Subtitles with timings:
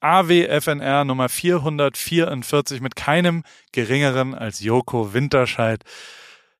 [0.00, 5.84] AWFNR Nummer 444 mit keinem geringeren als Joko Winterscheid.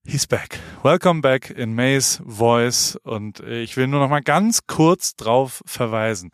[0.05, 0.59] He's back.
[0.83, 2.97] Welcome back in May's Voice.
[3.03, 6.33] Und ich will nur noch mal ganz kurz drauf verweisen,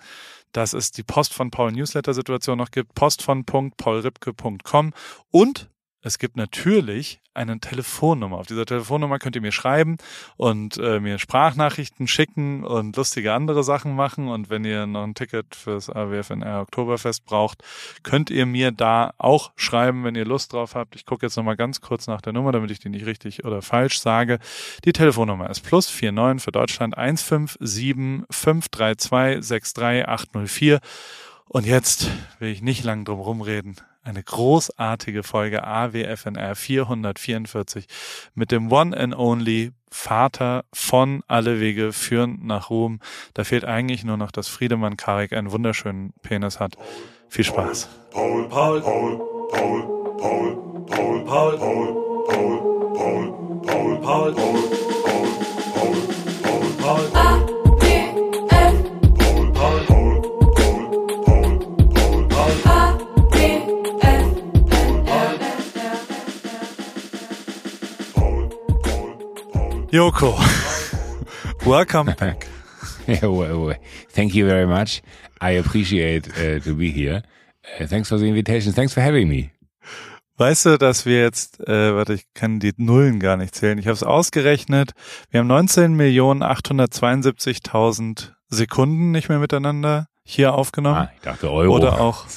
[0.53, 2.95] dass es die Post von Paul Newsletter Situation noch gibt.
[2.95, 4.93] Post von paulripke.com
[5.31, 5.69] und
[6.07, 8.39] es gibt natürlich eine Telefonnummer.
[8.39, 9.97] Auf dieser Telefonnummer könnt ihr mir schreiben
[10.37, 14.29] und äh, mir Sprachnachrichten schicken und lustige andere Sachen machen.
[14.29, 17.65] Und wenn ihr noch ein Ticket fürs AWFNR Oktoberfest braucht,
[18.05, 20.95] könnt ihr mir da auch schreiben, wenn ihr Lust drauf habt.
[20.95, 23.61] Ich gucke jetzt nochmal ganz kurz nach der Nummer, damit ich die nicht richtig oder
[23.61, 24.39] falsch sage.
[24.85, 30.79] Die Telefonnummer ist plus 49 für Deutschland 157 532 63804.
[31.49, 37.87] Und jetzt will ich nicht lang drum rumreden eine großartige Folge AWFNR 444
[38.35, 43.01] mit dem One and Only Vater von Alle Wege führen nach Ruhm.
[43.35, 46.77] Da fehlt eigentlich nur noch, dass Friedemann Karik einen wunderschönen Penis hat.
[47.29, 47.89] Viel Spaß.
[48.13, 49.19] Paul, Paul, Paul,
[49.51, 52.47] Paul, Paul, Paul, Paul, Paul, Paul,
[52.95, 53.37] Paul,
[53.75, 54.35] Paul, Paul, Paul, Paul,
[55.75, 57.26] Paul, Paul, Paul.
[69.93, 70.35] Joko,
[71.65, 72.49] welcome back.
[73.07, 75.01] Thank you very much.
[75.41, 77.23] I appreciate uh, to be here.
[77.79, 78.73] Uh, thanks for the invitation.
[78.73, 79.53] Thanks for having me.
[80.39, 83.79] Weißt du, dass wir jetzt, äh, warte, ich kann die Nullen gar nicht zählen.
[83.79, 84.91] Ich habe es ausgerechnet.
[85.31, 90.97] Wir haben 19.872.000 Sekunden nicht mehr miteinander hier aufgenommen.
[90.97, 91.77] Ah, ich dachte Euro.
[91.77, 92.27] Oder auch.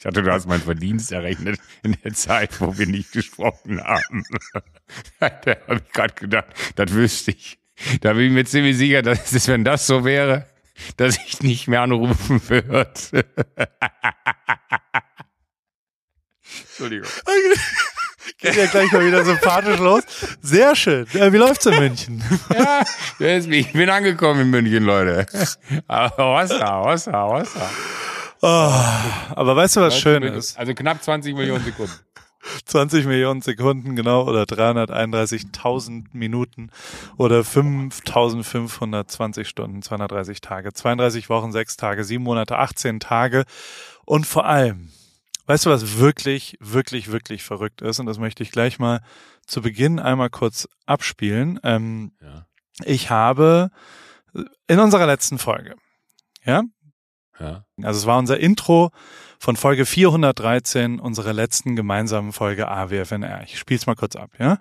[0.00, 4.24] Ich dachte, du hast meinen Verdienst errechnet in der Zeit, wo wir nicht gesprochen haben.
[5.20, 5.26] da
[5.68, 7.58] habe ich gerade gedacht, das wüsste ich.
[8.00, 10.46] Da bin ich mir ziemlich sicher, dass, dass wenn das so wäre,
[10.96, 12.94] dass ich nicht mehr anrufen würde.
[16.70, 17.10] Entschuldigung.
[18.38, 20.02] Geht ja gleich mal wieder sympathisch los.
[20.40, 21.06] Sehr schön.
[21.12, 22.24] Wie läuft's in München?
[22.54, 22.84] Ja,
[23.28, 25.26] ich bin angekommen in München, Leute.
[25.90, 27.70] Hossa, hossa, hossa.
[28.42, 30.58] Oh, aber weißt du, was schön ist?
[30.58, 31.92] Also knapp 20 Millionen Sekunden.
[32.64, 36.70] 20 Millionen Sekunden, genau, oder 331.000 Minuten
[37.18, 43.44] oder 5.520 Stunden, 230 Tage, 32 Wochen, 6 Tage, 7 Monate, 18 Tage.
[44.06, 44.90] Und vor allem,
[45.46, 48.00] weißt du, was wirklich, wirklich, wirklich verrückt ist?
[48.00, 49.02] Und das möchte ich gleich mal
[49.46, 51.60] zu Beginn einmal kurz abspielen.
[51.62, 52.46] Ähm, ja.
[52.84, 53.70] Ich habe
[54.66, 55.74] in unserer letzten Folge,
[56.44, 56.62] ja,
[57.40, 57.64] ja.
[57.82, 58.90] Also es war unser Intro
[59.38, 63.42] von Folge 413, unserer letzten gemeinsamen Folge AWFNR.
[63.44, 64.58] Ich spiel's mal kurz ab, ja?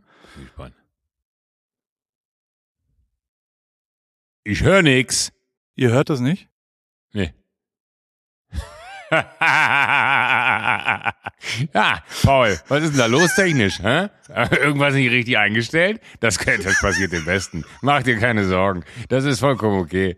[4.43, 5.31] Ich höre nix.
[5.75, 6.49] Ihr hört das nicht?
[7.13, 7.33] Nee.
[11.73, 13.79] ja, Paul, was ist denn da los technisch?
[13.79, 14.09] Hä?
[14.55, 16.01] Irgendwas nicht richtig eingestellt?
[16.19, 17.65] Das, das passiert im Besten.
[17.81, 18.83] Mach dir keine Sorgen.
[19.09, 20.17] Das ist vollkommen okay.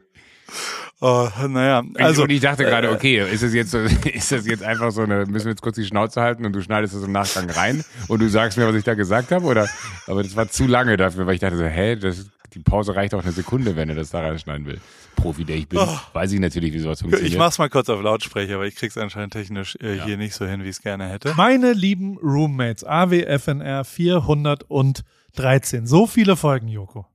[1.03, 2.23] Oh, naja, also.
[2.23, 5.01] Und ich dachte gerade, äh, okay, ist das jetzt so, ist das jetzt einfach so
[5.01, 7.83] eine, müssen wir jetzt kurz die Schnauze halten und du schneidest das im Nachgang rein
[8.07, 9.67] und du sagst mir, was ich da gesagt habe, oder?
[10.05, 13.15] Aber das war zu lange dafür, weil ich dachte so, hä, das, die Pause reicht
[13.15, 14.79] auch eine Sekunde, wenn er das da reinschneiden will.
[15.15, 15.99] Profi, der ich bin, oh.
[16.13, 17.31] weiß ich natürlich, wie sowas funktioniert.
[17.31, 20.05] Ich mach's mal kurz auf Lautsprecher, aber ich krieg's anscheinend technisch äh, ja.
[20.05, 21.33] hier nicht so hin, wie ich es gerne hätte.
[21.35, 25.87] Meine lieben Roommates, AWFNR 413.
[25.87, 27.07] So viele Folgen, Joko.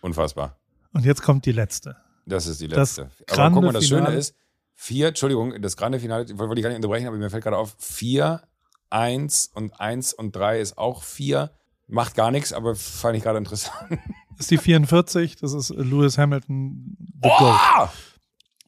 [0.00, 0.56] Unfassbar.
[0.92, 1.96] Und jetzt kommt die letzte.
[2.26, 3.10] Das ist die letzte.
[3.30, 4.34] aber guck mal, das Schöne ist,
[4.74, 7.74] vier, Entschuldigung, das Grande Finale, wollte ich gar nicht unterbrechen, aber mir fällt gerade auf,
[7.78, 8.42] vier,
[8.90, 11.50] eins und eins und drei ist auch vier.
[11.86, 13.98] Macht gar nichts, aber fand ich gerade interessant.
[14.36, 17.38] Das ist die 44, das ist Lewis Hamilton, The oh!
[17.38, 17.90] Goat.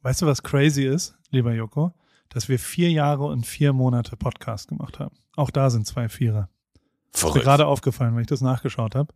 [0.02, 1.92] Weißt du, was crazy ist, lieber Joko?
[2.28, 5.16] Dass wir vier Jahre und vier Monate Podcast gemacht haben.
[5.34, 6.48] Auch da sind zwei Vierer.
[7.10, 7.36] Verrückt.
[7.36, 9.12] Ist mir gerade aufgefallen, weil ich das nachgeschaut habe.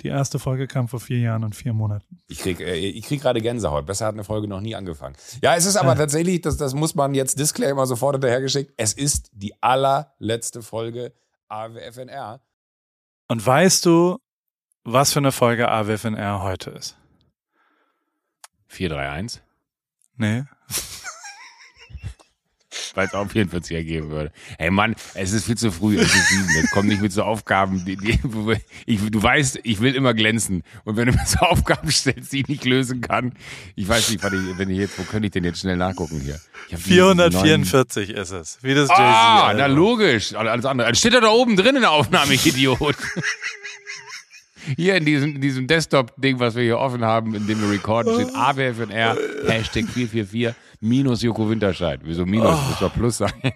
[0.00, 2.20] Die erste Folge kam vor vier Jahren und vier Monaten.
[2.28, 3.86] Ich krieg, äh, ich krieg gerade Gänsehaut.
[3.86, 5.16] Besser hat eine Folge noch nie angefangen.
[5.42, 5.96] Ja, es ist aber äh.
[5.96, 8.72] tatsächlich, das, das muss man jetzt Disclaimer sofort hinterhergeschickt.
[8.76, 11.12] Es ist die allerletzte Folge
[11.48, 12.40] AWFNR.
[13.28, 14.18] Und weißt du,
[14.84, 16.96] was für eine Folge AWFNR heute ist?
[18.68, 19.42] 431?
[20.16, 20.44] Nee
[22.96, 24.32] weil es auch 44 ergeben würde.
[24.58, 26.48] Hey Mann, es ist viel zu früh, es ist sieben.
[26.54, 28.18] Jetzt komm nicht mit so Aufgaben, die, die,
[28.86, 30.62] ich, du weißt, ich will immer glänzen.
[30.84, 33.32] Und wenn du mir so Aufgaben stellst, die ich nicht lösen kann,
[33.76, 36.40] ich weiß nicht, ich, wenn ich jetzt, wo könnte ich denn jetzt schnell nachgucken hier?
[36.76, 38.58] 444 ist es.
[38.62, 38.90] Wie das.
[38.90, 40.34] Ah, na logisch.
[40.34, 40.88] Alles andere.
[40.88, 42.96] Dann steht er da oben drin in der Aufnahme, ich Idiot.
[44.76, 48.14] Hier in diesem, in diesem Desktop-Ding, was wir hier offen haben, in dem wir recorden,
[48.14, 50.54] steht AWFNR, Hashtag 444.
[50.80, 52.00] Minus Joko Winterscheid.
[52.04, 52.58] Wieso Minus?
[52.58, 52.68] Oh.
[52.68, 53.32] Muss doch Plus sein.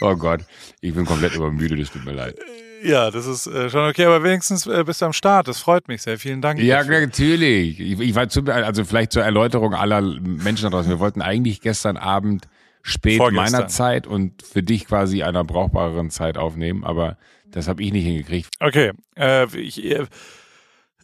[0.00, 0.40] oh Gott,
[0.80, 2.36] ich bin komplett übermüdet, es tut mir leid.
[2.82, 5.48] Ja, das ist äh, schon okay, aber wenigstens äh, bist du am Start.
[5.48, 6.18] Das freut mich sehr.
[6.18, 6.60] Vielen Dank.
[6.60, 7.00] Ja, dafür.
[7.00, 7.80] natürlich.
[7.80, 10.90] Ich, ich war zu, also vielleicht zur Erläuterung aller Menschen da draußen.
[10.90, 12.46] Wir wollten eigentlich gestern Abend
[12.82, 13.52] spät Vorgestern.
[13.52, 17.16] meiner Zeit und für dich quasi einer brauchbareren Zeit aufnehmen, aber
[17.50, 18.50] das habe ich nicht hingekriegt.
[18.60, 20.04] Okay, äh, ich, äh,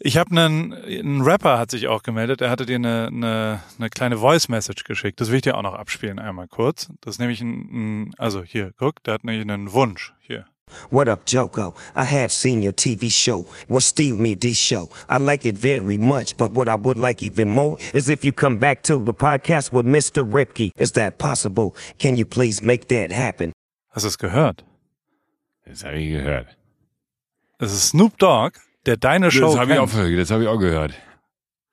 [0.02, 2.40] ich habe einen, ein Rapper hat sich auch gemeldet.
[2.40, 5.20] Er hatte dir eine, eine, eine kleine Voice Message geschickt.
[5.20, 6.88] Das will ich dir auch noch abspielen einmal kurz.
[7.02, 10.46] Das ist nämlich ein, ein also hier, guck, der hat nämlich einen Wunsch hier.
[10.90, 11.74] What up, Joko?
[11.96, 13.44] I have seen your TV show.
[13.68, 14.88] Was Steve me this show?
[15.08, 18.32] I like it very much, but what I would like even more is if you
[18.32, 20.24] come back to the podcast with Mr.
[20.24, 20.70] Ripke.
[20.76, 21.74] Is that possible?
[21.98, 23.52] Can you please make that happen?
[23.90, 24.64] Hast du es gehört?
[25.66, 26.56] Das habe ich gehört.
[27.58, 28.54] Das ist Snoop Dogg,
[28.86, 30.94] der deine Show Das habe ich, auch- das hab ich auch gehört.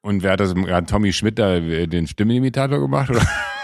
[0.01, 0.53] Und wer hat das?
[0.55, 3.09] Hat Tommy Schmidt da äh, den Stimmenimitator gemacht?
[3.09, 3.21] Oder?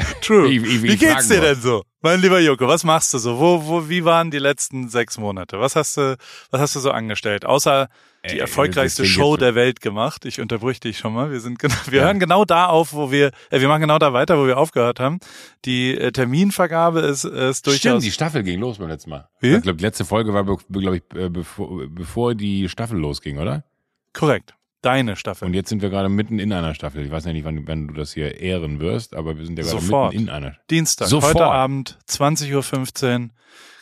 [0.22, 0.48] True.
[0.48, 1.82] Ich- ich- wie geht's dir denn so?
[2.02, 3.38] Mein lieber Joko, was machst du so?
[3.38, 5.58] Wo, wo, wie waren die letzten sechs Monate?
[5.58, 6.16] Was hast du,
[6.50, 7.44] was hast du so angestellt?
[7.44, 7.88] Außer
[8.24, 10.24] die Ey, erfolgreichste Show der Welt gemacht.
[10.24, 11.30] Ich unterbrüche dich schon mal.
[11.30, 14.12] Wir sind genau, wir hören genau da auf, wo wir, äh, wir machen genau da
[14.12, 15.18] weiter, wo wir aufgehört haben.
[15.64, 17.78] Die äh, Terminvergabe ist, ist durchaus.
[17.80, 19.28] Stimmt, die Staffel ging los beim letzten Mal.
[19.40, 19.54] Wie?
[19.54, 23.64] Ich glaube, die letzte Folge war, glaube ich, äh, bevor, bevor die Staffel losging, oder?
[24.12, 24.54] korrekt.
[24.86, 25.46] Deine Staffel.
[25.46, 27.04] Und jetzt sind wir gerade mitten in einer Staffel.
[27.04, 29.64] Ich weiß ja nicht, wann, wann du das hier ehren wirst, aber wir sind ja
[29.64, 30.12] gerade Sofort.
[30.12, 30.56] mitten in einer.
[30.70, 31.34] Dienstag, Sofort.
[31.34, 33.30] heute Abend, 20.15 Uhr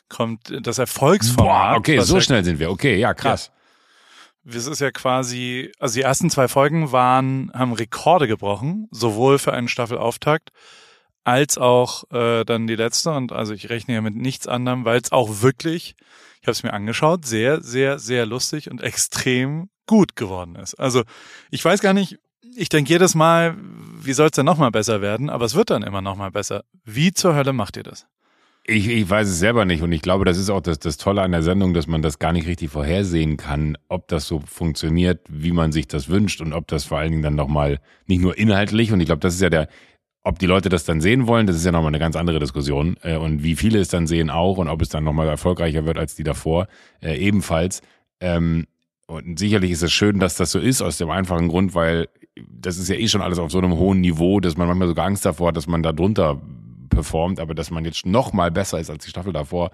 [0.08, 1.72] kommt das Erfolgsformat.
[1.72, 2.70] Boah, okay, so ja schnell sind wir.
[2.70, 3.52] Okay, ja, krass.
[4.46, 9.52] Es ist ja quasi, also die ersten zwei Folgen waren, haben Rekorde gebrochen, sowohl für
[9.52, 10.52] einen Staffelauftakt
[11.22, 13.10] als auch äh, dann die letzte.
[13.10, 15.96] Und also ich rechne ja mit nichts anderem, weil es auch wirklich,
[16.40, 20.74] ich habe es mir angeschaut, sehr, sehr, sehr lustig und extrem gut geworden ist.
[20.74, 21.02] Also
[21.50, 22.18] ich weiß gar nicht,
[22.56, 23.56] ich denke jedes Mal,
[24.02, 25.30] wie soll es denn nochmal besser werden?
[25.30, 26.64] Aber es wird dann immer nochmal besser.
[26.84, 28.06] Wie zur Hölle macht ihr das?
[28.66, 31.20] Ich, ich weiß es selber nicht und ich glaube, das ist auch das, das Tolle
[31.20, 35.20] an der Sendung, dass man das gar nicht richtig vorhersehen kann, ob das so funktioniert,
[35.28, 38.38] wie man sich das wünscht und ob das vor allen Dingen dann nochmal nicht nur
[38.38, 39.68] inhaltlich und ich glaube, das ist ja der,
[40.22, 42.96] ob die Leute das dann sehen wollen, das ist ja nochmal eine ganz andere Diskussion
[43.02, 45.98] äh, und wie viele es dann sehen auch und ob es dann nochmal erfolgreicher wird
[45.98, 46.66] als die davor,
[47.02, 47.82] äh, ebenfalls.
[48.20, 48.66] Ähm,
[49.06, 52.78] und sicherlich ist es schön, dass das so ist, aus dem einfachen Grund, weil das
[52.78, 55.24] ist ja eh schon alles auf so einem hohen Niveau, dass man manchmal sogar Angst
[55.24, 56.40] davor hat, dass man da drunter
[56.88, 59.70] performt, aber dass man jetzt noch mal besser ist als die Staffel davor,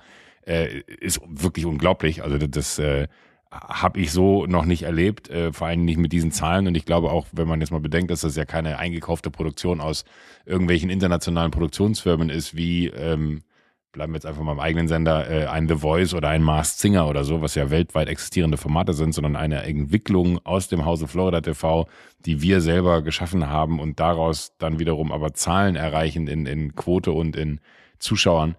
[0.47, 2.23] äh, ist wirklich unglaublich.
[2.23, 3.09] Also das, das äh,
[3.51, 6.67] habe ich so noch nicht erlebt, äh, vor allem nicht mit diesen Zahlen.
[6.67, 9.81] Und ich glaube auch, wenn man jetzt mal bedenkt, dass das ja keine eingekaufte Produktion
[9.81, 10.05] aus
[10.47, 13.43] irgendwelchen internationalen Produktionsfirmen ist, wie ähm,
[13.93, 16.79] bleiben wir jetzt einfach mal im eigenen Sender, äh, ein The Voice oder ein Masked
[16.79, 21.09] Singer oder so, was ja weltweit existierende Formate sind, sondern eine Entwicklung aus dem Hause
[21.09, 21.89] Florida TV,
[22.25, 27.13] die wir selber geschaffen haben und daraus dann wiederum aber Zahlen erreichen in, in Quote
[27.13, 27.61] und in
[27.99, 28.55] Zuschauern,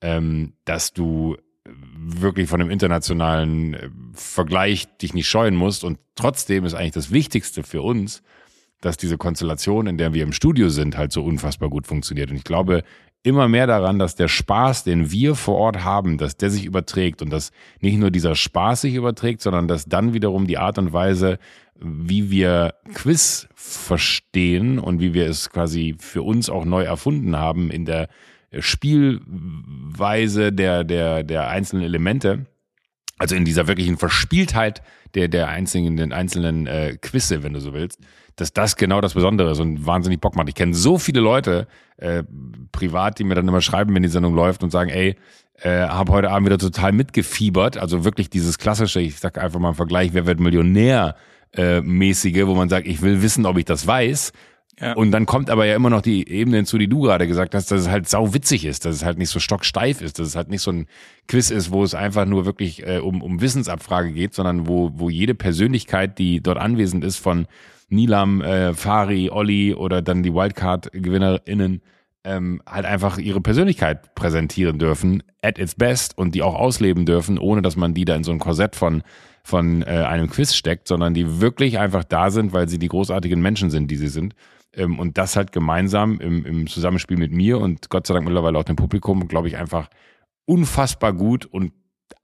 [0.00, 1.36] ähm, dass du
[1.96, 5.84] wirklich von dem internationalen äh, Vergleich dich nicht scheuen musst.
[5.84, 8.22] Und trotzdem ist eigentlich das Wichtigste für uns,
[8.80, 12.30] dass diese Konstellation, in der wir im Studio sind, halt so unfassbar gut funktioniert.
[12.30, 12.82] Und ich glaube
[13.24, 17.22] immer mehr daran, dass der Spaß, den wir vor Ort haben, dass der sich überträgt
[17.22, 17.50] und dass
[17.80, 21.38] nicht nur dieser Spaß sich überträgt, sondern dass dann wiederum die Art und Weise,
[21.80, 27.70] wie wir Quiz verstehen und wie wir es quasi für uns auch neu erfunden haben
[27.70, 28.08] in der
[28.58, 32.46] Spielweise der, der, der einzelnen Elemente,
[33.18, 34.82] also in dieser wirklichen Verspieltheit
[35.14, 38.00] der, der einzelnen, den einzelnen äh, Quizze, wenn du so willst,
[38.36, 40.48] dass das genau das Besondere ist und wahnsinnig Bock macht.
[40.48, 42.22] Ich kenne so viele Leute äh,
[42.72, 45.16] privat, die mir dann immer schreiben, wenn die Sendung läuft und sagen, ey,
[45.60, 47.78] äh, habe heute Abend wieder total mitgefiebert.
[47.78, 51.16] Also wirklich dieses klassische, ich sag einfach mal im Vergleich, wer wird Millionär
[51.52, 54.32] äh, mäßige, wo man sagt, ich will wissen, ob ich das weiß.
[54.80, 54.94] Ja.
[54.94, 57.70] Und dann kommt aber ja immer noch die Ebene hinzu, die du gerade gesagt hast,
[57.70, 60.34] dass es halt sau witzig ist, dass es halt nicht so stocksteif ist, dass es
[60.34, 60.86] halt nicht so ein
[61.28, 65.08] Quiz ist, wo es einfach nur wirklich äh, um, um Wissensabfrage geht, sondern wo, wo
[65.08, 67.46] jede Persönlichkeit, die dort anwesend ist, von
[67.94, 71.82] Nilam, äh, Fari, Olli oder dann die Wildcard-GewinnerInnen,
[72.24, 77.38] ähm, halt einfach ihre Persönlichkeit präsentieren dürfen, at its best und die auch ausleben dürfen,
[77.38, 79.02] ohne dass man die da in so ein Korsett von
[79.46, 83.40] von äh, einem Quiz steckt, sondern die wirklich einfach da sind, weil sie die großartigen
[83.40, 84.34] Menschen sind, die sie sind.
[84.72, 88.58] Ähm, und das halt gemeinsam im, im Zusammenspiel mit mir und Gott sei Dank mittlerweile
[88.58, 89.88] auch dem Publikum, glaube ich, einfach
[90.46, 91.72] unfassbar gut und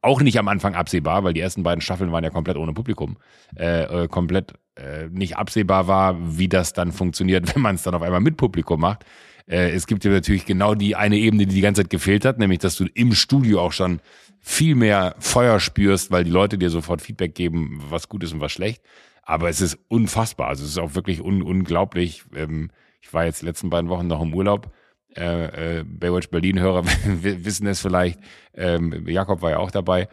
[0.02, 3.18] auch nicht am Anfang absehbar, weil die ersten beiden Staffeln waren ja komplett ohne Publikum,
[3.54, 7.94] äh, äh, komplett äh, nicht absehbar war, wie das dann funktioniert, wenn man es dann
[7.94, 9.04] auf einmal mit Publikum macht.
[9.46, 12.38] Äh, es gibt ja natürlich genau die eine Ebene, die die ganze Zeit gefehlt hat,
[12.38, 14.00] nämlich dass du im Studio auch schon
[14.40, 18.40] viel mehr Feuer spürst, weil die Leute dir sofort Feedback geben, was gut ist und
[18.40, 18.82] was schlecht.
[19.22, 20.48] Aber es ist unfassbar.
[20.48, 22.24] Also es ist auch wirklich un unglaublich.
[22.34, 24.72] Ähm, ich war jetzt die letzten beiden Wochen noch im Urlaub.
[25.16, 26.84] Äh, äh, Baywatch Berlin-Hörer
[27.22, 28.18] wissen es vielleicht.
[28.54, 30.08] Ähm, Jakob war ja auch dabei.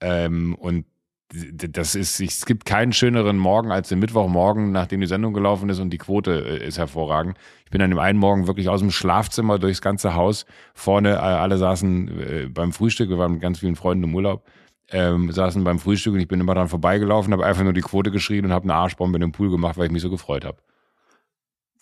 [0.00, 0.86] Ähm, und
[1.32, 5.80] das ist, es gibt keinen schöneren Morgen als den Mittwochmorgen, nachdem die Sendung gelaufen ist
[5.80, 7.38] und die Quote äh, ist hervorragend.
[7.64, 10.46] Ich bin an dem einen Morgen wirklich aus dem Schlafzimmer durchs ganze Haus.
[10.74, 14.44] Vorne, äh, alle saßen äh, beim Frühstück, wir waren mit ganz vielen Freunden im Urlaub,
[14.90, 18.10] ähm, saßen beim Frühstück und ich bin immer dran vorbeigelaufen, habe einfach nur die Quote
[18.10, 20.58] geschrien und habe eine Arschbombe in den Pool gemacht, weil ich mich so gefreut habe.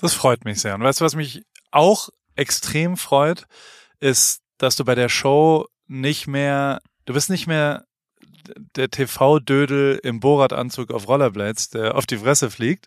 [0.01, 0.75] Das freut mich sehr.
[0.75, 3.47] Und weißt du, was mich auch extrem freut,
[4.01, 7.85] ist, dass du bei der Show nicht mehr, du bist nicht mehr
[8.77, 12.87] der TV-Dödel im Borat-Anzug auf Rollerblades, der auf die Fresse fliegt,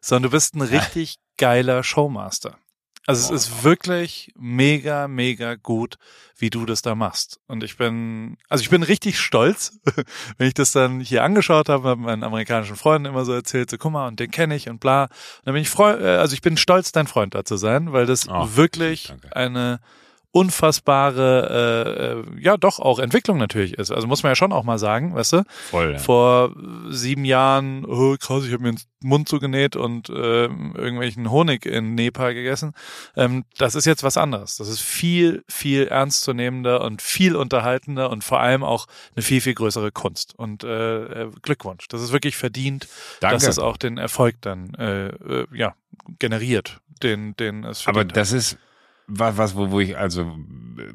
[0.00, 2.56] sondern du bist ein richtig geiler Showmaster.
[3.06, 5.96] Also es ist wirklich mega, mega gut,
[6.36, 7.40] wie du das da machst.
[7.46, 9.80] Und ich bin, also ich bin richtig stolz,
[10.38, 13.78] wenn ich das dann hier angeschaut habe, habe meinen amerikanischen Freunden immer so erzählt, so
[13.78, 15.04] guck mal, und den kenne ich und bla.
[15.04, 15.10] Und
[15.44, 18.06] dann bin ich freu, äh, also ich bin stolz, dein Freund da zu sein, weil
[18.06, 19.34] das oh, wirklich danke.
[19.34, 19.80] eine
[20.32, 23.90] unfassbare, äh, ja doch auch Entwicklung natürlich ist.
[23.90, 25.44] Also muss man ja schon auch mal sagen, weißt du?
[25.70, 25.92] Voll.
[25.92, 25.98] Ja.
[25.98, 26.54] Vor
[26.88, 31.96] sieben Jahren, oh, krass, ich habe mir den Mund zugenäht und äh, irgendwelchen Honig in
[31.96, 32.74] Nepal gegessen.
[33.16, 34.56] Ähm, das ist jetzt was anderes.
[34.56, 39.54] Das ist viel, viel ernstzunehmender und viel unterhaltender und vor allem auch eine viel, viel
[39.54, 40.34] größere Kunst.
[40.36, 41.88] Und äh, äh Glückwunsch.
[41.88, 42.86] Das ist wirklich verdient,
[43.18, 43.34] Danke.
[43.34, 45.74] dass es auch den Erfolg dann äh, äh, ja
[46.20, 48.38] generiert, den, den es verdient Aber das hat.
[48.38, 48.58] ist
[49.10, 50.32] was, was wo, wo ich, also,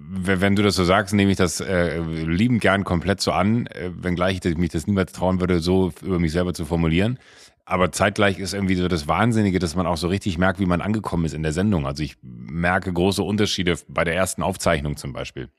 [0.09, 3.91] wenn du das so sagst, nehme ich das äh, liebend gern komplett so an, äh,
[3.93, 7.19] wenngleich ich mich das niemals trauen würde, so über mich selber zu formulieren.
[7.65, 10.81] Aber zeitgleich ist irgendwie so das Wahnsinnige, dass man auch so richtig merkt, wie man
[10.81, 11.87] angekommen ist in der Sendung.
[11.87, 15.49] Also ich merke große Unterschiede bei der ersten Aufzeichnung zum Beispiel.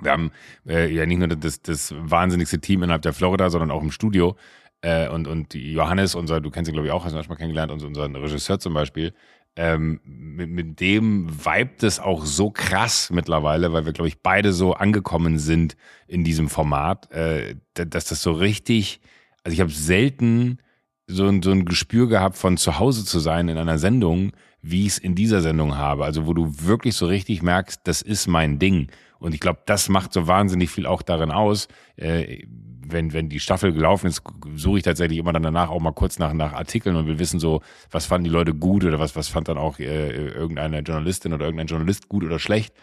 [0.00, 0.30] Wir haben
[0.66, 4.36] äh, ja nicht nur das, das wahnsinnigste Team innerhalb der Florida, sondern auch im Studio.
[4.80, 7.36] Äh, und, und Johannes, unser, du kennst ihn glaube ich auch, hast du schon mal
[7.36, 9.12] kennengelernt, unser, unser Regisseur zum Beispiel,
[9.56, 14.52] ähm, mit, mit dem vibet es auch so krass mittlerweile, weil wir, glaube ich, beide
[14.52, 15.76] so angekommen sind
[16.08, 19.00] in diesem Format, äh, dass das so richtig,
[19.44, 20.58] also ich habe selten
[21.06, 24.32] so ein, so ein Gespür gehabt von zu Hause zu sein in einer Sendung,
[24.62, 26.04] wie ich es in dieser Sendung habe.
[26.04, 28.88] Also wo du wirklich so richtig merkst, das ist mein Ding.
[29.18, 31.68] Und ich glaube, das macht so wahnsinnig viel auch darin aus.
[31.96, 32.46] Äh,
[32.86, 34.22] wenn, wenn die Staffel gelaufen ist,
[34.56, 37.40] suche ich tatsächlich immer dann danach auch mal kurz nach, nach Artikeln und will wissen
[37.40, 41.32] so, was fanden die Leute gut oder was, was fand dann auch äh, irgendeine Journalistin
[41.32, 42.74] oder irgendein Journalist gut oder schlecht.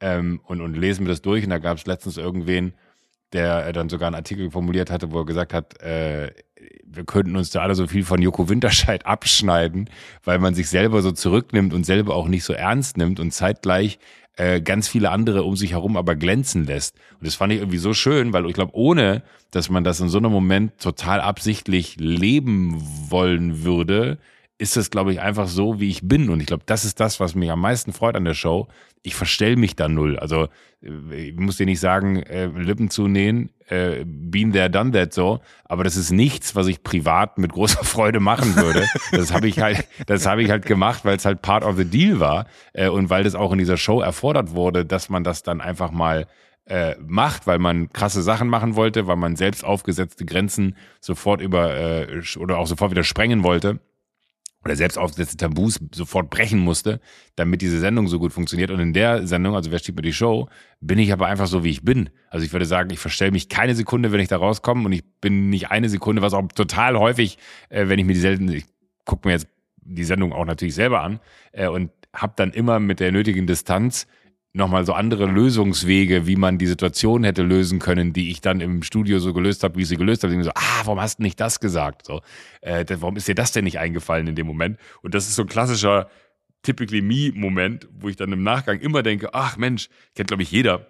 [0.00, 2.74] Ähm, und, und lesen wir das durch und da gab es letztens irgendwen,
[3.32, 6.32] der dann sogar einen Artikel formuliert hatte, wo er gesagt hat, äh,
[6.84, 9.88] wir könnten uns da alle so viel von Joko Winterscheid abschneiden,
[10.24, 13.98] weil man sich selber so zurücknimmt und selber auch nicht so ernst nimmt und zeitgleich
[14.36, 16.96] äh, ganz viele andere um sich herum aber glänzen lässt.
[17.18, 20.08] Und das fand ich irgendwie so schön, weil ich glaube, ohne dass man das in
[20.08, 24.18] so einem Moment total absichtlich leben wollen würde,
[24.62, 26.30] ist das, glaube ich, einfach so, wie ich bin.
[26.30, 28.68] Und ich glaube, das ist das, was mich am meisten freut an der Show.
[29.02, 30.16] Ich verstell mich da null.
[30.16, 30.46] Also
[30.80, 35.40] äh, ich muss dir nicht sagen, äh, Lippen zunähen, äh, been there, done that so.
[35.64, 38.86] Aber das ist nichts, was ich privat mit großer Freude machen würde.
[39.10, 41.84] Das habe ich halt, das habe ich halt gemacht, weil es halt part of the
[41.84, 45.42] deal war äh, und weil das auch in dieser Show erfordert wurde, dass man das
[45.42, 46.28] dann einfach mal
[46.66, 51.76] äh, macht, weil man krasse Sachen machen wollte, weil man selbst aufgesetzte Grenzen sofort über
[51.76, 53.80] äh, oder auch sofort wieder sprengen wollte
[54.64, 57.00] oder selbst aufgesetzte Tabus sofort brechen musste,
[57.36, 58.70] damit diese Sendung so gut funktioniert.
[58.70, 60.48] Und in der Sendung, also wer steht mir die Show,
[60.80, 62.10] bin ich aber einfach so, wie ich bin.
[62.28, 65.04] Also ich würde sagen, ich verstelle mich keine Sekunde, wenn ich da rauskomme und ich
[65.20, 67.38] bin nicht eine Sekunde, was auch total häufig,
[67.70, 68.64] äh, wenn ich mir die selten, ich
[69.04, 69.48] gucke mir jetzt
[69.84, 71.20] die Sendung auch natürlich selber an
[71.52, 74.06] äh, und habe dann immer mit der nötigen Distanz
[74.54, 78.82] nochmal so andere Lösungswege, wie man die Situation hätte lösen können, die ich dann im
[78.82, 80.34] Studio so gelöst habe, wie ich sie gelöst habe.
[80.34, 82.04] Ich so, ah, warum hast du nicht das gesagt?
[82.06, 82.20] So,
[82.60, 84.78] äh, warum ist dir das denn nicht eingefallen in dem Moment?
[85.00, 86.08] Und das ist so ein klassischer
[86.62, 90.86] Typically Me-Moment, wo ich dann im Nachgang immer denke, ach Mensch, kennt glaube ich jeder,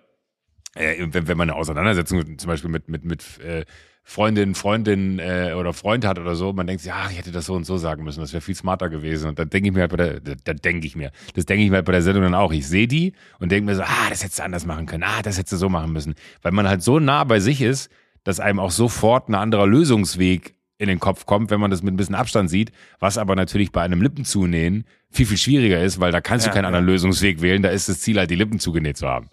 [0.75, 3.65] äh, wenn, wenn man eine Auseinandersetzung zum Beispiel mit, mit, mit äh,
[4.05, 7.47] Freundin, Freundin äh, oder Freund hat oder so, man denkt sich, ach, ich hätte das
[7.47, 9.29] so und so sagen müssen, das wäre viel smarter gewesen.
[9.29, 11.65] Und da denke ich mir halt bei der, da, da denke ich mir, das denke
[11.65, 12.53] ich mir halt bei der Sendung dann auch.
[12.53, 15.23] Ich sehe die und denke mir so, ah, das hättest du anders machen können, ah,
[15.23, 16.15] das hättest du so machen müssen.
[16.43, 17.91] Weil man halt so nah bei sich ist,
[18.25, 21.95] dass einem auch sofort ein anderer Lösungsweg in den Kopf kommt, wenn man das mit
[21.95, 26.11] ein bisschen Abstand sieht, was aber natürlich bei einem Lippenzunähen viel, viel schwieriger ist, weil
[26.11, 26.69] da kannst ja, du keinen ja.
[26.69, 29.31] anderen Lösungsweg wählen, da ist das Ziel halt, die Lippen zugenäht zu haben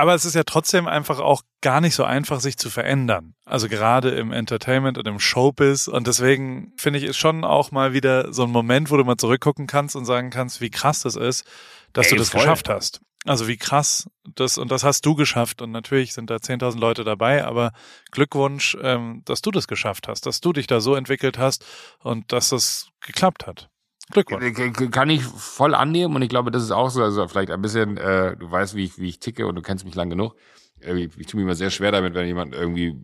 [0.00, 3.34] Aber es ist ja trotzdem einfach auch gar nicht so einfach, sich zu verändern.
[3.44, 5.88] Also gerade im Entertainment und im Showbiz.
[5.88, 9.18] Und deswegen finde ich es schon auch mal wieder so ein Moment, wo du mal
[9.18, 11.44] zurückgucken kannst und sagen kannst, wie krass das ist,
[11.92, 12.40] dass Ey, du das voll.
[12.40, 13.02] geschafft hast.
[13.26, 15.60] Also wie krass das, und das hast du geschafft.
[15.60, 17.72] Und natürlich sind da 10.000 Leute dabei, aber
[18.10, 21.62] Glückwunsch, ähm, dass du das geschafft hast, dass du dich da so entwickelt hast
[21.98, 23.68] und dass das geklappt hat.
[24.12, 24.54] Glückwunsch.
[24.54, 27.50] K- k- Kann ich voll annehmen und ich glaube, das ist auch so, also vielleicht
[27.50, 30.10] ein bisschen, äh, du weißt, wie ich, wie ich ticke und du kennst mich lang
[30.10, 30.34] genug.
[30.80, 32.94] Äh, Ich, ich tue mir immer sehr schwer damit, wenn jemand irgendwie äh,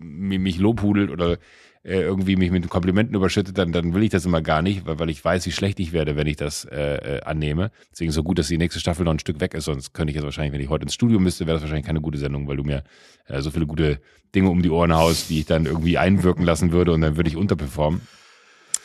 [0.00, 1.38] mi- mich lobhudelt oder
[1.84, 4.98] äh, irgendwie mich mit Komplimenten überschüttet, dann, dann will ich das immer gar nicht, weil,
[4.98, 7.70] weil ich weiß, wie schlecht ich werde, wenn ich das äh, äh, annehme.
[7.92, 10.16] Deswegen so gut, dass die nächste Staffel noch ein Stück weg ist, sonst könnte ich
[10.16, 12.56] jetzt wahrscheinlich, wenn ich heute ins Studio müsste, wäre das wahrscheinlich keine gute Sendung, weil
[12.56, 12.84] du mir
[13.26, 14.00] äh, so viele gute
[14.34, 17.30] Dinge um die Ohren haust, die ich dann irgendwie einwirken lassen würde und dann würde
[17.30, 18.02] ich unterperformen.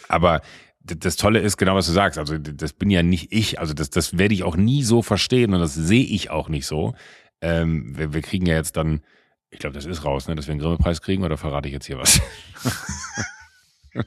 [0.07, 0.41] Aber
[0.83, 2.19] das Tolle ist genau, was du sagst.
[2.19, 3.59] Also das bin ja nicht ich.
[3.59, 6.67] Also das, das werde ich auch nie so verstehen und das sehe ich auch nicht
[6.67, 6.93] so.
[7.41, 9.01] Ähm, wir, wir kriegen ja jetzt dann,
[9.49, 11.85] ich glaube, das ist raus, ne, dass wir einen Grimme-Preis kriegen oder verrate ich jetzt
[11.85, 12.21] hier was?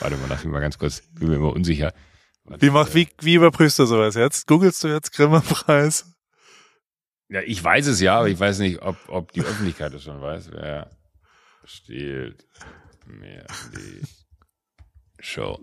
[0.00, 1.92] Warte mal, lass mich mal ganz kurz, bin mir immer unsicher.
[2.58, 4.46] Wie, mach, wie, wie überprüfst du sowas jetzt?
[4.46, 6.12] Googlst du jetzt Grimme-Preis?
[7.28, 10.20] Ja, ich weiß es ja, aber ich weiß nicht, ob, ob die Öffentlichkeit es schon
[10.20, 10.50] weiß.
[10.50, 10.90] Wer
[11.64, 12.46] stiehlt
[13.06, 14.00] mir die
[15.20, 15.58] Show?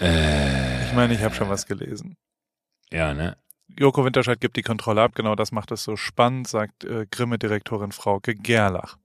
[0.00, 2.16] Äh, Ich meine, ich habe schon was gelesen.
[2.92, 3.36] ja, ne?
[3.78, 5.14] Joko Winterscheid gibt die Kontrolle ab.
[5.14, 8.96] Genau das macht es so spannend, sagt äh, Grimme-Direktorin Frauke Gerlach.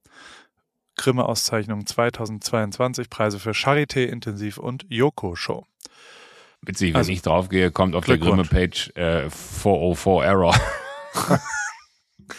[0.96, 5.66] Grimme-Auszeichnung 2022, Preise für Charité, Intensiv und Joko-Show.
[6.62, 8.16] Witzig, wenn Also, ich draufgehe, kommt auf der.
[8.16, 10.56] Grimme-Page äh, 404 Error.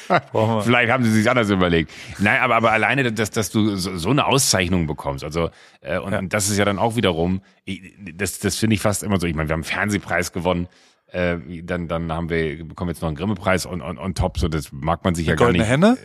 [0.63, 1.91] Vielleicht haben sie sich anders überlegt.
[2.19, 5.23] Nein, aber, aber alleine, dass, dass du so, so eine Auszeichnung bekommst.
[5.23, 5.49] Also,
[5.81, 6.21] äh, und Ja.
[6.21, 9.27] das ist ja dann auch wiederum, ich, das, das finde ich fast immer so.
[9.27, 10.67] Ich meine, wir haben einen Fernsehpreis gewonnen.
[11.07, 14.37] Äh, dann, dann haben wir, bekommen jetzt noch einen Grimme-Preis on, on, on top.
[14.39, 15.71] So, das mag man sich ja gar Goldene nicht.
[15.71, 15.97] Henne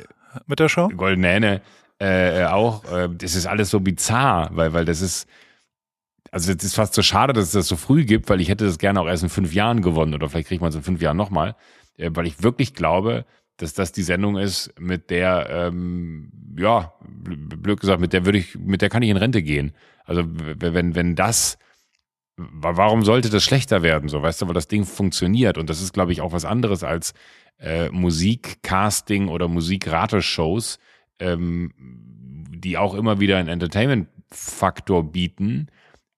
[0.47, 0.89] mit der Show?
[0.89, 1.63] Goldene Henne
[1.99, 2.85] äh, auch.
[2.93, 5.27] Äh, das ist alles so bizarr, weil, weil das ist,
[6.31, 8.65] also das ist fast so schade, dass es das so früh gibt, weil ich hätte
[8.65, 11.03] das gerne auch erst in fünf Jahren gewonnen oder vielleicht kriegt man es in fünf
[11.03, 11.57] Jahren nochmal,
[11.97, 13.25] äh, weil ich wirklich glaube,
[13.63, 18.39] dass das die Sendung ist, mit der, ähm, ja, bl- blöd gesagt, mit der würde
[18.39, 19.73] ich, mit der kann ich in Rente gehen.
[20.05, 21.59] Also wenn, wenn das,
[22.37, 25.81] wa- warum sollte das schlechter werden, so, weißt du, weil das Ding funktioniert und das
[25.83, 27.15] ist, glaube ich, auch was anderes als
[27.59, 30.79] äh, Musikcasting oder Musikrateshows,
[31.19, 35.69] ähm, die auch immer wieder einen Entertainment-Faktor bieten.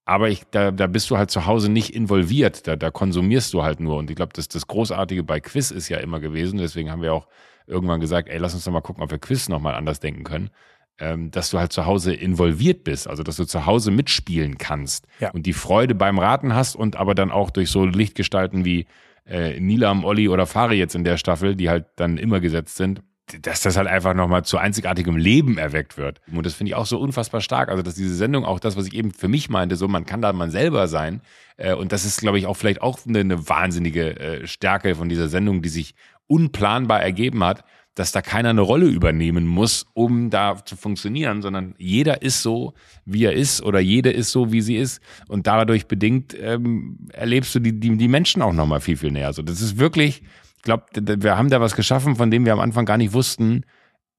[0.04, 3.62] Aber ich, da, da bist du halt zu Hause nicht involviert, da, da konsumierst du
[3.62, 3.96] halt nur.
[3.98, 7.14] Und ich glaube, das, das Großartige bei Quiz ist ja immer gewesen, deswegen haben wir
[7.14, 7.28] auch
[7.66, 10.50] irgendwann gesagt, ey, lass uns doch mal gucken, ob wir Quiz nochmal anders denken können,
[10.98, 15.06] ähm, dass du halt zu Hause involviert bist, also dass du zu Hause mitspielen kannst
[15.20, 15.30] Ja.
[15.30, 18.86] und die Freude beim Raten hast und aber dann auch durch so Lichtgestalten wie
[19.24, 23.02] äh, Nilam, Olli oder Fari jetzt in der Staffel, die halt dann immer gesetzt sind,
[23.40, 26.20] dass das halt einfach nochmal zu einzigartigem Leben erweckt wird.
[26.32, 27.68] Und das finde ich auch so unfassbar stark.
[27.68, 30.22] Also, dass diese Sendung auch das, was ich eben für mich meinte, so man kann
[30.22, 31.20] da man selber sein.
[31.56, 35.08] Äh, und das ist, glaube ich, auch vielleicht auch eine, eine wahnsinnige äh, Stärke von
[35.08, 35.94] dieser Sendung, die sich
[36.26, 37.64] unplanbar ergeben hat,
[37.94, 42.72] dass da keiner eine Rolle übernehmen muss, um da zu funktionieren, sondern jeder ist so,
[43.04, 45.02] wie er ist, oder jede ist so, wie sie ist.
[45.28, 49.26] Und dadurch bedingt ähm, erlebst du die, die, die Menschen auch nochmal viel, viel näher.
[49.26, 52.60] Also das ist wirklich, ich glaube, wir haben da was geschaffen, von dem wir am
[52.60, 53.64] Anfang gar nicht wussten,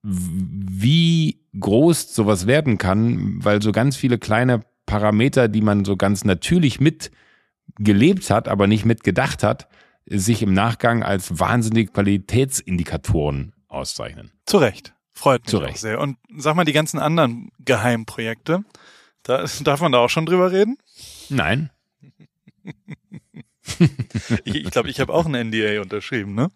[0.04, 6.26] wie groß sowas werden kann, weil so ganz viele kleine Parameter, die man so ganz
[6.26, 9.68] natürlich mitgelebt hat, aber nicht mitgedacht hat,
[10.06, 14.32] sich im Nachgang als wahnsinnige Qualitätsindikatoren auszeichnen.
[14.46, 14.94] Zu Recht.
[15.14, 15.78] Freut mich Zu auch Recht.
[15.78, 16.02] sehr.
[16.02, 18.66] Und sag mal, die ganzen anderen Geheimprojekte,
[19.24, 20.78] da, darf man da auch schon drüber reden?
[21.30, 21.70] Nein.
[23.80, 23.90] Ich
[24.44, 26.50] glaube, ich, glaub, ich habe auch ein NDA unterschrieben, ne?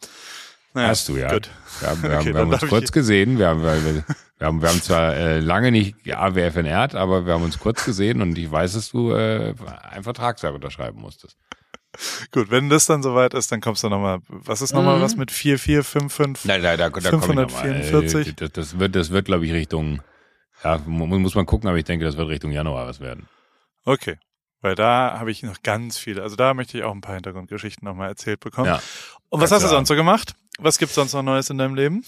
[0.74, 1.32] Naja, Hast du ja.
[1.34, 1.50] Gut.
[1.80, 3.40] Wir haben, wir Okay, haben, wir dann haben uns kurz ich- gesehen.
[3.40, 7.34] Wir haben, wir, wir, haben, wir haben zwar äh, lange nicht AWF entehrt, aber wir
[7.34, 9.56] haben uns kurz gesehen und ich weiß, dass du äh,
[9.90, 11.38] einen Vertragswerk unterschreiben musstest.
[12.32, 14.20] Gut, wenn das dann soweit ist, dann kommst du nochmal.
[14.28, 15.02] Was ist nochmal Mhm.
[15.02, 16.46] was mit 4455?
[16.48, 17.64] Nein, da, da, da komme ich nochmal.
[17.82, 18.36] 544.
[18.36, 20.02] Das, das wird, das wird, glaube ich, Richtung,
[20.64, 23.28] ja, mu- muss man gucken, aber ich denke, das wird Richtung Januar was werden.
[23.86, 24.18] Okay.
[24.62, 26.24] Weil da habe ich noch ganz viele.
[26.24, 28.68] Also da möchte ich auch ein paar Hintergrundgeschichten nochmal erzählt bekommen.
[28.68, 28.82] Ja.
[29.30, 30.34] Und was hast du du sonst so gemacht?
[30.60, 32.04] Was gibt's sonst noch Neues in deinem Leben?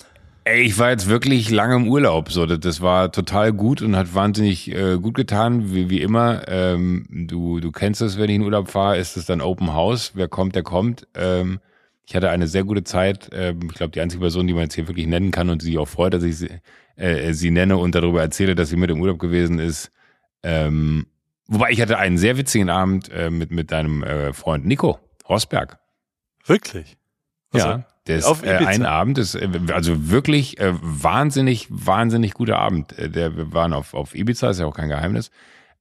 [0.45, 2.31] Ey, ich war jetzt wirklich lange im Urlaub.
[2.31, 6.47] So, das, das war total gut und hat wahnsinnig äh, gut getan, wie, wie immer.
[6.47, 10.13] Ähm, du, du kennst es, wenn ich in Urlaub fahre, ist es dann Open House.
[10.15, 11.07] Wer kommt, der kommt.
[11.13, 11.59] Ähm,
[12.07, 13.29] ich hatte eine sehr gute Zeit.
[13.31, 15.67] Ähm, ich glaube, die einzige Person, die man jetzt hier wirklich nennen kann und die
[15.67, 16.49] sich auch freut, dass ich sie,
[16.95, 19.91] äh, sie nenne und darüber erzähle, dass sie mit im Urlaub gewesen ist.
[20.41, 21.05] Ähm,
[21.49, 25.77] wobei ich hatte einen sehr witzigen Abend äh, mit, mit deinem äh, Freund Nico Rosberg.
[26.45, 26.97] Wirklich?
[27.51, 28.69] Also, Ja, Das Auf äh, Ibiza.
[28.69, 32.97] ein Abend ist äh, also wirklich äh, wahnsinnig, wahnsinnig guter Abend.
[32.97, 35.29] Äh, Der, wir waren auf, auf Ibiza, ist ja auch kein Geheimnis.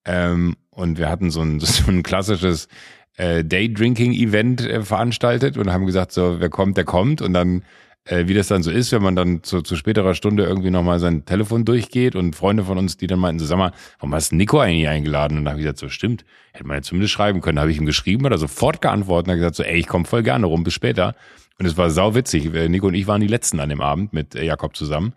[0.04, 2.68] Ähm, und wir hatten so ein, so ein klassisches
[3.16, 7.22] äh, Day-Drinking-Event äh, veranstaltet und haben gesagt, so, wer kommt, der kommt.
[7.22, 7.64] Und dann,
[8.10, 11.24] wie das dann so ist, wenn man dann zu, zu späterer Stunde irgendwie nochmal sein
[11.24, 14.36] Telefon durchgeht und Freunde von uns, die dann meinten, so, sag mal, warum hast du
[14.36, 15.36] Nico eigentlich eingeladen?
[15.36, 17.56] Und dann habe ich gesagt, so, stimmt, hätte man ja zumindest schreiben können.
[17.56, 19.86] Da habe ich ihm geschrieben, hat er sofort geantwortet und hat gesagt, so, ey, ich
[19.86, 21.14] komme voll gerne rum, bis später.
[21.58, 22.54] Und es war sau witzig.
[22.54, 25.12] Äh, Nico und ich waren die Letzten an dem Abend mit äh, Jakob zusammen.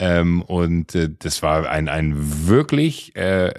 [0.00, 2.14] Ähm, und äh, das war ein, ein
[2.48, 3.52] wirklich äh,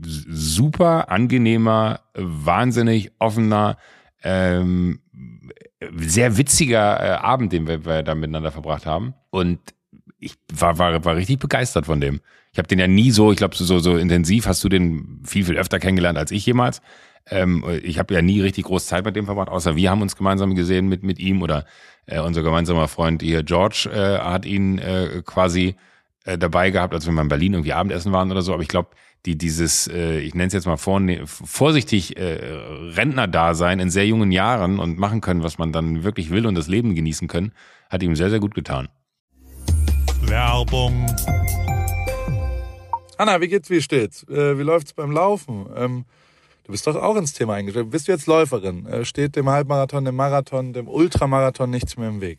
[0.00, 3.78] super angenehmer, wahnsinnig offener,
[4.22, 5.00] ähm,
[5.96, 9.14] sehr witziger äh, Abend, den wir, wir da miteinander verbracht haben.
[9.30, 9.60] Und
[10.18, 12.20] ich war, war, war richtig begeistert von dem.
[12.52, 15.44] Ich habe den ja nie so, ich glaube, so, so intensiv hast du den viel,
[15.44, 16.82] viel öfter kennengelernt als ich jemals.
[17.30, 20.16] Ähm, ich habe ja nie richtig groß Zeit mit dem verbracht, außer wir haben uns
[20.16, 21.66] gemeinsam gesehen mit, mit ihm oder
[22.06, 25.76] äh, unser gemeinsamer Freund hier, George, äh, hat ihn äh, quasi
[26.24, 28.54] äh, dabei gehabt, als wir mal in Berlin irgendwie Abendessen waren oder so.
[28.54, 28.90] Aber ich glaube,
[29.26, 32.38] die, dieses, äh, ich nenne es jetzt mal vorne, vorsichtig äh,
[32.96, 36.68] Rentner-Dasein in sehr jungen Jahren und machen können, was man dann wirklich will und das
[36.68, 37.52] Leben genießen können,
[37.90, 38.88] hat ihm sehr, sehr gut getan.
[40.22, 41.06] Werbung.
[43.16, 44.22] Anna, wie geht's, wie steht's?
[44.28, 45.66] Äh, wie läuft's beim Laufen?
[45.76, 46.04] Ähm,
[46.64, 47.90] du bist doch auch ins Thema eingestellt.
[47.90, 48.86] Bist du jetzt Läuferin?
[48.86, 52.38] Äh, steht dem Halbmarathon, dem Marathon, dem Ultramarathon nichts mehr im Weg?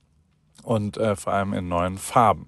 [0.63, 2.47] und äh, vor allem in neuen Farben.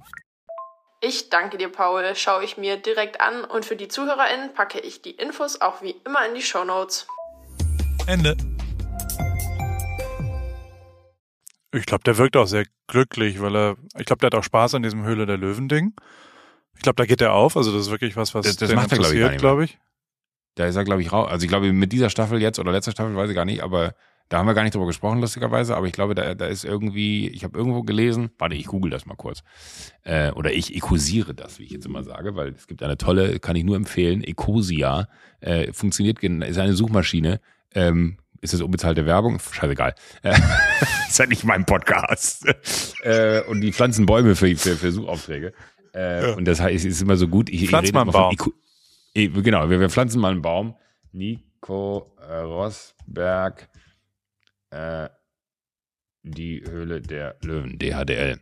[1.01, 2.15] Ich danke dir, Paul.
[2.15, 5.95] Schaue ich mir direkt an und für die ZuhörerInnen packe ich die Infos auch wie
[6.05, 7.05] immer in die Show Notes.
[8.07, 8.37] Ende.
[11.75, 14.75] Ich glaube, der wirkt auch sehr glücklich, weil er, ich glaube, der hat auch Spaß
[14.75, 15.93] an diesem Höhle der Löwen-Ding.
[16.75, 17.57] Ich glaube, da geht er auf.
[17.57, 19.79] Also das ist wirklich was, was Das- das den macht er, glaub ich, glaube ich.
[20.55, 21.29] Da ist er, glaube ich, raus.
[21.31, 23.95] Also ich glaube, mit dieser Staffel jetzt oder letzter Staffel weiß ich gar nicht, aber
[24.33, 25.75] da haben wir gar nicht drüber gesprochen, lustigerweise.
[25.77, 29.05] Aber ich glaube, da, da ist irgendwie, ich habe irgendwo gelesen, warte, ich google das
[29.05, 29.43] mal kurz.
[30.01, 33.39] Äh, oder ich ekusiere das, wie ich jetzt immer sage, weil es gibt eine tolle,
[33.39, 35.07] kann ich nur empfehlen, Ecosia.
[35.39, 37.41] Äh, funktioniert, ist eine Suchmaschine.
[37.75, 39.37] Ähm, ist das unbezahlte Werbung?
[39.39, 39.93] Scheißegal.
[40.23, 40.33] Äh,
[41.07, 42.47] ist ja nicht mein Podcast.
[43.03, 45.53] äh, und die pflanzen Bäume für, für, für Suchaufträge.
[45.93, 47.49] Äh, Und das heißt, es ist immer so gut.
[47.51, 48.33] Ich, ich Pflanz rede mal einen von Baum.
[48.33, 48.53] Eco-
[49.13, 50.73] Eh, Genau, wir, wir pflanzen mal einen Baum.
[51.11, 53.69] Nico äh, Rosberg,
[54.73, 55.09] äh,
[56.23, 58.39] die Höhle der Löwen, DHDL.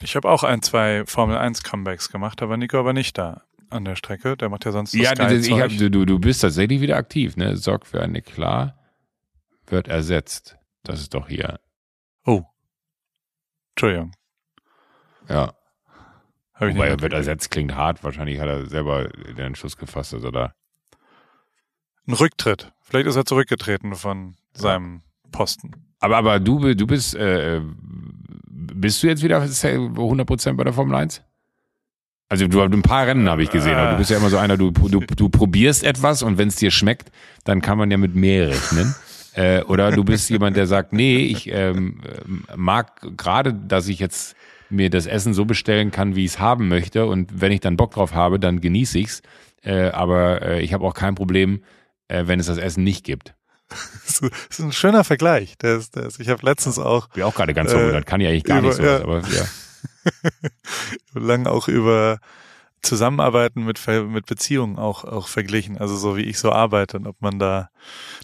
[0.00, 3.42] Ich habe auch ein, zwei Formel 1 Comebacks gemacht, da war Nico aber nicht da
[3.70, 4.36] an der Strecke.
[4.36, 7.56] Der macht ja sonst Ja, das, ich hab, du, du, bist tatsächlich wieder aktiv, ne?
[7.56, 8.78] Sorg für eine klar,
[9.66, 10.56] wird ersetzt.
[10.82, 11.60] Das ist doch hier.
[12.24, 12.42] Oh.
[13.74, 14.12] Entschuldigung.
[15.28, 15.54] Ja.
[16.54, 18.04] Hab ich Wobei, nicht wird ersetzt, klingt hart.
[18.04, 20.54] Wahrscheinlich hat er selber den Entschluss gefasst, also da.
[22.06, 22.72] Ein Rücktritt.
[22.82, 25.02] Vielleicht ist er zurückgetreten von seinem
[25.34, 25.72] Posten.
[25.98, 27.60] Aber, aber du, du bist, äh,
[28.46, 31.22] bist du jetzt wieder 100% bei der Formel 1?
[32.28, 34.56] Also du ein paar Rennen habe ich gesehen, aber du bist ja immer so einer,
[34.56, 37.10] du, du, du probierst etwas und wenn es dir schmeckt,
[37.44, 38.94] dann kann man ja mit mehr rechnen.
[39.36, 42.00] Äh, oder du bist jemand, der sagt, nee, ich ähm,
[42.54, 44.36] mag gerade, dass ich jetzt
[44.70, 47.76] mir das Essen so bestellen kann, wie ich es haben möchte und wenn ich dann
[47.76, 49.22] Bock drauf habe, dann genieße ich's.
[49.64, 51.64] Äh, aber äh, ich habe auch kein Problem,
[52.06, 53.34] äh, wenn es das Essen nicht gibt.
[54.06, 55.58] Das ist ein schöner Vergleich.
[55.58, 57.08] Der ist, ich habe letztens auch.
[57.08, 59.00] Bin auch gerade ganz verwundert, kann ja eigentlich gar über- nicht so, ja.
[59.00, 59.44] aber ja.
[61.20, 62.18] lang auch über
[62.82, 65.78] Zusammenarbeiten mit, mit Beziehungen auch, auch verglichen.
[65.78, 67.70] Also so wie ich so arbeite und ob man da.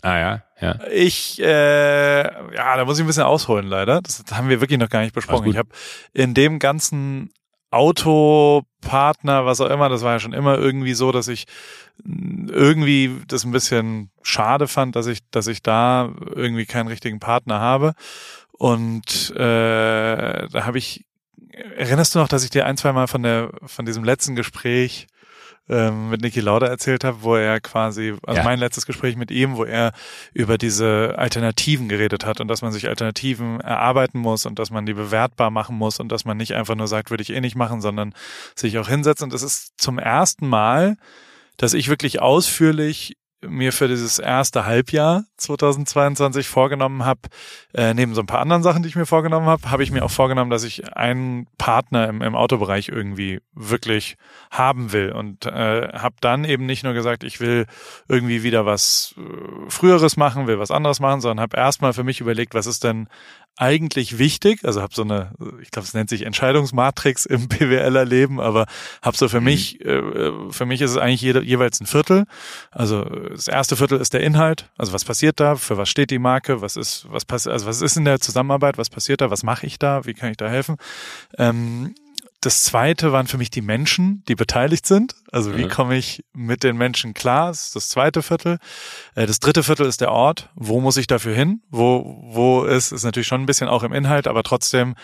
[0.03, 0.79] Ah ja, ja.
[0.92, 4.00] Ich, äh, ja, da muss ich ein bisschen ausholen leider.
[4.03, 5.50] Das haben wir wirklich noch gar nicht besprochen.
[5.50, 5.70] Ich habe
[6.12, 7.33] in dem ganzen
[7.70, 11.46] Autopartner, was auch immer, das war ja schon immer irgendwie so, dass ich
[12.04, 17.20] mh, irgendwie das ein bisschen schade fand, dass ich, dass ich da irgendwie keinen richtigen
[17.20, 17.94] Partner habe.
[18.52, 21.06] Und äh, da habe ich,
[21.76, 25.06] erinnerst du noch, dass ich dir ein, zwei Mal von der, von diesem letzten Gespräch
[25.70, 28.44] ähm, mit Niki Lauda erzählt habe, wo er quasi, also Ja.
[28.44, 29.92] mein letztes Gespräch mit ihm, wo er
[30.35, 34.85] über diese Alternativen geredet hat und dass man sich Alternativen erarbeiten muss und dass man
[34.85, 37.56] die bewertbar machen muss und dass man nicht einfach nur sagt, würde ich eh nicht
[37.56, 38.12] machen, sondern
[38.56, 39.22] sich auch hinsetzt.
[39.22, 40.96] Und es ist zum ersten Mal,
[41.56, 47.20] dass ich wirklich ausführlich mir für dieses erste Halbjahr 2022 vorgenommen habe,
[47.74, 50.05] äh, neben so ein paar anderen Sachen, die ich mir vorgenommen habe, habe ich mir
[50.05, 54.16] auch vorgenommen, dass ich einen Partner im, im Autobereich irgendwie wirklich
[54.50, 55.12] haben will.
[55.12, 57.66] Und äh, habe dann eben nicht nur gesagt, ich will
[58.09, 62.20] irgendwie wieder was äh, Früheres machen, will was anderes machen, sondern habe erstmal für mich
[62.20, 63.09] überlegt, was ist denn
[63.57, 68.40] eigentlich wichtig, also habe so eine, ich glaube, es nennt sich Entscheidungsmatrix im BWLer Leben,
[68.40, 68.66] aber
[69.03, 70.00] habe so für mich, äh,
[70.50, 72.24] für mich ist es eigentlich jede, jeweils ein Viertel.
[72.70, 76.11] Also äh, das erste Viertel ist der Inhalt, also was passiert da, für was steht
[76.11, 79.31] die Marke, was ist, was passiert, also was ist in der Zusammenarbeit, was passiert da,
[79.31, 80.77] was mache ich da, wie kann ich da helfen?
[81.38, 81.95] Ähm,
[82.43, 85.14] das zweite waren für mich die Menschen, die beteiligt sind.
[85.31, 85.69] Also wie Mhm.
[85.69, 87.49] komme ich mit den Menschen klar?
[87.49, 88.57] Das ist das zweite Viertel.
[89.14, 90.49] Äh, Das dritte Viertel ist der Ort.
[90.55, 91.61] Wo muss ich dafür hin?
[91.71, 94.95] Wo, wo ist, ist natürlich schon ein bisschen auch im Inhalt, aber trotzdem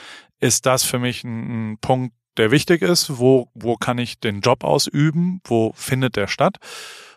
[0.41, 3.19] ist das für mich ein, ein Punkt, der wichtig ist.
[3.19, 5.41] Wo, wo kann ich den Job ausüben?
[5.45, 6.57] Wo findet der statt?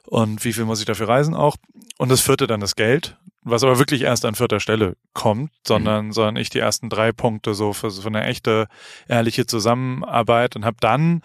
[0.10, 1.56] Und wie viel muss ich dafür reisen auch?
[2.00, 6.12] Und das vierte dann das Geld, was aber wirklich erst an vierter Stelle kommt, sondern,
[6.12, 8.68] sondern ich die ersten drei Punkte so für, für eine echte,
[9.08, 11.22] ehrliche Zusammenarbeit und habe dann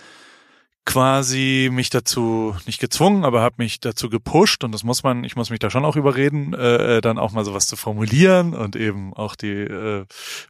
[0.86, 5.34] quasi mich dazu nicht gezwungen, aber habe mich dazu gepusht und das muss man, ich
[5.34, 9.14] muss mich da schon auch überreden, äh, dann auch mal sowas zu formulieren und eben
[9.14, 10.04] auch die äh,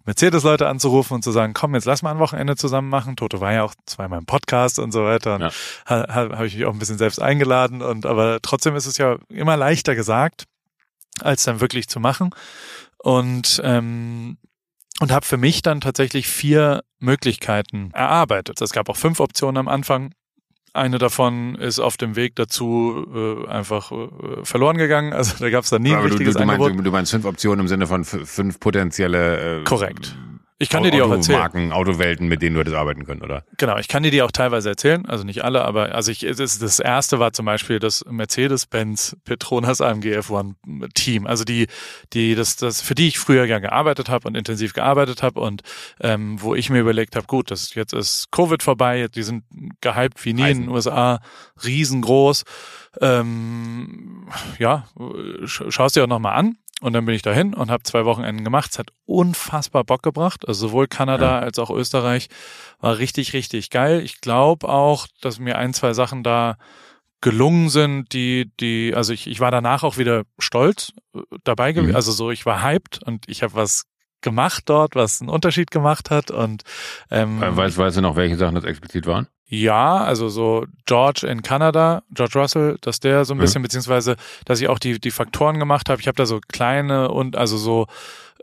[0.04, 3.14] Mercedes-Leute anzurufen und zu sagen, komm, jetzt lass mal ein Wochenende zusammen machen.
[3.16, 5.36] Toto war ja auch zweimal im Podcast und so weiter.
[5.36, 5.50] Und Ja.
[5.86, 8.98] ha, ha, habe ich mich auch ein bisschen selbst eingeladen und aber trotzdem ist es
[8.98, 10.44] ja immer leichter gesagt,
[11.20, 12.30] als dann wirklich zu machen.
[12.98, 14.38] Und ähm,
[15.00, 18.60] und habe für mich dann tatsächlich vier Möglichkeiten erarbeitet.
[18.60, 20.14] Es gab auch fünf Optionen am Anfang.
[20.74, 24.08] Eine davon ist auf dem Weg dazu äh, einfach äh,
[24.42, 25.12] verloren gegangen.
[25.12, 26.72] Also da gab es dann nie ein Aber du, du, richtiges du, Angebot.
[26.72, 30.16] meinst, du meinst fünf Optionen im Sinne von fünf potenzielle äh, Korrekt.
[30.64, 31.36] Ich kann dir die auch erzählen.
[31.36, 33.44] Automarken, Autowelten, mit denen du hättest arbeiten können, oder?
[33.58, 36.58] Genau, ich kann dir die auch teilweise erzählen, also nicht alle, aber also ich das,
[36.58, 40.54] das erste war zum Beispiel das Mercedes-Benz Petronas AMG F1
[40.94, 41.66] Team, also die
[42.12, 45.62] die das das für die ich früher ja gearbeitet habe und intensiv gearbeitet habe und
[46.00, 49.44] ähm, wo ich mir überlegt habe, gut, das jetzt ist Covid vorbei, die sind
[49.80, 50.62] gehypt wie nie in Eisen.
[50.62, 51.20] den USA,
[51.64, 52.44] riesengroß,
[53.00, 54.86] ähm, ja,
[55.44, 56.56] sch schaust dir auch noch mal an.
[56.84, 58.72] Und dann bin ich dahin und habe zwei Wochenenden gemacht.
[58.72, 60.46] Es hat unfassbar Bock gebracht.
[60.46, 62.28] Also sowohl Kanada als auch Österreich
[62.78, 64.02] war richtig, richtig geil.
[64.04, 66.58] Ich glaube auch, dass mir ein, zwei Sachen da
[67.22, 71.92] gelungen sind, die, die, also ich, ich war danach auch wieder stolz äh, dabei gewesen.
[71.92, 71.96] Mhm.
[71.96, 73.84] Also so, ich war hyped und ich habe was
[74.20, 76.30] gemacht dort, was einen Unterschied gemacht hat.
[76.30, 76.64] Und
[77.10, 79.26] ähm, Weißt, weißt du noch, welche Sachen das explizit waren?
[79.46, 83.42] Ja, also so George in Kanada, George Russell, dass der so ein Mhm.
[83.42, 86.00] bisschen, beziehungsweise, dass ich auch die, die Faktoren gemacht habe.
[86.00, 87.86] Ich habe da so kleine und also so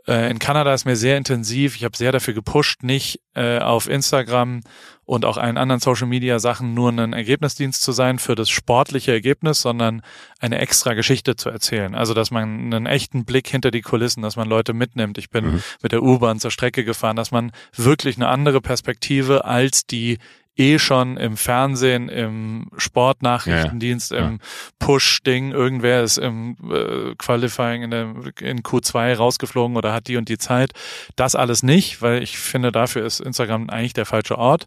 [0.08, 1.76] äh, in Kanada ist mir sehr intensiv.
[1.76, 4.62] Ich habe sehr dafür gepusht, nicht äh, auf Instagram
[5.04, 9.12] und auch allen anderen Social Media Sachen nur ein Ergebnisdienst zu sein für das sportliche
[9.12, 10.02] Ergebnis, sondern
[10.40, 11.94] eine extra Geschichte zu erzählen.
[11.94, 12.42] Also, dass man
[12.74, 15.18] einen echten Blick hinter die Kulissen, dass man Leute mitnimmt.
[15.18, 15.62] Ich bin Mhm.
[15.82, 20.18] mit der U-Bahn zur Strecke gefahren, dass man wirklich eine andere Perspektive als die
[20.56, 24.28] eh schon im Fernsehen, im Sportnachrichtendienst, Ja, ja.
[24.28, 24.38] im
[24.78, 30.28] Push-Ding, irgendwer ist im äh, Qualifying in, der, in Q2 rausgeflogen oder hat die und
[30.28, 30.72] die Zeit.
[31.16, 34.66] Das alles nicht, weil ich finde, dafür ist Instagram eigentlich der falsche Ort.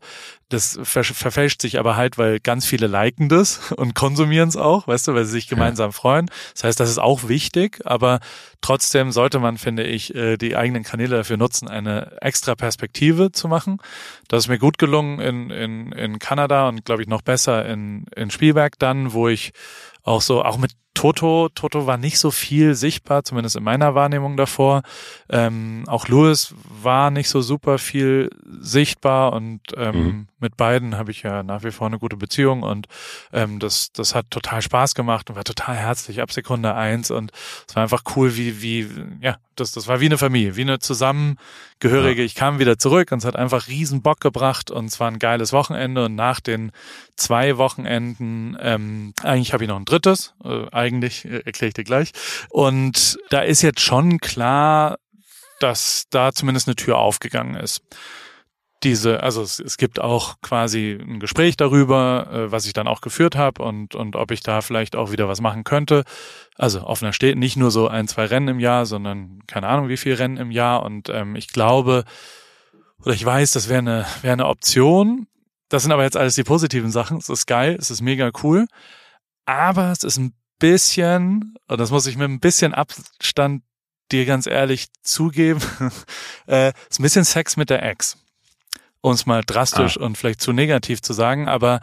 [0.50, 4.88] Das ver verfälscht sich aber halt, weil ganz viele liken das und konsumieren es auch,
[4.88, 5.92] weißt du, weil sie sich gemeinsam ja.
[5.92, 6.28] freuen.
[6.54, 8.20] Das heißt, das ist auch wichtig, aber
[8.62, 13.48] trotzdem sollte man, finde ich, äh, die eigenen Kanäle dafür nutzen, eine extra Perspektive zu
[13.48, 13.80] machen.
[14.28, 18.06] Das ist mir gut gelungen in, in, in Kanada und glaube ich noch besser in,
[18.16, 19.52] in Spielberg dann, wo ich
[20.04, 24.38] auch so, auch mit Toto, Toto war nicht so viel sichtbar, zumindest in meiner Wahrnehmung
[24.38, 24.82] davor.
[25.30, 30.28] Ähm, auch Louis war nicht so super viel sichtbar und ähm, mhm.
[30.40, 32.88] mit beiden habe ich ja nach wie vor eine gute Beziehung und
[33.34, 37.32] ähm, das, das hat total Spaß gemacht und war total herzlich ab Sekunde eins und
[37.68, 40.80] es war einfach cool, wie, wie, ja, das, das war wie eine Familie, wie eine
[40.80, 42.22] zusammengehörige.
[42.22, 42.26] Ja.
[42.26, 45.20] Ich kam wieder zurück und es hat einfach riesen Bock gebracht und es war ein
[45.20, 46.72] geiles Wochenende und nach den
[47.16, 51.84] zwei Wochenenden, ähm, eigentlich habe ich noch ein drittes, äh, eigentlich, äh, erkläre ich dir
[51.84, 52.12] gleich.
[52.50, 54.98] Und da ist jetzt schon klar,
[55.60, 57.82] dass da zumindest eine Tür aufgegangen ist.
[58.84, 63.02] Diese, also es, es gibt auch quasi ein Gespräch darüber, äh, was ich dann auch
[63.02, 66.04] geführt habe und, und ob ich da vielleicht auch wieder was machen könnte.
[66.56, 69.98] Also offener steht nicht nur so ein, zwei Rennen im Jahr, sondern keine Ahnung, wie
[69.98, 70.84] viel Rennen im Jahr.
[70.84, 72.04] Und ähm, ich glaube,
[73.02, 75.28] oder ich weiß, das wäre eine, wäre eine Option.
[75.70, 77.18] Das sind aber jetzt alles die positiven Sachen.
[77.18, 78.68] Es ist geil, es ist mega cool.
[79.46, 83.64] Aber es ist ein bisschen, und das muss ich mit ein bisschen Abstand
[84.12, 85.62] dir ganz ehrlich zugeben,
[86.48, 88.18] äh, ist ein bisschen Sex mit der Ex.
[89.02, 90.04] Um es mal drastisch ah.
[90.04, 91.80] und vielleicht zu negativ zu sagen, aber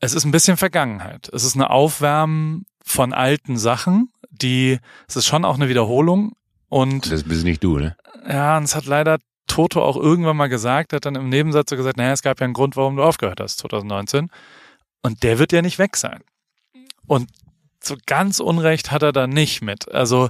[0.00, 1.28] es ist ein bisschen Vergangenheit.
[1.32, 6.32] Es ist eine Aufwärmen von alten Sachen, die, es ist schon auch eine Wiederholung
[6.68, 7.10] und.
[7.10, 7.96] Das bist nicht du, ne?
[8.28, 11.76] Ja, und es hat leider Toto auch irgendwann mal gesagt, hat dann im Nebensatz so
[11.76, 14.30] gesagt, naja, es gab ja einen Grund, warum du aufgehört hast, 2019.
[15.02, 16.22] Und der wird ja nicht weg sein.
[17.06, 17.28] Und
[17.86, 19.90] so ganz Unrecht hat er da nicht mit.
[19.92, 20.28] Also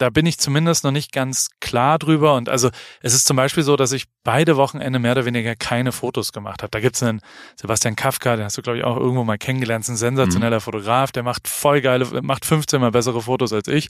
[0.00, 2.34] da bin ich zumindest noch nicht ganz klar drüber.
[2.34, 2.70] Und also
[3.02, 6.62] es ist zum Beispiel so, dass ich beide Wochenende mehr oder weniger keine Fotos gemacht
[6.62, 6.70] habe.
[6.70, 7.20] Da gibt's einen
[7.56, 10.62] Sebastian Kafka, den hast du, glaube ich, auch irgendwo mal kennengelernt, ein sensationeller mhm.
[10.62, 13.88] Fotograf, der macht voll geile, macht 15 mal bessere Fotos als ich.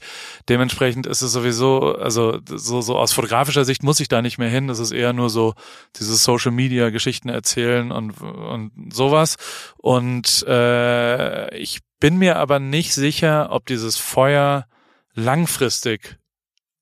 [0.49, 4.49] Dementsprechend ist es sowieso, also so, so aus fotografischer Sicht muss ich da nicht mehr
[4.49, 4.67] hin.
[4.67, 5.53] Das ist eher nur so
[5.97, 9.37] dieses Social Media Geschichten erzählen und, und sowas.
[9.77, 14.65] Und äh, ich bin mir aber nicht sicher, ob dieses Feuer
[15.13, 16.17] langfristig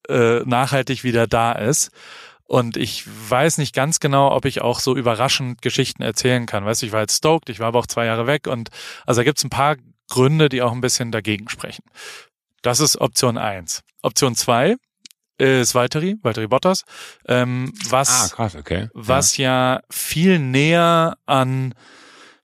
[0.07, 1.91] äh, nachhaltig wieder da ist.
[2.43, 6.65] Und ich weiß nicht ganz genau, ob ich auch so überraschend Geschichten erzählen kann.
[6.65, 8.69] Weißt du, ich war jetzt stoked, ich war aber auch zwei Jahre weg und
[9.05, 9.77] also da gibt's ein paar
[10.09, 11.83] Gründe, die auch ein bisschen dagegen sprechen.
[12.63, 13.83] Das ist Option eins.
[14.01, 14.77] Option zwei
[15.37, 16.83] ist Valtteri, Valtteri Bottas,
[17.27, 18.89] ähm, was, ah, krass, okay.
[18.93, 19.75] was ja.
[19.75, 21.73] ja viel näher an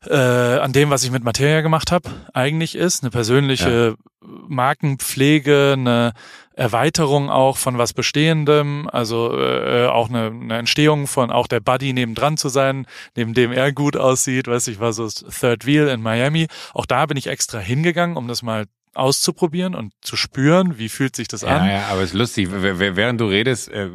[0.08, 3.04] äh, an dem, was ich mit Materia gemacht habe, eigentlich ist.
[3.04, 4.28] Eine persönliche ja.
[4.48, 6.14] Markenpflege, eine
[6.54, 11.94] Erweiterung auch von was Bestehendem, also äh, auch eine, eine Entstehung von auch der Buddy
[11.94, 14.48] nebendran zu sein, neben dem er gut aussieht.
[14.48, 16.48] Weiß ich, war so Third Wheel in Miami.
[16.74, 21.16] Auch da bin ich extra hingegangen, um das mal auszuprobieren und zu spüren, wie fühlt
[21.16, 21.70] sich das ja, an.
[21.70, 23.90] Ja, aber es ist lustig, während du redest, äh,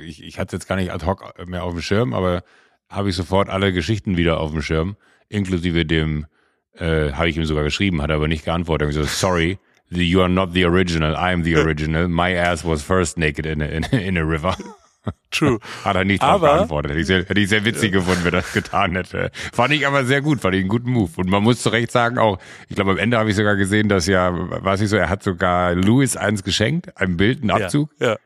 [0.00, 2.42] ich, ich hatte jetzt gar nicht ad hoc mehr auf dem Schirm, aber
[2.90, 4.96] habe ich sofort alle Geschichten wieder auf dem Schirm
[5.32, 6.26] inklusive dem,
[6.74, 8.90] äh, habe ich ihm sogar geschrieben, hat er aber nicht geantwortet.
[8.90, 9.58] Ich so, sorry,
[9.90, 12.08] you are not the original, I am the original.
[12.08, 14.56] My ass was first naked in a, in, in a river.
[15.30, 15.58] True.
[15.84, 16.92] Hat er nicht drauf aber, geantwortet.
[16.92, 19.30] Hätte ich, sehr, hätte ich sehr witzig gefunden, wenn er das getan hätte.
[19.52, 21.10] Fand ich aber sehr gut, fand ich einen guten Move.
[21.16, 23.88] Und man muss zu Recht sagen auch, ich glaube am Ende habe ich sogar gesehen,
[23.88, 27.90] dass ja, weiß ich so, er hat sogar Louis eins geschenkt, ein Bild, einen Abzug.
[27.98, 28.16] Ja, ja.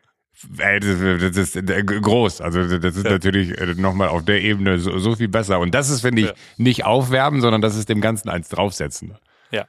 [0.59, 2.41] Ey, das, das ist äh, groß.
[2.41, 3.11] Also das ist ja.
[3.11, 5.59] natürlich äh, nochmal auf der Ebene so, so, viel besser.
[5.59, 6.35] Und das ist, finde ich, ja.
[6.57, 9.17] nicht aufwerben, sondern das ist dem Ganzen eins draufsetzen.
[9.51, 9.67] Ja.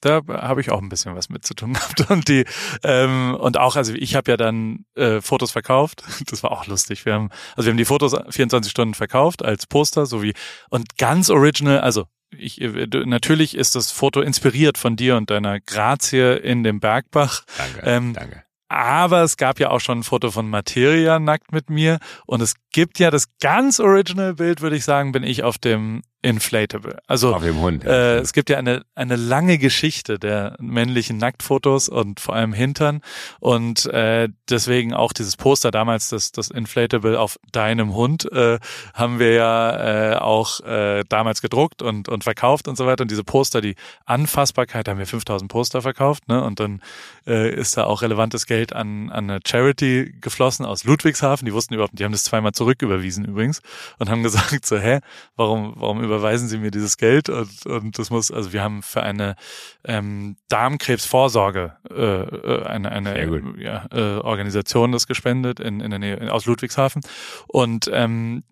[0.00, 2.10] Da habe ich auch ein bisschen was mit zu tun gehabt.
[2.10, 2.44] Und die,
[2.82, 6.02] ähm, und auch, also ich habe ja dann äh, Fotos verkauft.
[6.30, 7.04] Das war auch lustig.
[7.06, 10.34] Wir haben, also wir haben die Fotos 24 Stunden verkauft als Poster, sowie
[10.70, 15.60] und ganz original, also ich, äh, natürlich ist das Foto inspiriert von dir und deiner
[15.60, 17.44] Grazie in dem Bergbach.
[17.56, 18.45] Danke, ähm, danke.
[18.68, 21.98] Aber es gab ja auch schon ein Foto von Materia nackt mit mir.
[22.26, 26.02] Und es gibt ja das ganz original Bild, würde ich sagen, bin ich auf dem
[26.22, 26.98] Inflatable.
[27.06, 27.84] Also auf dem Hund.
[27.84, 27.90] Ja.
[27.90, 33.00] Äh, es gibt ja eine eine lange Geschichte der männlichen Nacktfotos und vor allem Hintern
[33.38, 38.58] und äh, deswegen auch dieses Poster damals das das Inflatable auf deinem Hund äh,
[38.94, 43.10] haben wir ja äh, auch äh, damals gedruckt und und verkauft und so weiter und
[43.10, 43.76] diese Poster die
[44.06, 46.80] Anfassbarkeit da haben wir 5000 Poster verkauft ne und dann
[47.26, 51.74] äh, ist da auch relevantes Geld an an eine Charity geflossen aus Ludwigshafen die wussten
[51.74, 53.60] überhaupt die haben das zweimal zurücküberwiesen übrigens
[53.98, 54.98] und haben gesagt so hä
[55.36, 58.82] warum warum über überweisen Sie mir dieses Geld und, und das muss, also wir haben
[58.82, 59.36] für eine
[59.84, 66.32] ähm, Darmkrebsvorsorge äh, äh eine, eine ja, äh, Organisation das gespendet in, in der Nähe
[66.32, 67.02] aus Ludwigshafen
[67.46, 68.44] und ähm,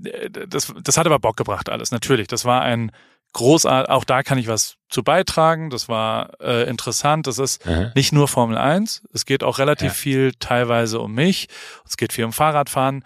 [0.48, 2.28] das, das hat aber Bock gebracht alles, natürlich.
[2.28, 2.92] Das war ein
[3.34, 5.68] großartig, auch da kann ich was zu beitragen.
[5.68, 7.26] Das war äh, interessant.
[7.26, 7.92] Das ist Aha.
[7.94, 9.02] nicht nur Formel 1.
[9.12, 9.94] Es geht auch relativ ja.
[9.94, 11.48] viel teilweise um mich.
[11.84, 13.04] Es geht viel um Fahrradfahren.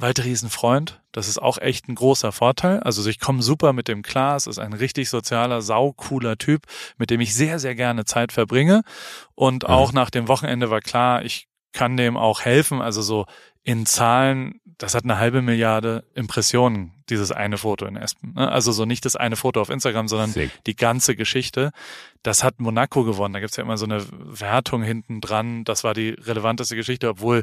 [0.00, 1.00] Walter Riesenfreund.
[1.12, 2.80] Das ist auch echt ein großer Vorteil.
[2.80, 4.36] Also ich komme super mit dem klar.
[4.36, 8.82] Es ist ein richtig sozialer, saucooler Typ, mit dem ich sehr, sehr gerne Zeit verbringe.
[9.34, 9.68] Und mhm.
[9.68, 12.80] auch nach dem Wochenende war klar, ich kann dem auch helfen.
[12.80, 13.26] Also so
[13.62, 18.34] in Zahlen, das hat eine halbe Milliarde Impressionen, dieses eine Foto in Espen.
[18.34, 18.50] Ne?
[18.50, 20.50] Also so nicht das eine Foto auf Instagram, sondern Sick.
[20.66, 21.72] die ganze Geschichte.
[22.22, 23.34] Das hat Monaco gewonnen.
[23.34, 25.64] Da gibt's ja immer so eine Wertung hinten dran.
[25.64, 27.42] Das war die relevanteste Geschichte, obwohl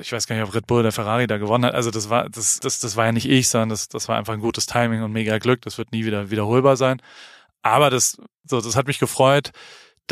[0.00, 1.74] ich weiß gar nicht, ob Red Bull oder Ferrari da gewonnen hat.
[1.74, 4.32] Also das war, das, das, das war ja nicht ich, sondern das, das war einfach
[4.32, 5.62] ein gutes Timing und mega Glück.
[5.62, 7.00] Das wird nie wieder wiederholbar sein.
[7.62, 9.52] Aber das, so, das hat mich gefreut,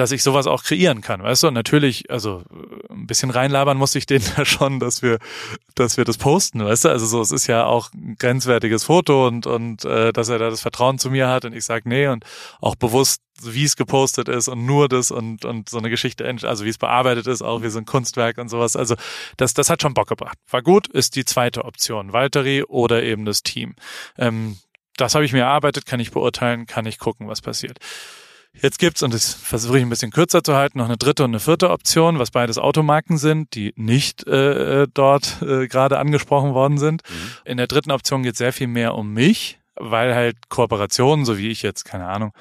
[0.01, 1.48] dass ich sowas auch kreieren kann, weißt du?
[1.48, 2.42] Und natürlich, also
[2.88, 5.18] ein bisschen reinlabern muss ich denen ja schon, dass wir,
[5.74, 6.88] dass wir das posten, weißt du?
[6.88, 10.48] Also so, es ist ja auch ein grenzwertiges Foto und und äh, dass er da
[10.48, 12.24] das Vertrauen zu mir hat und ich sag nee und
[12.62, 16.64] auch bewusst, wie es gepostet ist und nur das und und so eine Geschichte, also
[16.64, 18.76] wie es bearbeitet ist, auch wie so ein Kunstwerk und sowas.
[18.76, 18.94] Also
[19.36, 20.38] das das hat schon Bock gebracht.
[20.48, 23.74] War gut, ist die zweite Option, Valtteri oder eben das Team.
[24.16, 24.57] Ähm,
[24.96, 27.78] das habe ich mir erarbeitet, kann ich beurteilen, kann ich gucken, was passiert.
[28.53, 31.30] Jetzt gibt's, und das versuche ich ein bisschen kürzer zu halten, noch eine dritte und
[31.30, 36.76] eine vierte Option, was beides Automarken sind, die nicht äh, dort äh, gerade angesprochen worden
[36.76, 37.03] sind.
[37.09, 37.30] Mhm.
[37.44, 41.48] In der dritten Option geht sehr viel mehr um mich, weil halt Kooperationen, so wie
[41.48, 42.32] ich jetzt, keine Ahnung,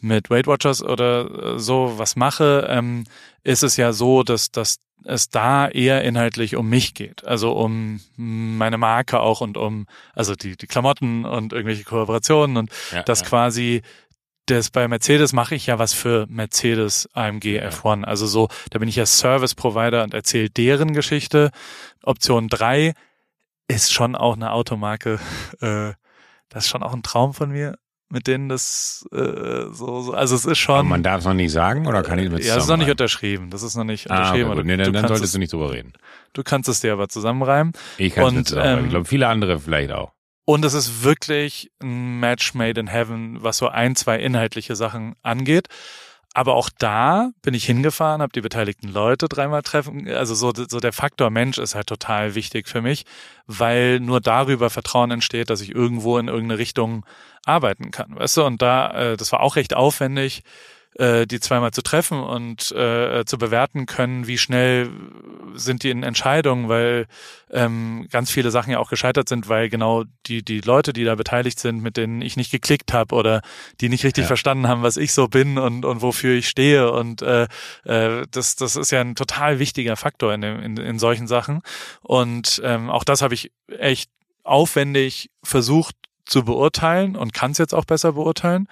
[0.00, 3.04] mit Weight Watchers oder äh, so was mache, ähm,
[3.42, 7.24] ist es ja so, dass, dass es da eher inhaltlich um mich geht.
[7.24, 12.70] Also um meine Marke auch und um, also die, die Klamotten und irgendwelche Kooperationen und
[12.92, 13.26] ja, das ja.
[13.26, 13.82] quasi
[14.50, 18.04] das bei Mercedes mache ich ja was für Mercedes AMG F1.
[18.04, 21.50] Also so, da bin ich ja Service Provider und erzähle deren Geschichte.
[22.02, 22.94] Option drei
[23.68, 25.18] ist schon auch eine Automarke.
[25.60, 25.94] Äh,
[26.50, 27.76] das ist schon auch ein Traum von mir,
[28.08, 30.76] mit denen das äh, so, so, also es ist schon.
[30.76, 32.76] Aber man darf es noch nicht sagen oder kann ich mit Ja, es ist noch
[32.76, 33.50] nicht unterschrieben.
[33.50, 34.50] Das ist noch nicht ah, unterschrieben.
[34.52, 35.94] Okay, nee, dann, dann solltest es, du nicht drüber reden.
[36.32, 37.72] Du kannst es dir aber zusammenreimen.
[37.98, 40.12] Ich kann es ähm, Ich glaube, viele andere vielleicht auch.
[40.48, 45.14] Und es ist wirklich ein Match made in heaven, was so ein, zwei inhaltliche Sachen
[45.22, 45.68] angeht.
[46.32, 50.08] Aber auch da bin ich hingefahren, habe die beteiligten Leute dreimal treffen.
[50.08, 53.04] Also so, so der Faktor Mensch ist halt total wichtig für mich,
[53.46, 57.04] weil nur darüber Vertrauen entsteht, dass ich irgendwo in irgendeine Richtung
[57.44, 58.16] arbeiten kann.
[58.16, 60.44] Weißt du, und da, äh, das war auch recht aufwendig
[60.98, 64.90] äh, die zweimal zu treffen und äh, zu bewerten können, wie schnell
[65.54, 67.06] sind die in Entscheidungen, weil
[67.50, 71.14] ähm, ganz viele Sachen ja auch gescheitert sind, weil genau die die Leute, die da
[71.14, 73.42] beteiligt sind, mit denen ich nicht geklickt habe oder
[73.80, 74.28] die nicht richtig ja.
[74.28, 77.46] verstanden haben, was ich so bin und und wofür ich stehe und äh,
[77.84, 81.62] äh, das das ist ja ein total wichtiger Faktor in dem, in, in solchen Sachen
[82.02, 84.10] und ähm, auch das habe ich echt
[84.42, 85.94] aufwendig versucht
[86.24, 88.68] zu beurteilen und kann es jetzt auch besser beurteilen.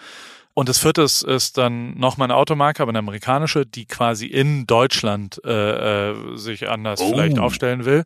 [0.59, 4.67] Und das vierte ist, ist dann nochmal eine Automarke, aber eine amerikanische, die quasi in
[4.67, 7.11] Deutschland äh, äh, sich anders oh.
[7.11, 8.05] vielleicht aufstellen will.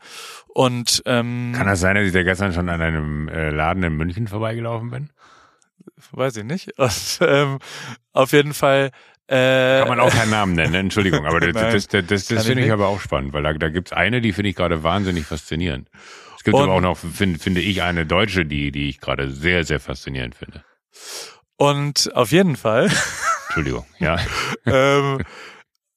[0.49, 3.93] Und ähm, kann das sein, dass ich da gestern schon an einem äh, Laden in
[3.93, 5.11] München vorbeigelaufen bin?
[6.11, 6.77] Weiß ich nicht.
[6.77, 7.61] Und, ähm,
[8.13, 8.91] auf jeden Fall.
[9.29, 10.79] Äh, Kann man auch keinen Namen nennen, ne?
[10.79, 13.69] Entschuldigung, aber das, das, das, das, das finde ich aber auch spannend, weil da, da
[13.69, 15.89] gibt's eine, die finde ich gerade wahnsinnig faszinierend.
[16.37, 19.31] Es gibt und, aber auch noch, finde finde ich, eine deutsche, die, die ich gerade
[19.31, 20.65] sehr, sehr faszinierend finde.
[21.61, 22.91] Und auf jeden Fall.
[23.49, 24.19] Entschuldigung, ja.
[24.65, 25.23] ähm,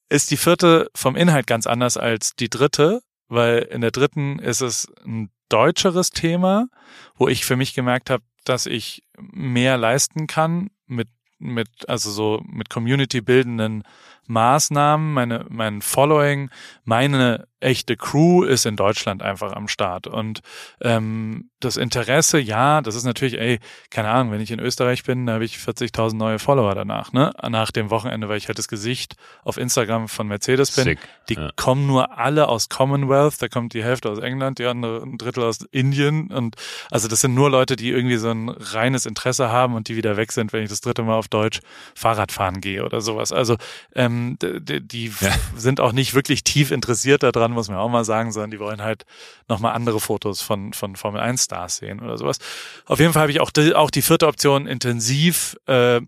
[0.09, 4.59] ist die vierte vom Inhalt ganz anders als die dritte, weil in der dritten ist
[4.59, 6.67] es ein deutscheres Thema,
[7.15, 11.07] wo ich für mich gemerkt habe, dass ich mehr leisten kann mit
[11.39, 13.83] mit also so mit Community bildenden
[14.27, 16.49] Maßnahmen, meine mein Following,
[16.83, 20.07] meine echte Crew ist in Deutschland einfach am Start.
[20.07, 20.41] Und
[20.81, 23.59] ähm, das Interesse, ja, das ist natürlich, ey,
[23.89, 27.31] keine Ahnung, wenn ich in Österreich bin, da habe ich 40.000 neue Follower danach, ne?
[27.49, 30.83] Nach dem Wochenende, weil ich halt das Gesicht auf Instagram von Mercedes bin.
[30.85, 30.99] Sick.
[31.29, 31.51] Die ja.
[31.55, 35.43] kommen nur alle aus Commonwealth, da kommt die Hälfte aus England, die andere ein Drittel
[35.43, 36.27] aus Indien.
[36.31, 36.55] Und
[36.91, 40.17] also das sind nur Leute, die irgendwie so ein reines Interesse haben und die wieder
[40.17, 41.61] weg sind, wenn ich das dritte Mal auf Deutsch
[41.95, 43.31] Fahrrad fahren gehe oder sowas.
[43.31, 43.57] Also
[43.95, 45.31] ähm, die, die ja.
[45.55, 48.81] sind auch nicht wirklich tief interessiert daran, muss man auch mal sagen, sondern die wollen
[48.81, 49.05] halt
[49.47, 52.39] nochmal andere Fotos von, von Formel 1 Stars sehen oder sowas.
[52.85, 56.01] Auf jeden Fall habe ich auch die, auch die vierte Option intensiv äh,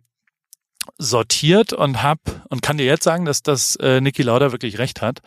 [0.97, 2.19] sortiert und hab
[2.49, 5.21] und kann dir jetzt sagen, dass das äh, Niki Lauda wirklich recht hat,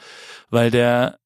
[0.51, 1.19] weil der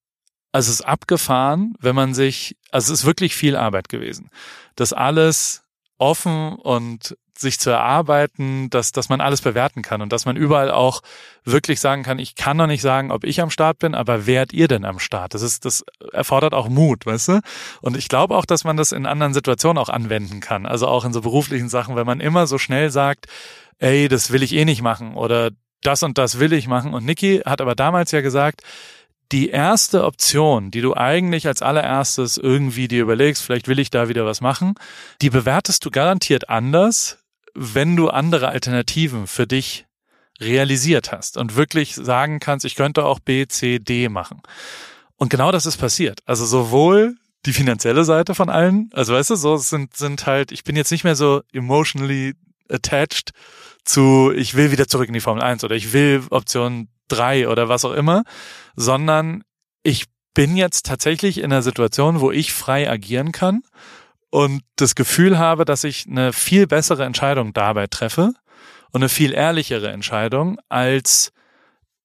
[0.55, 4.31] also es ist abgefahren, wenn man sich also es ist wirklich viel Arbeit gewesen.
[4.77, 5.65] Das alles
[5.99, 10.71] offen und sich zu erarbeiten, dass, dass man alles bewerten kann und dass man überall
[10.71, 11.03] auch
[11.45, 14.53] wirklich sagen kann, ich kann noch nicht sagen, ob ich am Start bin, aber wärt
[14.53, 15.35] ihr denn am Start?
[15.35, 17.41] Das ist, das erfordert auch Mut, weißt du?
[17.83, 20.65] Und ich glaube auch, dass man das in anderen Situationen auch anwenden kann.
[20.65, 23.27] Also auch in so beruflichen Sachen, wenn man immer so schnell sagt,
[23.79, 25.51] ey, das will ich eh nicht machen oder
[25.83, 26.95] das und das will ich machen.
[26.95, 28.63] Und Niki hat aber damals ja gesagt,
[29.33, 34.09] die erste Option, die du eigentlich als allererstes irgendwie dir überlegst, vielleicht will ich da
[34.09, 34.75] wieder was machen,
[35.23, 37.19] die bewertest du garantiert anders,
[37.55, 39.87] wenn du andere Alternativen für dich
[40.41, 44.43] realisiert hast und wirklich sagen kannst, ich könnte auch B, C, D machen.
[45.17, 46.21] Und genau das ist passiert.
[46.27, 50.65] Also sowohl die finanzielle Seite von allen, also weißt du, so sind, sind halt, ich
[50.65, 52.35] bin jetzt nicht mehr so emotionally
[52.69, 53.31] attached
[53.85, 57.69] zu, ich will wieder zurück in die Formel 1 oder ich will Option 3 oder
[57.69, 58.25] was auch immer,
[58.77, 59.43] sondern
[59.83, 63.63] ich bin jetzt tatsächlich in einer Situation, wo ich frei agieren kann
[64.33, 68.33] und das Gefühl habe, dass ich eine viel bessere Entscheidung dabei treffe
[68.91, 71.33] und eine viel ehrlichere Entscheidung als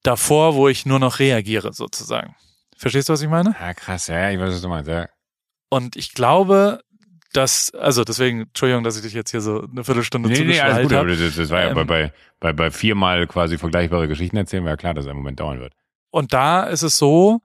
[0.02, 2.36] davor, wo ich nur noch reagiere sozusagen.
[2.76, 3.56] Verstehst du, was ich meine?
[3.58, 5.08] Ja, krass, ja, ich weiß, was du meinst, ja.
[5.70, 6.80] Und ich glaube,
[7.32, 10.92] dass, also deswegen, Entschuldigung, dass ich dich jetzt hier so eine Viertelstunde Nee, nee, gut,
[10.92, 11.16] aber habe.
[11.16, 14.72] das, das war ja bei, Ähm, bei, bei, bei viermal quasi vergleichbare Geschichten erzählen, war
[14.72, 15.72] ja klar, dass es einen Moment dauern wird.
[16.10, 17.40] Und da ist es so,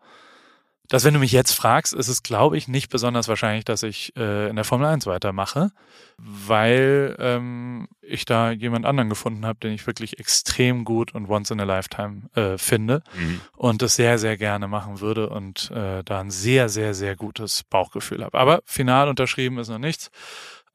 [0.90, 4.14] dass wenn du mich jetzt fragst, ist es, glaube ich, nicht besonders wahrscheinlich, dass ich
[4.18, 5.72] äh, in der Formel 1 weitermache,
[6.18, 11.52] weil ähm, ich da jemand anderen gefunden habe, den ich wirklich extrem gut und once
[11.52, 13.42] in a lifetime äh, finde Mhm.
[13.56, 17.64] und das sehr, sehr gerne machen würde und äh, da ein sehr, sehr, sehr gutes
[17.64, 18.38] Bauchgefühl habe.
[18.38, 20.12] Aber final unterschrieben ist noch nichts.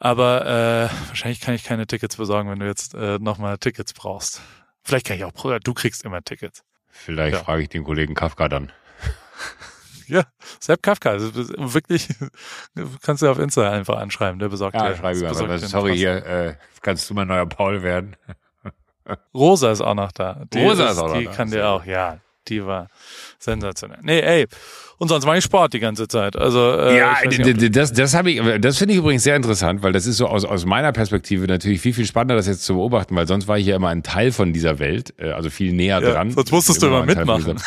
[0.01, 4.41] Aber äh, wahrscheinlich kann ich keine Tickets besorgen, wenn du jetzt äh, nochmal Tickets brauchst.
[4.83, 6.63] Vielleicht kann ich auch, du kriegst immer Tickets.
[6.91, 7.45] Vielleicht Ja.
[7.45, 8.73] frage ich den Kollegen Kafka dann.
[10.17, 10.25] Ja,
[10.61, 12.09] Sepp Kafka, also das ist wirklich,
[13.03, 15.51] kannst du auf Insta einfach anschreiben, der besorgt Ja, dir- schreibe ich mal.
[15.51, 18.17] einen Sorry, hier, äh, kannst du mein neuer Paul werden?
[19.35, 20.45] Rosa ist auch noch da.
[20.53, 21.33] Die Rosa ist auch noch Die da.
[21.33, 22.89] kann Sehr dir auch, ja, die war
[23.39, 23.99] sensationell.
[24.03, 24.47] Nee, ey,
[24.99, 26.37] und sonst mache ich Sport die ganze Zeit.
[26.37, 29.93] Also, äh, ja, nicht, das, das habe ich, das finde ich übrigens sehr interessant, weil
[29.93, 33.15] das ist so aus, aus meiner Perspektive natürlich viel, viel spannender, das jetzt zu beobachten,
[33.17, 36.01] weil sonst war ich ja immer ein Teil von dieser Welt, äh, also viel näher
[36.03, 36.31] Ja, dran.
[36.31, 37.63] sonst musstest du immer Teil von mitmachen.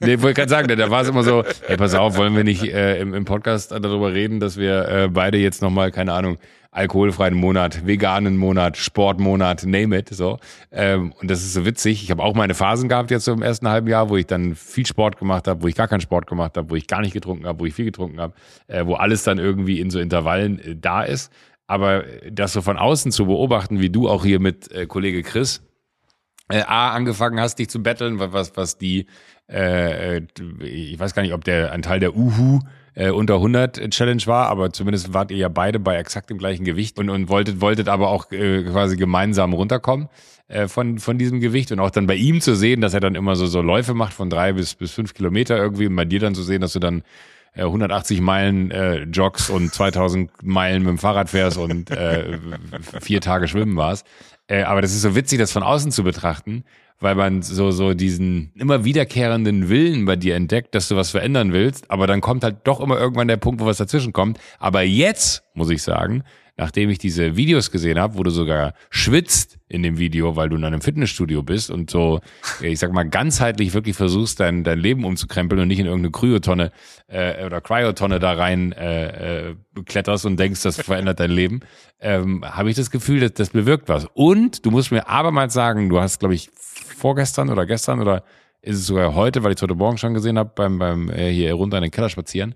[0.00, 2.44] Nee, wollte gerade sagen, da, da war es immer so, ey, pass auf, wollen wir
[2.44, 6.38] nicht äh, im, im Podcast darüber reden, dass wir äh, beide jetzt nochmal, keine Ahnung,
[6.76, 10.38] alkoholfreien Monat, veganen Monat, Sportmonat, name it, so.
[10.70, 12.02] Ähm, und das ist so witzig.
[12.02, 14.54] Ich habe auch meine Phasen gehabt jetzt so im ersten halben Jahr, wo ich dann
[14.54, 17.12] viel Sport gemacht habe, wo ich gar keinen Sport gemacht habe, wo ich gar nicht
[17.14, 18.34] getrunken habe, wo ich viel getrunken habe,
[18.66, 21.32] äh, wo alles dann irgendwie in so Intervallen äh, da ist.
[21.66, 25.62] Aber das so von außen zu beobachten, wie du auch hier mit äh, Kollege Chris,
[26.48, 29.06] äh, A, angefangen hast, dich zu betteln, wa- was, was die,
[29.50, 30.22] äh, äh,
[30.62, 32.60] ich weiß gar nicht, ob der ein Teil der Uhu
[32.96, 36.64] äh, unter 100 Challenge war, aber zumindest wart ihr ja beide bei exakt dem gleichen
[36.64, 40.08] Gewicht und, und wolltet, wolltet aber auch äh, quasi gemeinsam runterkommen
[40.48, 43.14] äh, von, von diesem Gewicht und auch dann bei ihm zu sehen, dass er dann
[43.14, 46.20] immer so, so Läufe macht von drei bis, bis fünf Kilometer irgendwie und bei dir
[46.20, 47.02] dann zu sehen, dass du dann
[47.54, 52.38] äh, 180 Meilen äh, joggst und 2000 Meilen mit dem Fahrrad fährst und äh,
[53.02, 54.06] vier Tage schwimmen warst.
[54.48, 56.64] Äh, aber das ist so witzig, das von außen zu betrachten,
[57.00, 61.52] weil man so, so diesen immer wiederkehrenden Willen bei dir entdeckt, dass du was verändern
[61.52, 64.38] willst, aber dann kommt halt doch immer irgendwann der Punkt, wo was dazwischen kommt.
[64.58, 66.24] Aber jetzt, muss ich sagen,
[66.56, 70.56] nachdem ich diese Videos gesehen habe, wo du sogar schwitzt in dem Video, weil du
[70.56, 72.20] in einem Fitnessstudio bist und so,
[72.60, 76.72] ich sag mal, ganzheitlich wirklich versuchst, dein, dein Leben umzukrempeln und nicht in irgendeine Kryotonne
[77.08, 81.60] äh, oder Cryotonne da rein äh, äh, kletterst und denkst, das verändert dein Leben,
[82.00, 84.06] ähm, habe ich das Gefühl, dass das bewirkt was.
[84.14, 86.50] Und du musst mir abermals sagen, du hast, glaube ich,
[86.86, 88.24] vorgestern oder gestern oder
[88.62, 91.30] ist es sogar heute, weil ich es heute Morgen schon gesehen habe, beim, beim äh,
[91.30, 92.54] hier runter in den Keller spazieren,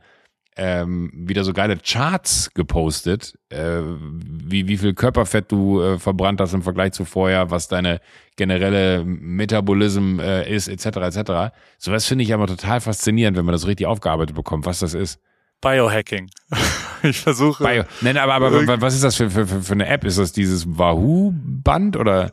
[0.57, 6.53] ähm, wieder so geile Charts gepostet, äh, wie, wie viel Körperfett du äh, verbrannt hast
[6.53, 8.01] im Vergleich zu vorher, was deine
[8.37, 11.17] generelle Metabolism äh, ist, etc.
[11.17, 11.55] etc.
[11.79, 15.21] Sowas finde ich aber total faszinierend, wenn man das richtig aufgearbeitet bekommt, was das ist.
[15.61, 16.29] Biohacking.
[17.03, 17.63] ich versuche.
[17.63, 20.05] Bio Nein, aber, aber, was ist das für, für, für für eine App?
[20.05, 22.33] Ist das dieses Wahoo-Band oder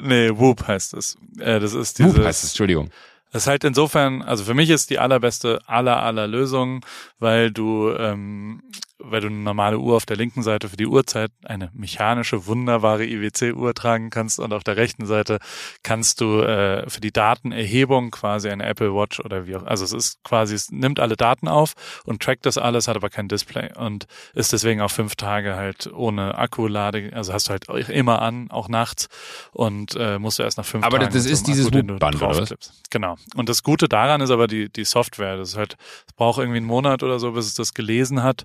[0.00, 1.16] nee, Whoop heißt es.
[1.38, 2.26] Äh, das ist Whoop dieses.
[2.26, 2.90] heißt es, Entschuldigung.
[3.32, 6.84] Das ist halt insofern, also für mich ist die allerbeste aller aller Lösung,
[7.18, 8.62] weil du, ähm,
[8.98, 13.04] weil du eine normale Uhr auf der linken Seite für die Uhrzeit eine mechanische, wunderbare
[13.04, 15.38] IWC-Uhr tragen kannst und auf der rechten Seite
[15.82, 19.92] kannst du äh, für die Datenerhebung quasi eine Apple Watch oder wie auch, also es
[19.92, 21.74] ist quasi, es nimmt alle Daten auf
[22.04, 25.90] und trackt das alles, hat aber kein Display und ist deswegen auch fünf Tage halt
[25.92, 29.08] ohne Akkulade, also hast du halt immer an, auch nachts
[29.52, 31.98] und äh, musst du erst nach fünf Aber Tagen das mit ist dieses Akku, den
[31.98, 32.82] draufklippst.
[32.90, 33.16] Genau.
[33.34, 35.36] Und das Gute daran ist aber die, die Software.
[35.36, 35.76] Das ist halt,
[36.06, 38.44] es braucht irgendwie einen Monat oder so, bis es das gelesen hat.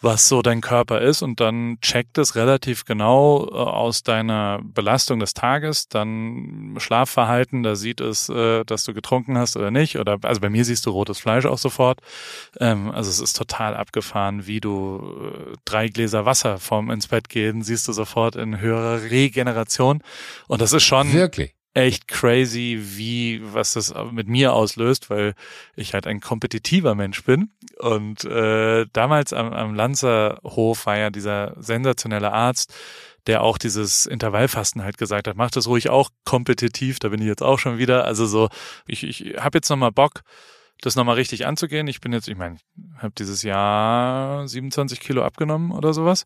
[0.00, 5.20] Was so dein Körper ist und dann checkt es relativ genau äh, aus deiner Belastung
[5.20, 10.18] des Tages, dann Schlafverhalten, da sieht es, äh, dass du getrunken hast oder nicht oder
[10.22, 12.00] also bei mir siehst du rotes Fleisch auch sofort.
[12.58, 17.28] Ähm, also es ist total abgefahren, wie du äh, drei Gläser Wasser vorm ins Bett
[17.28, 20.02] gehen, siehst du sofort in höherer Regeneration
[20.48, 21.54] und das ist schon Wirklich?
[21.74, 25.34] Echt crazy, wie was das mit mir auslöst, weil
[25.74, 27.50] ich halt ein kompetitiver Mensch bin.
[27.78, 32.74] Und äh, damals am, am Lanzerhof war ja dieser sensationelle Arzt,
[33.26, 37.26] der auch dieses Intervallfasten halt gesagt hat, mach das ruhig auch kompetitiv, da bin ich
[37.28, 38.04] jetzt auch schon wieder.
[38.04, 38.48] Also so,
[38.86, 40.22] ich, ich habe jetzt nochmal Bock,
[40.82, 41.86] das nochmal richtig anzugehen.
[41.86, 42.56] Ich bin jetzt, ich meine,
[42.98, 46.24] habe dieses Jahr 27 Kilo abgenommen oder sowas.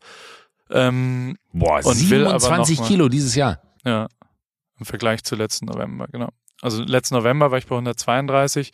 [0.70, 3.60] Ähm, Boah, Und will aber 27 noch mal- Kilo dieses Jahr.
[3.84, 4.08] ja,
[4.78, 6.28] im Vergleich zu letzten November, genau.
[6.62, 8.72] Also letzten November war ich bei 132,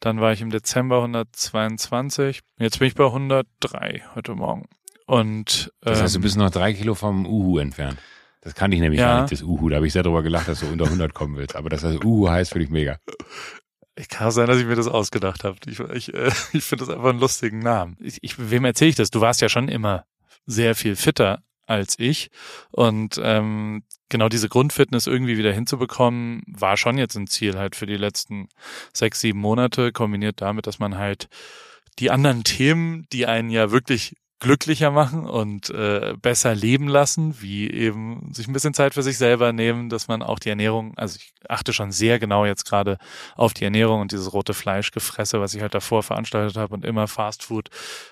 [0.00, 4.66] dann war ich im Dezember 122, jetzt bin ich bei 103 heute Morgen.
[5.06, 7.98] Und Das heißt, du ähm, bist noch drei Kilo vom Uhu entfernt.
[8.42, 9.06] Das kannte ich nämlich Ja.
[9.14, 9.68] gar nicht, das Uhu.
[9.68, 11.54] Da habe ich sehr drüber gelacht, dass du unter 100 kommen willst.
[11.56, 12.98] Aber dass das Uhu heißt, finde ich mega.
[13.94, 15.56] ich kann auch sein, dass ich mir das ausgedacht habe.
[15.66, 17.96] Ich, ich, äh, ich finde das einfach einen lustigen Namen.
[18.00, 19.10] Ich, ich, wem erzähle ich das?
[19.10, 20.04] Du warst ja schon immer
[20.46, 21.42] sehr viel fitter
[21.72, 22.30] als ich.
[22.70, 27.86] Und ähm, genau diese Grundfitness irgendwie wieder hinzubekommen, war schon jetzt ein Ziel halt für
[27.86, 28.48] die letzten
[28.92, 31.28] sechs, sieben Monate, kombiniert damit, dass man halt
[31.98, 37.70] die anderen Themen, die einen ja wirklich glücklicher machen und äh, besser leben lassen, wie
[37.70, 41.16] eben sich ein bisschen Zeit für sich selber nehmen, dass man auch die Ernährung, also
[41.16, 42.98] ich achte schon sehr genau jetzt gerade
[43.36, 47.06] auf die Ernährung und dieses rote Fleischgefresse, was ich halt davor veranstaltet habe und immer
[47.06, 47.68] Fast Food,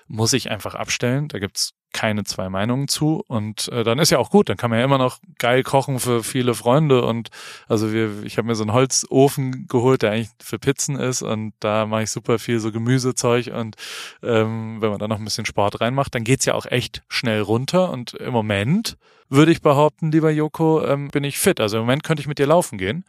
[0.07, 1.27] muss ich einfach abstellen.
[1.27, 3.23] Da gibt's keine zwei Meinungen zu.
[3.27, 5.99] Und äh, dann ist ja auch gut, dann kann man ja immer noch geil kochen
[5.99, 7.03] für viele Freunde.
[7.03, 7.29] Und
[7.67, 11.21] also wir, ich habe mir so einen Holzofen geholt, der eigentlich für Pizzen ist.
[11.21, 13.51] Und da mache ich super viel so Gemüsezeug.
[13.53, 13.75] Und
[14.23, 17.41] ähm, wenn man da noch ein bisschen Sport reinmacht, dann geht's ja auch echt schnell
[17.41, 17.89] runter.
[17.91, 18.97] Und im Moment
[19.29, 21.59] würde ich behaupten, lieber Joko, ähm, bin ich fit.
[21.59, 23.05] Also im Moment könnte ich mit dir laufen gehen.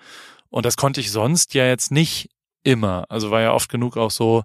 [0.51, 2.31] Und das konnte ich sonst ja jetzt nicht
[2.63, 3.07] immer.
[3.09, 4.45] Also war ja oft genug auch so,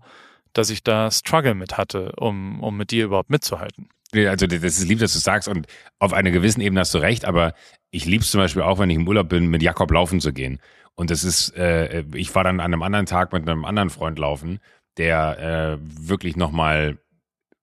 [0.53, 3.89] dass ich da Struggle mit hatte, um, um mit dir überhaupt mitzuhalten.
[4.13, 5.67] Also das ist lieb, dass du sagst und
[5.99, 7.53] auf einer gewissen Ebene hast du recht, aber
[7.91, 10.59] ich lieb's zum Beispiel auch, wenn ich im Urlaub bin, mit Jakob laufen zu gehen.
[10.95, 14.17] Und das ist, äh, ich war dann an einem anderen Tag mit einem anderen Freund
[14.17, 14.59] laufen,
[14.97, 16.97] der äh, wirklich nochmal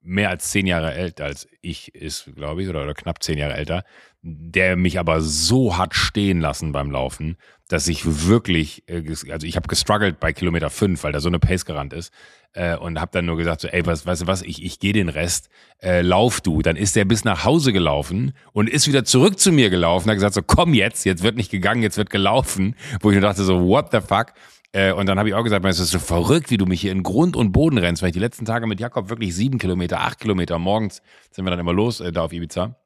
[0.04, 3.54] mehr als zehn Jahre älter als ich ist, glaube ich, oder, oder knapp zehn Jahre
[3.54, 3.84] älter,
[4.22, 7.36] der mich aber so hat stehen lassen beim Laufen,
[7.68, 11.38] dass ich wirklich, äh, also ich habe gestruggelt bei Kilometer fünf, weil da so eine
[11.38, 12.12] Pace gerannt ist
[12.52, 14.92] äh, und habe dann nur gesagt so, ey, was, weißt du was, ich, ich gehe
[14.92, 15.48] den Rest,
[15.82, 16.62] äh, lauf du.
[16.62, 20.16] Dann ist der bis nach Hause gelaufen und ist wieder zurück zu mir gelaufen, hat
[20.16, 23.44] gesagt so, komm jetzt, jetzt wird nicht gegangen, jetzt wird gelaufen, wo ich nur dachte
[23.44, 24.32] so, what the fuck?
[24.74, 26.90] Äh, und dann habe ich auch gesagt, es ist so verrückt, wie du mich hier
[26.90, 30.00] in Grund und Boden rennst, weil ich die letzten Tage mit Jakob wirklich sieben Kilometer,
[30.00, 31.00] acht Kilometer morgens
[31.30, 32.76] sind wir dann immer los äh, da auf Ibiza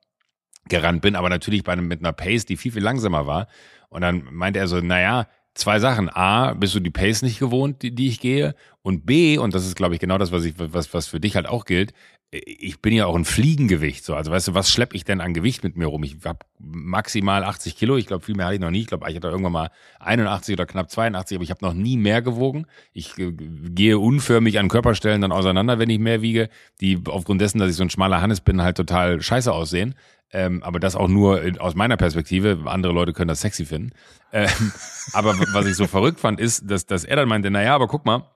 [0.69, 3.49] gerannt bin, aber natürlich bei einem, mit einer Pace, die viel, viel langsamer war.
[3.89, 6.11] Und dann meinte er so, naja, zwei Sachen.
[6.11, 8.55] A, bist du die Pace nicht gewohnt, die, die ich gehe.
[8.83, 11.37] Und B, und das ist, glaube ich, genau das, was, ich, was, was für dich
[11.37, 11.95] halt auch gilt,
[12.31, 14.05] ich bin ja auch ein Fliegengewicht.
[14.05, 14.15] So.
[14.15, 16.03] Also weißt du, was schlepp ich denn an Gewicht mit mir rum?
[16.05, 17.97] Ich habe maximal 80 Kilo.
[17.97, 18.81] Ich glaube, viel mehr hatte ich noch nie.
[18.81, 19.71] Ich glaube, ich hatte irgendwann mal
[20.01, 22.67] 81 oder knapp 82, aber ich habe noch nie mehr gewogen.
[22.93, 26.51] Ich äh, gehe unförmig an Körperstellen dann auseinander, wenn ich mehr wiege,
[26.83, 29.95] die aufgrund dessen, dass ich so ein schmaler Hannes bin, halt total scheiße aussehen.
[30.31, 32.59] Ähm, aber das auch nur aus meiner Perspektive.
[32.67, 33.93] Andere Leute können das sexy finden.
[34.33, 34.73] Ähm,
[35.15, 38.05] aber was ich so verrückt fand, ist, dass, dass er dann meinte, naja, aber guck
[38.05, 38.31] mal,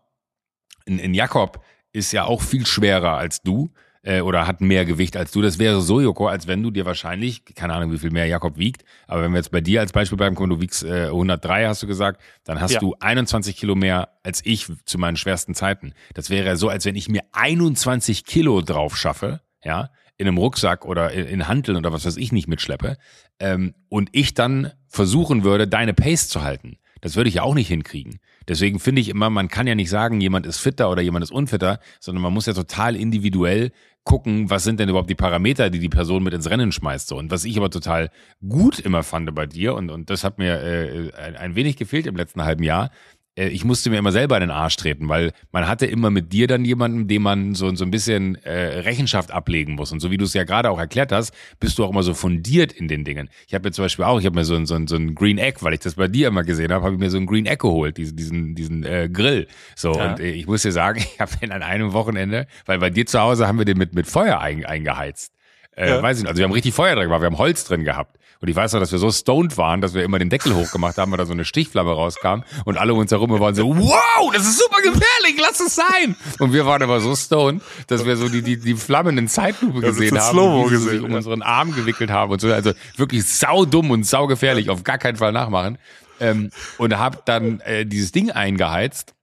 [0.87, 1.63] in, in Jakob
[1.93, 3.71] ist ja auch viel schwerer als du
[4.03, 5.43] äh, oder hat mehr Gewicht als du.
[5.43, 8.57] Das wäre so, Joko, als wenn du dir wahrscheinlich, keine Ahnung, wie viel mehr Jakob
[8.59, 11.83] wiegt, aber wenn wir jetzt bei dir als Beispiel bleiben, du wiegst äh, 103, hast
[11.83, 12.81] du gesagt, dann hast Ja.
[12.81, 15.93] du 21 Kilo mehr als ich zu meinen schwersten Zeiten.
[16.15, 20.85] Das wäre so, als wenn ich mir 21 Kilo drauf schaffe, ja, in einem Rucksack
[20.85, 22.97] oder in, in Hanteln oder was weiß ich nicht mitschleppe
[23.41, 26.77] ähm, und ich dann versuchen würde, deine Pace zu halten.
[27.03, 28.21] Das würde ich ja auch nicht hinkriegen.
[28.49, 31.33] Deswegen finde ich immer, man kann ja nicht sagen, jemand ist fitter oder jemand ist
[31.33, 33.73] unfitter, sondern man muss ja total individuell
[34.05, 37.13] gucken, was sind denn überhaupt die Parameter, die die Person mit ins Rennen schmeißt.
[37.13, 38.11] Und was ich aber total
[38.49, 42.07] gut immer fand bei dir, und, und das hat mir äh, ein, ein wenig gefehlt
[42.07, 42.91] im letzten halben Jahr,
[43.35, 46.47] ich musste mir immer selber in den Arsch treten, weil man hatte immer mit dir
[46.47, 49.91] dann jemanden, dem man so, so ein bisschen äh, Rechenschaft ablegen muss.
[49.91, 52.13] Und so wie du es ja gerade auch erklärt hast, bist du auch immer so
[52.13, 53.31] fundiert in den Dingen.
[53.47, 55.15] Ich habe mir zum Beispiel auch, ich habe mir so, ein- so, ein- so ein
[55.15, 57.25] Green Egg, weil ich das bei dir immer gesehen habe, habe ich mir so ein
[57.27, 59.47] Green Egg geholt, diesen, diesen, diesen äh, Grill.
[59.77, 60.13] So, Ja.
[60.13, 63.07] und äh, ich muss dir sagen, ich habe den an einem Wochenende, weil bei dir
[63.07, 65.33] zu Hause haben wir den mit, mit Feuer ein, eingeheizt.
[65.75, 66.03] Äh, Ja.
[66.03, 66.29] Weiß ich nicht.
[66.29, 68.19] Also wir haben richtig Feuer drin gemacht, wir haben Holz drin gehabt.
[68.43, 70.99] Und ich weiß noch, dass wir so stoned waren, dass wir immer den Deckel hochgemacht
[70.99, 74.33] haben, weil da so eine Stichflamme rauskam und alle um uns herum waren so, wow,
[74.33, 76.17] das ist super gefährlich, lass es sein.
[76.41, 79.81] Und wir waren aber so stoned, dass wir so die, die, die Flammen in Zeitlupe
[79.81, 81.19] Ja, gesehen haben, und sie sich gesehen, um ja.
[81.19, 82.53] unseren Arm gewickelt haben und so.
[82.53, 85.79] Also wirklich saudumm und saugefährlich, auf gar keinen Fall nachmachen.
[86.19, 89.15] Ähm, und hab dann äh, dieses Ding eingeheizt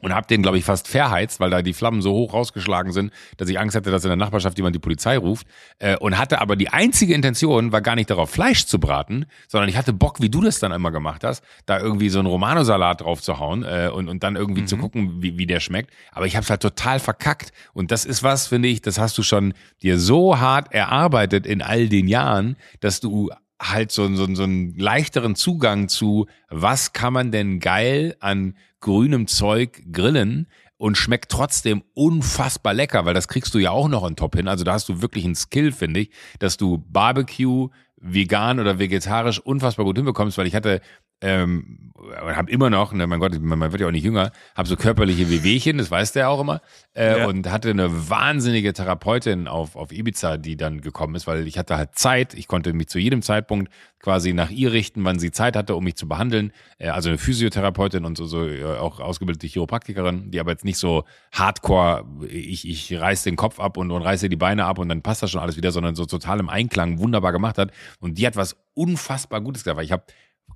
[0.00, 3.12] und hab den, glaube ich, fast verheizt, weil da die Flammen so hoch rausgeschlagen sind,
[3.36, 5.46] dass ich Angst hatte, dass in der Nachbarschaft jemand die Polizei ruft.
[5.78, 9.68] Äh, und hatte aber die einzige Intention, war gar nicht darauf, Fleisch zu braten, sondern
[9.68, 13.00] ich hatte Bock, wie du das dann immer gemacht hast, da irgendwie so einen Romano-Salat
[13.00, 15.90] drauf zu hauen äh, und, und dann irgendwie zu gucken, wie, wie der schmeckt.
[16.12, 17.52] Aber ich habe es halt total verkackt.
[17.72, 21.62] Und das ist was, finde ich, das hast du schon dir so hart erarbeitet in
[21.62, 23.30] all den Jahren, dass du
[23.60, 29.26] halt so, so, so einen leichteren Zugang zu, was kann man denn geil an grünem
[29.26, 34.16] Zeug grillen und schmeckt trotzdem unfassbar lecker, weil das kriegst du ja auch noch on
[34.16, 34.48] top hin.
[34.48, 37.68] Also da hast du wirklich einen Skill, finde ich, dass du Barbecue,
[38.00, 40.80] vegan oder vegetarisch unfassbar gut hinbekommst, weil ich hatte
[41.20, 44.76] ähm, habe immer noch, ne, mein Gott, man, wird ja auch nicht jünger, habe so
[44.76, 46.60] körperliche Wehwehchen, das weiß der auch immer,
[46.94, 47.26] äh, Ja.
[47.26, 51.76] und hatte eine wahnsinnige Therapeutin auf, auf Ibiza, die dann gekommen ist, weil ich hatte
[51.76, 55.56] halt Zeit, ich konnte mich zu jedem Zeitpunkt quasi nach ihr richten, wann sie Zeit
[55.56, 59.48] hatte, um mich zu behandeln, äh, also eine Physiotherapeutin und so, so äh, auch ausgebildete
[59.48, 64.02] Chiropraktikerin, die aber jetzt nicht so hardcore, ich, ich reiß den Kopf ab und, und
[64.02, 66.48] reiße die Beine ab und dann passt das schon alles wieder, sondern so total im
[66.48, 70.04] Einklang wunderbar gemacht hat und die hat was unfassbar Gutes gesagt, weil ich habe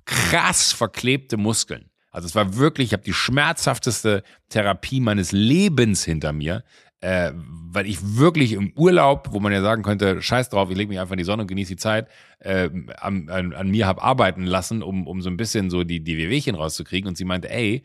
[0.05, 1.89] krass verklebte Muskeln.
[2.11, 6.63] Also es war wirklich, ich habe die schmerzhafteste Therapie meines Lebens hinter mir,
[7.01, 10.89] äh, weil ich wirklich im Urlaub, wo man ja sagen könnte, scheiß drauf, ich lege
[10.89, 12.07] mich einfach in die Sonne und genieße die Zeit,
[12.39, 16.03] äh, an, an, an mir habe arbeiten lassen, um, um so ein bisschen so die,
[16.03, 17.07] die Wehwehchen rauszukriegen.
[17.07, 17.83] Und sie meinte, ey,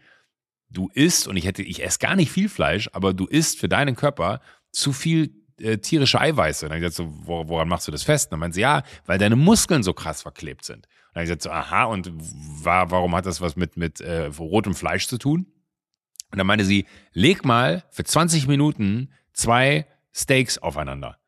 [0.69, 3.69] du isst, und ich hätte, ich esse gar nicht viel Fleisch, aber du isst für
[3.69, 4.41] deinen Körper
[4.71, 6.67] zu viel äh, tierische Eiweiße.
[6.67, 8.27] Und dann hab ich gesagt, so, wor- woran machst du das fest?
[8.27, 10.87] Und dann meinte sie, ja, weil deine Muskeln so krass verklebt sind.
[11.09, 12.13] Und dann gesagt, so, aha, und
[12.65, 15.47] war, warum hat das was mit, mit äh, rotem Fleisch zu tun?
[16.31, 21.19] Und dann meinte sie, leg mal für 20 Minuten zwei Steaks aufeinander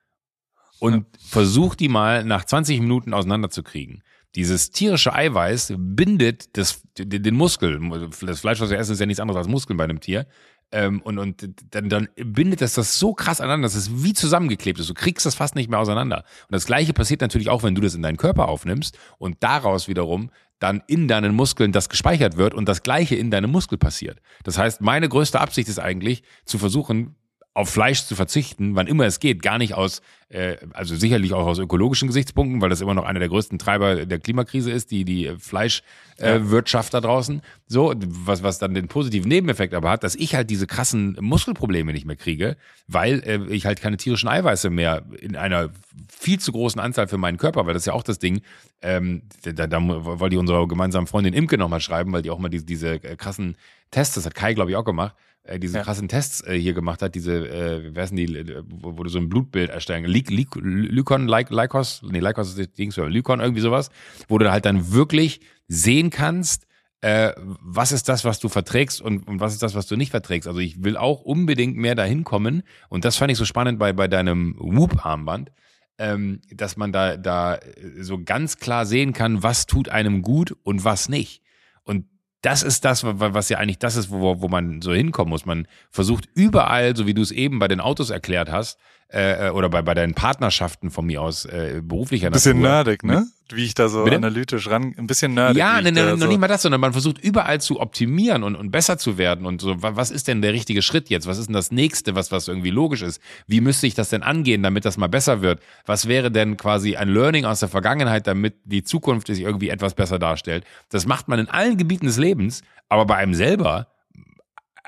[0.79, 4.03] und versuch die mal nach 20 Minuten auseinanderzukriegen.
[4.35, 7.81] Dieses tierische Eiweiß bindet das, den den Muskel.
[8.21, 10.27] Das Fleisch, was wir essen, ist ja nichts anderes als Muskeln bei einem Tier.
[10.73, 14.79] Ähm, und und dann, dann bindet das das so krass aneinander, dass es wie zusammengeklebt
[14.79, 14.89] ist.
[14.89, 16.19] Du kriegst das fast nicht mehr auseinander.
[16.19, 19.89] Und das Gleiche passiert natürlich auch, wenn du das in deinen Körper aufnimmst und daraus
[19.89, 24.21] wiederum dann in deinen Muskeln das gespeichert wird und das Gleiche in deinem Muskel passiert.
[24.45, 27.17] Das heißt, meine größte Absicht ist eigentlich, zu versuchen,
[27.53, 31.47] auf Fleisch zu verzichten, wann immer es geht, gar nicht aus, äh, also sicherlich auch
[31.47, 35.05] aus ökologischen Gesichtspunkten, weil das immer noch einer der größten Treiber der Klimakrise ist, die
[35.05, 35.85] die Fleischwirtschaft
[36.19, 37.43] äh, Wirtschaft da draußen.
[37.67, 41.93] So, was was dann den positiven Nebeneffekt aber hat, dass ich halt diese krassen Muskelprobleme
[41.93, 45.71] nicht mehr kriege, weil äh, ich halt keine tierischen Eiweiße mehr in einer
[46.09, 48.43] viel zu großen Anzahl für meinen Körper, weil das ist ja auch das Ding.
[48.81, 52.49] Ähm, da, da wollte ich unserer gemeinsamen Freundin Imke nochmal schreiben, weil die auch mal
[52.49, 53.57] diese, diese äh, krassen
[53.91, 55.85] Tests, das hat Kai glaube ich auch gemacht äh, diese Ja.
[55.85, 59.03] krassen Tests äh, hier gemacht hat, diese, äh, wer ist denn die, äh, wo, wo
[59.03, 63.05] du so ein Blutbild erstellen, Ly Lykon, Ly Lykos, nee, Lykos ist das Ding, so,
[63.05, 63.91] Lykon, irgendwie sowas,
[64.29, 66.67] wo du halt dann wirklich sehen kannst,
[67.01, 70.11] äh, was ist das, was du verträgst und, und was ist das, was du nicht
[70.11, 70.47] verträgst.
[70.47, 73.93] Also ich will auch unbedingt mehr dahin kommen und das fand ich so spannend bei,
[73.95, 75.51] bei deinem Whoop-Armband,
[75.97, 80.55] ähm, dass man da, da äh, so ganz klar sehen kann, was tut einem gut
[80.63, 81.43] und was nicht.
[81.85, 82.05] Und
[82.43, 85.47] das ist das, wa- was ja eigentlich das ist, wo, wo man so hinkommen muss.
[85.47, 88.79] Man versucht überall, so wie du es eben bei den Autos erklärt hast,
[89.13, 92.71] äh, äh, oder bei, bei deinen Partnerschaften von mir aus äh, beruflicher Bisschen Natur.
[92.77, 93.27] nerdig, ne?
[93.53, 94.15] Wie ich da so Bitte?
[94.15, 95.57] analytisch ran, ein bisschen nerdig.
[95.59, 98.55] Ja, ne, ne, noch so, nicht mal das, sondern man versucht überall zu optimieren und,
[98.55, 99.83] und besser zu werden und so.
[99.83, 101.27] wa- Was ist denn der richtige Schritt jetzt?
[101.27, 103.21] Was ist denn das nächste, was, was irgendwie logisch ist?
[103.49, 105.61] Wie müsste ich das denn angehen, damit das mal besser wird?
[105.85, 109.95] Was wäre denn quasi ein Learning aus der Vergangenheit, damit die Zukunft sich irgendwie etwas
[109.95, 110.63] besser darstellt?
[110.91, 113.89] Das macht man in allen Gebieten des Lebens, aber bei einem selber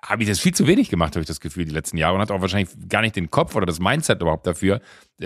[0.04, 2.14] habe ich das viel zu wenig gemacht, habe ich das Gefühl, die letzten Jahre.
[2.14, 4.80] Und hatte auch wahrscheinlich gar nicht den Kopf oder das Mindset überhaupt dafür,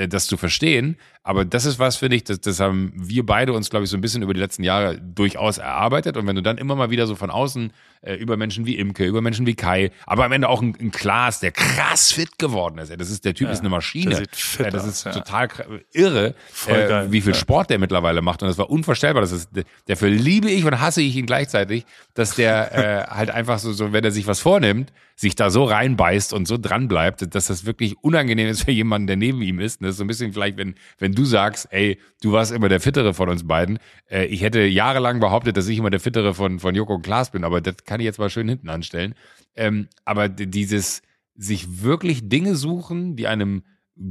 [0.09, 0.97] das zu verstehen.
[1.23, 3.97] Aber das ist was, finde ich, das, das haben wir beide uns, glaube ich, so
[3.97, 6.17] ein bisschen über die letzten Jahre durchaus erarbeitet.
[6.17, 7.73] Und wenn du dann immer mal wieder so von außen
[8.03, 10.93] äh, über Menschen wie Imke, über Menschen wie Kai, aber am Ende auch ein, ein
[10.93, 12.93] Klaas, der krass fit geworden ist.
[12.97, 14.23] Das ist, der Typ ist eine Maschine.
[14.31, 15.13] fit das ist ja.
[15.13, 15.49] total
[15.93, 16.35] irre,
[16.69, 17.39] äh, wie viel ja.
[17.39, 18.43] Sport der mittlerweile macht.
[18.43, 19.21] Und das war unvorstellbar.
[19.21, 19.51] Das ist,
[19.89, 23.93] dafür liebe ich und hasse ich ihn gleichzeitig, dass der äh, halt einfach so, so,
[23.93, 27.65] wenn er sich was vornimmt, sich da so reinbeißt und so dran bleibt, dass das
[27.65, 29.81] wirklich unangenehm ist für jemanden, der neben ihm ist.
[29.87, 32.81] Das ist so ein bisschen vielleicht, wenn, wenn du sagst, ey, du warst immer der
[32.81, 33.79] Fittere von uns beiden.
[34.11, 37.31] Äh, ich hätte jahrelang behauptet, dass ich immer der Fittere von, von Joko und Klaas
[37.31, 39.15] bin, aber das kann ich jetzt mal schön hinten anstellen.
[39.55, 41.03] Ähm, aber dieses
[41.35, 43.63] sich wirklich Dinge suchen, die einem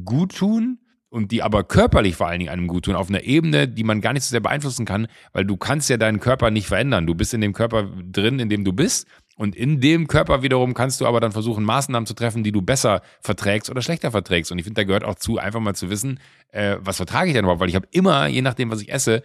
[0.03, 0.79] gut tun
[1.15, 4.01] und die aber körperlich vor allen Dingen einem gut tun, auf einer Ebene, die man
[4.01, 7.07] gar nicht so sehr beeinflussen kann, weil du kannst ja deinen Körper nicht verändern.
[7.07, 9.07] Du bist in dem Körper drin, in dem du bist
[9.37, 12.61] und in dem Körper wiederum kannst du aber dann versuchen, Maßnahmen zu treffen, die du
[12.61, 14.51] besser verträgst oder schlechter verträgst.
[14.51, 17.33] Und ich finde, da gehört auch zu, einfach mal zu wissen, äh, was vertrage ich
[17.33, 17.61] denn überhaupt?
[17.61, 19.23] Weil ich habe immer, je nachdem, was ich esse,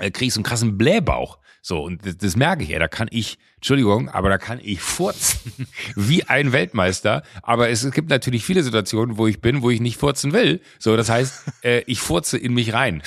[0.00, 1.38] kriege ich so einen krassen Blähbauch.
[1.62, 4.80] So, und das, das merke ich, ja, da kann ich, Entschuldigung, aber da kann ich
[4.80, 7.22] furzen wie ein Weltmeister.
[7.42, 10.60] Aber es gibt natürlich viele Situationen, wo ich bin, wo ich nicht furzen will.
[10.78, 13.02] So, das heißt, äh, ich furze in mich rein.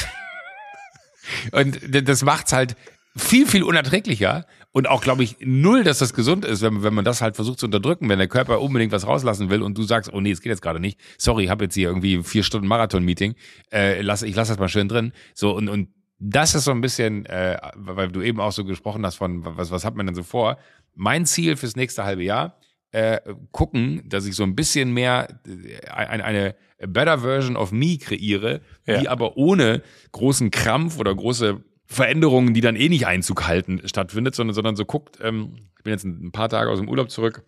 [1.51, 2.75] und das macht's halt
[3.15, 7.05] viel, viel unerträglicher und auch, glaube ich, null, dass das gesund ist, wenn, wenn man
[7.05, 10.11] das halt versucht zu unterdrücken, wenn der Körper unbedingt was rauslassen will und du sagst,
[10.11, 12.67] oh nee, es geht jetzt gerade nicht, sorry, ich habe jetzt hier irgendwie vier Stunden
[12.67, 13.35] Marathon-Meeting,
[13.71, 15.13] äh, lass, ich lass das mal schön drin.
[15.35, 15.89] So, und, und
[16.19, 19.71] das ist so ein bisschen, äh, weil du eben auch so gesprochen hast von, was,
[19.71, 20.57] was hat man denn so vor?
[20.95, 22.59] Mein Ziel fürs nächste halbe Jahr,
[22.91, 23.19] äh,
[23.51, 26.55] gucken, dass ich so ein bisschen mehr äh, eine, eine
[26.87, 28.99] better version of me kreiere, ja.
[28.99, 34.35] die aber ohne großen Krampf oder große Veränderungen, die dann eh nicht Einzug halten, stattfindet,
[34.35, 37.43] sondern, sondern so guckt, ähm, ich bin jetzt ein paar Tage aus dem Urlaub zurück,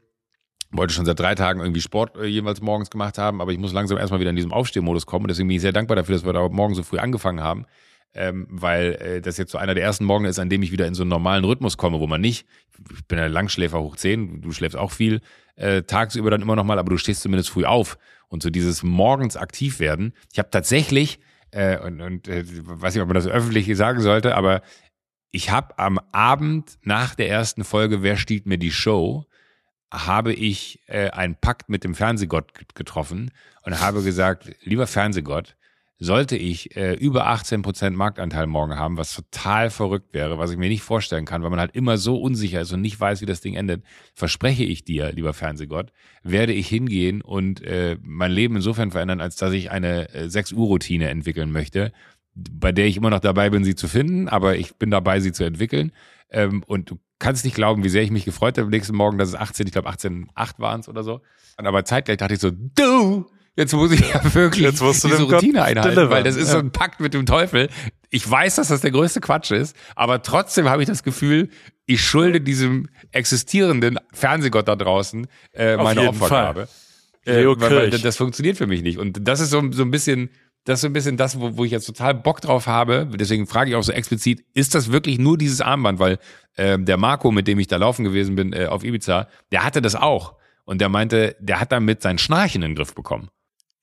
[0.72, 3.72] wollte schon seit drei Tagen irgendwie Sport äh, jeweils morgens gemacht haben, aber ich muss
[3.72, 5.26] langsam erstmal wieder in diesem Aufstehmodus kommen.
[5.26, 7.66] Und deswegen bin ich sehr dankbar dafür, dass wir da morgen so früh angefangen haben.
[8.18, 10.88] Ähm, weil äh, das jetzt so einer der ersten Morgen ist, an dem ich wieder
[10.88, 12.48] in so einen normalen Rhythmus komme, wo man nicht,
[12.94, 15.20] ich bin ja Langschläfer hoch zehn, du schläfst auch viel,
[15.58, 17.98] äh, tagsüber dann immer noch mal, aber du stehst zumindest früh auf.
[18.30, 20.14] Und so dieses morgens aktiv werden.
[20.32, 21.20] Ich habe tatsächlich
[21.52, 24.62] äh, und, und äh, weiß nicht, ob man das öffentlich sagen sollte, aber
[25.32, 29.26] ich habe am Abend nach der ersten Folge Wer stiehlt mir die Show,
[29.92, 33.32] habe ich äh, einen Pakt mit dem Fernsehgott getroffen
[33.64, 35.56] und habe gesagt, lieber Fernsehgott,
[35.98, 40.68] sollte ich äh, über 18% Marktanteil morgen haben, was total verrückt wäre, was ich mir
[40.68, 43.42] nicht vorstellen kann, weil man halt immer so unsicher ist und nicht weiß, wie das
[43.42, 43.84] Ding endet,
[44.14, 45.92] verspreche ich dir, lieber Fernsehgott,
[46.22, 51.10] werde ich hingehen und äh, mein Leben insofern verändern, als dass ich eine äh, 6-Uhr-Routine
[51.10, 51.94] entwickeln möchte,
[52.36, 55.32] bei der ich immer noch dabei bin, sie zu finden, aber ich bin dabei, sie
[55.32, 55.94] zu entwickeln.
[56.30, 59.18] Ähm, und du kannst nicht glauben, wie sehr ich mich gefreut habe am nächsten Morgen,
[59.18, 61.22] dass es 18, ich glaube 18,8 waren es oder so.
[61.58, 65.08] Und aber zeitgleich dachte ich so, du, Jetzt muss ich ja wirklich Jetzt musst du
[65.08, 66.10] diese Routine Gott einhalten, delivern.
[66.10, 67.70] weil das ist so ein Pakt mit dem Teufel.
[68.10, 71.50] Ich weiß, dass das der größte Quatsch ist, aber trotzdem habe ich das Gefühl,
[71.86, 76.68] ich schulde diesem existierenden Fernsehgott da draußen äh, meine Opfergabe.
[77.26, 79.00] Äh, weil, weil das funktioniert für mich nicht.
[79.00, 80.30] Und das ist so, so ein bisschen,
[80.66, 83.08] das ist so ein bisschen das, wo, wo ich jetzt total Bock drauf habe.
[83.14, 86.00] Deswegen frage ich auch so explizit, ist das wirklich nur dieses Armband?
[86.00, 86.20] Weil
[86.58, 89.82] ähm, der Marco, mit dem ich da laufen gewesen bin äh, auf Ibiza, der hatte
[89.82, 90.36] das auch.
[90.66, 93.30] Und der meinte, der hat damit sein Schnarchen in den Griff bekommen.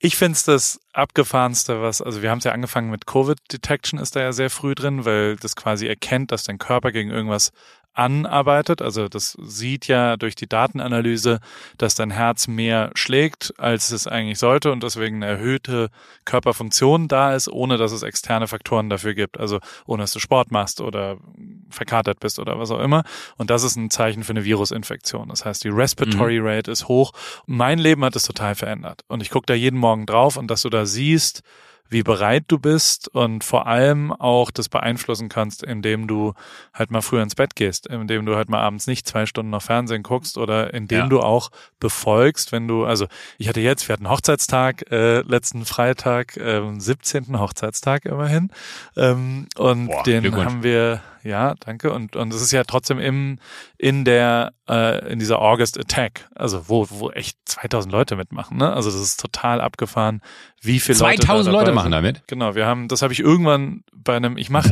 [0.05, 4.17] Ich find's das abgefahrenste, was, also wir haben es ja angefangen mit Covid Detection ist
[4.17, 7.53] da ja sehr früh drin, weil das quasi erkennt, dass dein Körper gegen irgendwas
[7.95, 8.81] anarbeitet.
[8.83, 11.41] Also das sieht ja durch die Datenanalyse,
[11.79, 15.91] dass dein Herz mehr schlägt, als es eigentlich sollte und deswegen eine erhöhte
[16.25, 19.39] Körperfunktion da ist, ohne dass es externe Faktoren dafür gibt.
[19.39, 21.19] Also ohne dass du Sport machst oder
[21.71, 23.05] verkatert bist oder was auch immer.
[23.37, 25.29] Und das ist ein Zeichen für eine Virusinfektion.
[25.29, 27.13] Das heißt, die Respiratory Rate ist hoch.
[27.47, 29.03] Mein Leben hat es total verändert.
[29.09, 31.43] Und ich gucke da jeden Morgen drauf und dass du da siehst,
[31.93, 36.33] wie bereit du bist und vor allem auch das beeinflussen kannst, indem du
[36.75, 39.63] halt mal früher ins Bett gehst, indem du halt mal abends nicht zwei Stunden noch
[39.63, 41.07] Fernsehen guckst oder indem Ja.
[41.09, 43.07] du auch befolgst, wenn du, also
[43.39, 47.39] ich hatte jetzt, wir hatten Hochzeitstag äh, letzten Freitag, ähm, 17.
[47.39, 48.51] Hochzeitstag immerhin
[48.97, 53.39] ähm, und Boah, den haben wir, ja, danke und und es ist ja trotzdem im
[53.79, 58.73] in der äh, in dieser August Attack, also wo wo echt 2000 Leute mitmachen, ne?
[58.73, 60.21] Also das ist total abgefahren,
[60.61, 61.93] wie viele Leute da 2000 Leute machen sind.
[61.93, 62.23] damit.
[62.27, 64.71] Genau, wir haben, das habe ich irgendwann bei einem, ich mache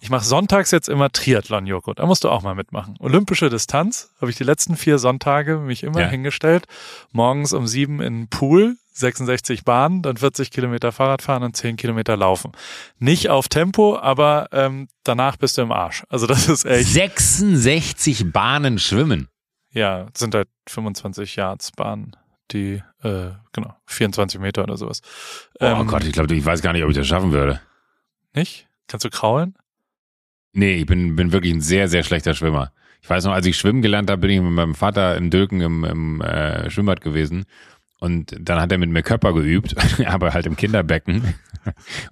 [0.00, 1.92] ich mache sonntags jetzt immer Triathlon, Joko.
[1.94, 2.94] Da musst du auch mal mitmachen.
[3.00, 6.08] Olympische Distanz habe ich die letzten vier Sonntage mich immer Ja.
[6.08, 6.66] hingestellt.
[7.12, 11.76] Morgens um sieben in den Pool, 66 Bahnen, dann 40 Kilometer Fahrrad fahren und 10
[11.76, 12.52] Kilometer laufen.
[12.98, 16.04] Nicht auf Tempo, aber ähm, danach bist du im Arsch.
[16.08, 19.28] Also das ist echt, 66 Bahnen schwimmen.
[19.72, 22.16] ja, sind halt 25 Yards Bahnen,
[22.52, 25.00] die, äh, genau, 24 Meter oder sowas.
[25.60, 27.60] Oh Ähm, Gott, ich glaube, ich weiß gar nicht, ob ich das schaffen würde.
[28.34, 28.66] Nicht?
[28.88, 29.54] Kannst du kraulen?
[30.52, 32.72] Nee, ich bin, bin wirklich ein sehr, sehr schlechter Schwimmer.
[33.00, 35.60] Ich weiß noch, als ich schwimmen gelernt habe, bin ich mit meinem Vater in Dülken
[35.60, 37.44] im, im äh, Schwimmbad gewesen.
[38.00, 39.74] Und dann hat er mit mir Körper geübt,
[40.06, 41.34] aber halt im Kinderbecken.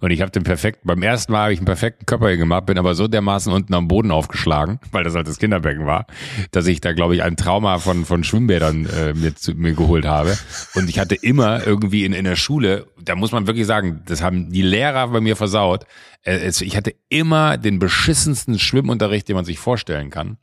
[0.01, 2.79] Und ich habe den perfekt, beim ersten Mal habe ich einen perfekten Körper gemacht, bin
[2.79, 6.07] aber so dermaßen unten am Boden aufgeschlagen, weil das halt das Kinderbecken war,
[6.51, 10.05] dass ich da, glaube ich, ein Trauma von, von Schwimmbädern äh, mir, zu, mir geholt
[10.05, 10.37] habe.
[10.75, 14.23] Und ich hatte immer irgendwie in, in der Schule, da muss man wirklich sagen, das
[14.23, 15.87] haben die Lehrer bei mir versaut.
[16.23, 20.39] Äh, ich hatte immer den beschissensten Schwimmunterricht, den man sich vorstellen kann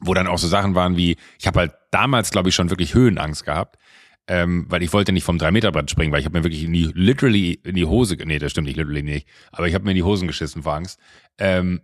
[0.00, 2.94] wo dann auch so Sachen waren wie, ich habe halt damals, glaube ich, schon wirklich
[2.94, 3.78] Höhenangst gehabt.
[4.28, 6.90] Ähm, weil ich wollte nicht vom 3-Meter-Brett springen, weil ich habe mir wirklich in die,
[6.94, 9.96] literally in die Hose, nee, das stimmt nicht, literally nicht, aber ich habe mir in
[9.96, 11.00] die Hosen geschissen vor Angst.
[11.38, 11.80] Ähm,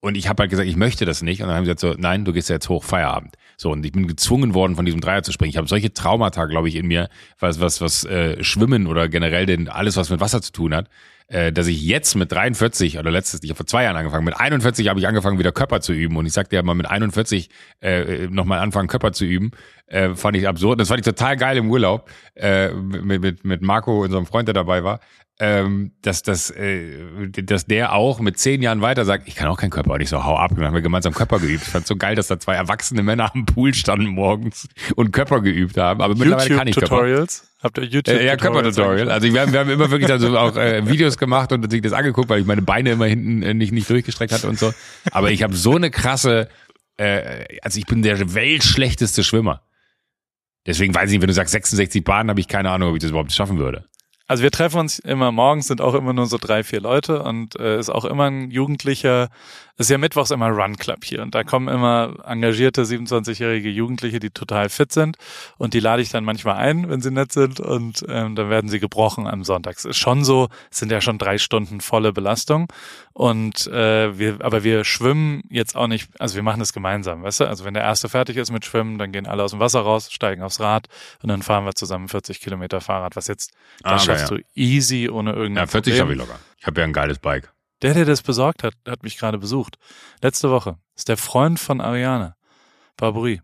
[0.00, 1.40] und ich habe halt gesagt, ich möchte das nicht.
[1.40, 3.36] Und dann haben sie gesagt so, nein, du gehst jetzt hoch, Feierabend.
[3.56, 5.48] So, und ich bin gezwungen worden, von diesem Dreier zu springen.
[5.48, 9.46] Ich habe solche Traumata, glaube ich, in mir, was, was, was äh, Schwimmen oder generell
[9.46, 10.90] den, alles, was mit Wasser zu tun hat,
[11.28, 14.38] äh, dass ich jetzt mit 43 oder letztes, ich habe vor zwei Jahren angefangen, mit
[14.38, 16.16] 41 habe ich angefangen, wieder Körper zu üben.
[16.16, 17.48] Und ich sagte ja mal, mit 41
[17.80, 19.52] äh, nochmal anfangen, Körper zu üben,
[19.86, 20.80] äh, fand ich absurd.
[20.80, 24.54] Das fand ich total geil im Urlaub äh, mit, mit, mit Marco, unserem Freund, der
[24.54, 25.00] dabei war
[25.40, 29.58] ähm, dass, dass, äh, dass der auch mit zehn Jahren weiter sagt, ich kann auch
[29.58, 29.94] keinen Körper.
[29.94, 30.52] Und ich so, hau ab.
[30.52, 31.62] Und dann haben wir gemeinsam Körper geübt.
[31.64, 35.40] Ich fand so geil, dass da zwei erwachsene Männer am Pool standen morgens und Körper
[35.40, 36.00] geübt haben.
[36.02, 37.40] Aber mittlerweile kann ich Tutorials?
[37.40, 37.54] Körper.
[37.64, 39.10] Habt ihr YouTube äh, Ja, Körper-Tutorial.
[39.10, 41.82] Also wir haben, wir haben immer wirklich dann so auch äh, Videos gemacht und sich
[41.82, 44.72] das angeguckt, weil ich meine Beine immer hinten äh, nicht, nicht durchgestreckt hatte und so.
[45.10, 46.48] Aber ich habe so eine krasse,
[46.96, 49.62] äh, also ich bin der weltschlechteste Schwimmer.
[50.66, 53.02] Deswegen weiß ich nicht, wenn du sagst 66 Bahnen, habe ich keine Ahnung, ob ich
[53.02, 53.86] das überhaupt schaffen würde.
[54.26, 57.58] Also wir treffen uns immer morgens, sind auch immer nur so drei, vier Leute und
[57.60, 59.28] äh, ist auch immer ein Jugendlicher,
[59.76, 64.30] ist ja mittwochs immer Run Club hier und da kommen immer engagierte 27-jährige Jugendliche, die
[64.30, 65.16] total fit sind
[65.58, 68.70] und die lade ich dann manchmal ein, wenn sie nett sind und ähm, dann werden
[68.70, 69.76] sie gebrochen am Sonntag.
[69.76, 72.68] Es ist schon so, es sind ja schon drei Stunden volle Belastung
[73.12, 77.40] und äh, wir, aber wir schwimmen jetzt auch nicht, also wir machen das gemeinsam, weißt
[77.40, 77.44] du?
[77.48, 80.10] Also wenn der erste fertig ist mit Schwimmen, dann gehen alle aus dem Wasser raus,
[80.12, 80.88] steigen aufs Rad
[81.22, 83.52] und dann fahren wir zusammen 40 Kilometer Fahrrad, was jetzt
[83.82, 84.36] das Ah, schaffst ja.
[84.36, 85.98] du easy ohne irgendein Ja, 40 Problem.
[85.98, 86.40] schaffe ich locker.
[86.58, 87.50] Ich habe ja ein geiles Bike.
[87.84, 89.76] Der, der das besorgt hat, hat mich gerade besucht.
[90.22, 90.78] Letzte Woche.
[90.96, 92.34] Ist der Freund von Ariane.
[92.96, 93.40] Barbouri.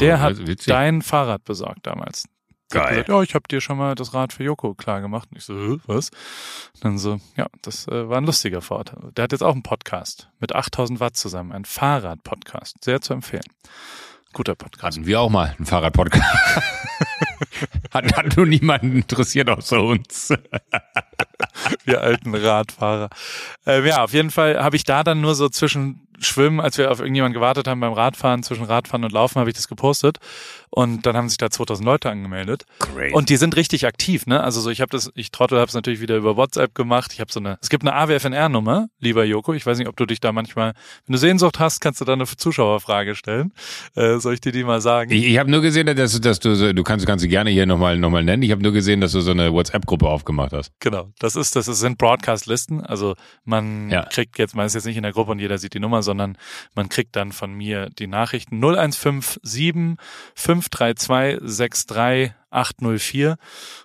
[0.00, 0.66] Der hat witzig.
[0.66, 2.24] dein Fahrrad besorgt damals.
[2.72, 2.94] Der hat Geil.
[2.96, 5.28] gesagt, ja, ich habe dir schon mal das Rad für Joko klar gemacht.
[5.30, 6.10] Und ich so, "Hä, was?
[6.80, 9.12] Dann so, ja, das äh, war ein lustiger Vorteil.
[9.12, 11.52] Der hat jetzt auch einen Podcast mit 8000 Watt zusammen.
[11.52, 12.82] Ein Fahrrad-Podcast.
[12.82, 13.44] Sehr zu empfehlen.
[14.32, 14.96] Guter Podcast.
[14.96, 16.24] Hatten wir auch mal einen Fahrradpodcast.
[17.92, 20.32] hat, hat nur niemanden interessiert außer uns.
[21.84, 23.08] wir alten Radfahrer.
[23.66, 26.92] Ähm, ja, auf jeden Fall habe ich da dann nur so zwischen Schwimmen, als wir
[26.92, 30.18] auf irgendjemanden gewartet haben beim Radfahren, zwischen Radfahren und Laufen, habe ich das gepostet.
[30.70, 32.64] Und dann haben sich da 2000 Leute angemeldet.
[32.78, 33.12] Great.
[33.14, 34.42] Und die sind richtig aktiv, ne?
[34.42, 37.12] Also so, ich habe das, ich Trottel habe es natürlich wieder über WhatsApp gemacht.
[37.12, 39.52] Ich habe so eine, es gibt eine AWFNR-Nummer, lieber Joko.
[39.54, 40.72] Ich weiß nicht, ob du dich da manchmal,
[41.06, 43.52] wenn du Sehnsucht hast, kannst du da eine Zuschauerfrage stellen.
[43.94, 45.10] Äh, soll ich dir die mal sagen?
[45.12, 47.50] Ich, ich habe nur gesehen, dass, du- dass du, so- du kannst, kannst sie gerne
[47.50, 48.42] hier nochmal noch mal nennen.
[48.42, 50.72] Ich habe nur gesehen, dass du so eine WhatsApp-Gruppe aufgemacht hast.
[50.80, 52.80] Genau, das ist, das sind Broadcast-Listen.
[52.80, 53.14] Also
[53.44, 54.04] man Ja.
[54.04, 56.38] kriegt jetzt, man ist jetzt nicht in der Gruppe und jeder sieht die Nummer, sondern
[56.74, 59.96] man kriegt dann von mir die Nachrichten 0157
[60.34, 63.36] 532 63 804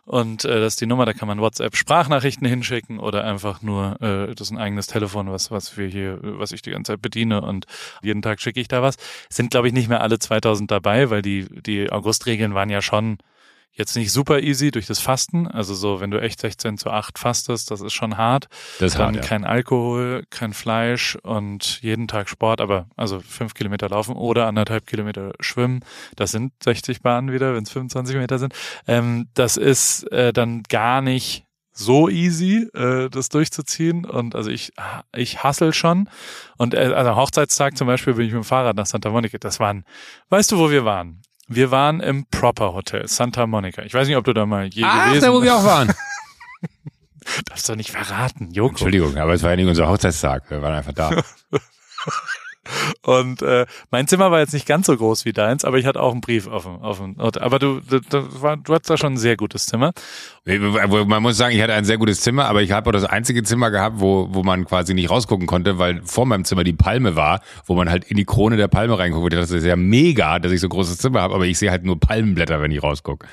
[0.06, 4.00] und äh, das ist die Nummer, da kann man WhatsApp Sprachnachrichten hinschicken oder einfach nur
[4.00, 7.02] äh, das ist ein eigenes Telefon, was was wir hier was ich die ganze Zeit
[7.02, 7.66] bediene und
[8.04, 8.98] jeden Tag schicke ich da was.
[9.30, 13.18] Sind glaube ich nicht mehr alle 2000 dabei, weil die die Augustregeln waren ja schon
[13.72, 15.48] jetzt nicht super easy durch das Fasten.
[15.48, 18.48] Also so, wenn du echt 16 zu 8 fastest, das ist schon hart.
[18.80, 19.22] Das ist Dann hart, ja.
[19.22, 24.86] kein Alkohol, kein Fleisch und jeden Tag Sport, aber also fünf Kilometer laufen oder anderthalb
[24.86, 25.80] Kilometer schwimmen.
[26.16, 28.54] Das sind 60 Bahnen wieder, wenn es 25 Meter sind.
[28.88, 34.06] Ähm, das ist äh, dann gar nicht so easy, äh, das durchzuziehen.
[34.06, 34.74] Und also ich,
[35.16, 36.10] ich hassel schon.
[36.58, 39.38] Und äh, also Hochzeitstag zum Beispiel bin ich mit dem Fahrrad nach Santa Monica.
[39.38, 39.86] Das waren,
[40.30, 41.22] weißt du, wo wir waren?
[41.50, 43.82] Wir waren im Proper Hotel, Santa Monica.
[43.82, 45.92] Ich weiß nicht, ob du da mal je Ach, gewesen da wo wir auch waren.
[47.46, 48.70] Darfst du nicht verraten, Joko.
[48.70, 50.50] Entschuldigung, aber es war ja nicht unser Hochzeitstag.
[50.50, 51.10] Wir waren einfach da.
[53.10, 56.00] Und äh, mein Zimmer war jetzt nicht ganz so groß wie deins, aber ich hatte
[56.00, 59.18] auch einen Brief auf dem aber du, du, du, war, du hattest da schon ein
[59.18, 59.94] sehr gutes Zimmer.
[60.46, 63.42] Man muss sagen, ich hatte ein sehr gutes Zimmer, aber ich habe auch das einzige
[63.42, 67.16] Zimmer gehabt, wo, wo man quasi nicht rausgucken konnte, weil vor meinem Zimmer die Palme
[67.16, 69.34] war, wo man halt in die Krone der Palme reinguckt.
[69.34, 71.86] Das ist ja mega, dass ich so ein großes Zimmer habe, aber ich sehe halt
[71.86, 73.26] nur Palmenblätter, wenn ich rausgucke.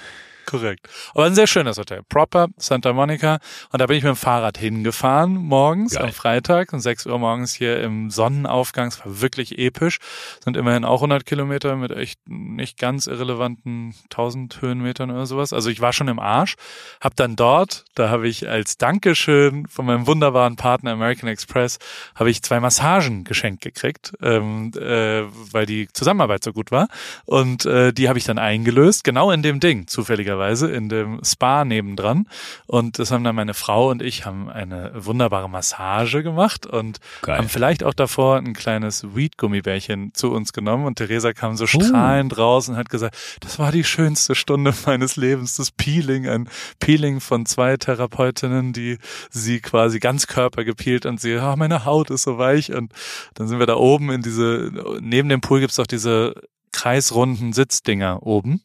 [0.46, 0.88] Korrekt.
[1.14, 2.02] Aber ein sehr schönes Hotel.
[2.08, 3.38] Proper, Santa Monica.
[3.72, 6.04] Und da bin ich mit dem Fahrrad hingefahren morgens Geil.
[6.04, 8.88] am Freitag um 6 Uhr morgens hier im Sonnenaufgang.
[8.88, 9.98] Es war wirklich episch.
[10.42, 15.52] Sind immerhin auch 100 Kilometer mit echt nicht ganz irrelevanten 1000 Höhenmetern oder sowas.
[15.52, 16.54] Also ich war schon im Arsch.
[17.00, 21.78] Hab dann dort, da habe ich als Dankeschön von meinem wunderbaren Partner American Express,
[22.14, 25.22] habe ich zwei Massagen geschenkt gekriegt, ähm, äh,
[25.52, 26.88] weil die Zusammenarbeit so gut war.
[27.24, 30.35] Und äh, die habe ich dann eingelöst, genau in dem Ding, zufälligerweise,
[30.66, 32.28] in dem Spa nebendran.
[32.66, 37.38] Und das haben dann meine Frau und ich haben eine wunderbare Massage gemacht und Geil.
[37.38, 40.86] haben vielleicht auch davor ein kleines Weed-Gummibärchen zu uns genommen.
[40.86, 45.16] Und Theresa kam so strahlend raus und hat gesagt, das war die schönste Stunde meines
[45.16, 46.48] Lebens, das Peeling, ein
[46.80, 48.98] Peeling von zwei Therapeutinnen, die
[49.30, 52.72] sie quasi ganz Körper gepeelt und sie, ah, meine Haut ist so weich.
[52.72, 52.92] Und
[53.34, 54.70] dann sind wir da oben in diese,
[55.00, 56.34] neben dem Pool gibt's auch diese
[56.72, 58.60] kreisrunden Sitzdinger oben.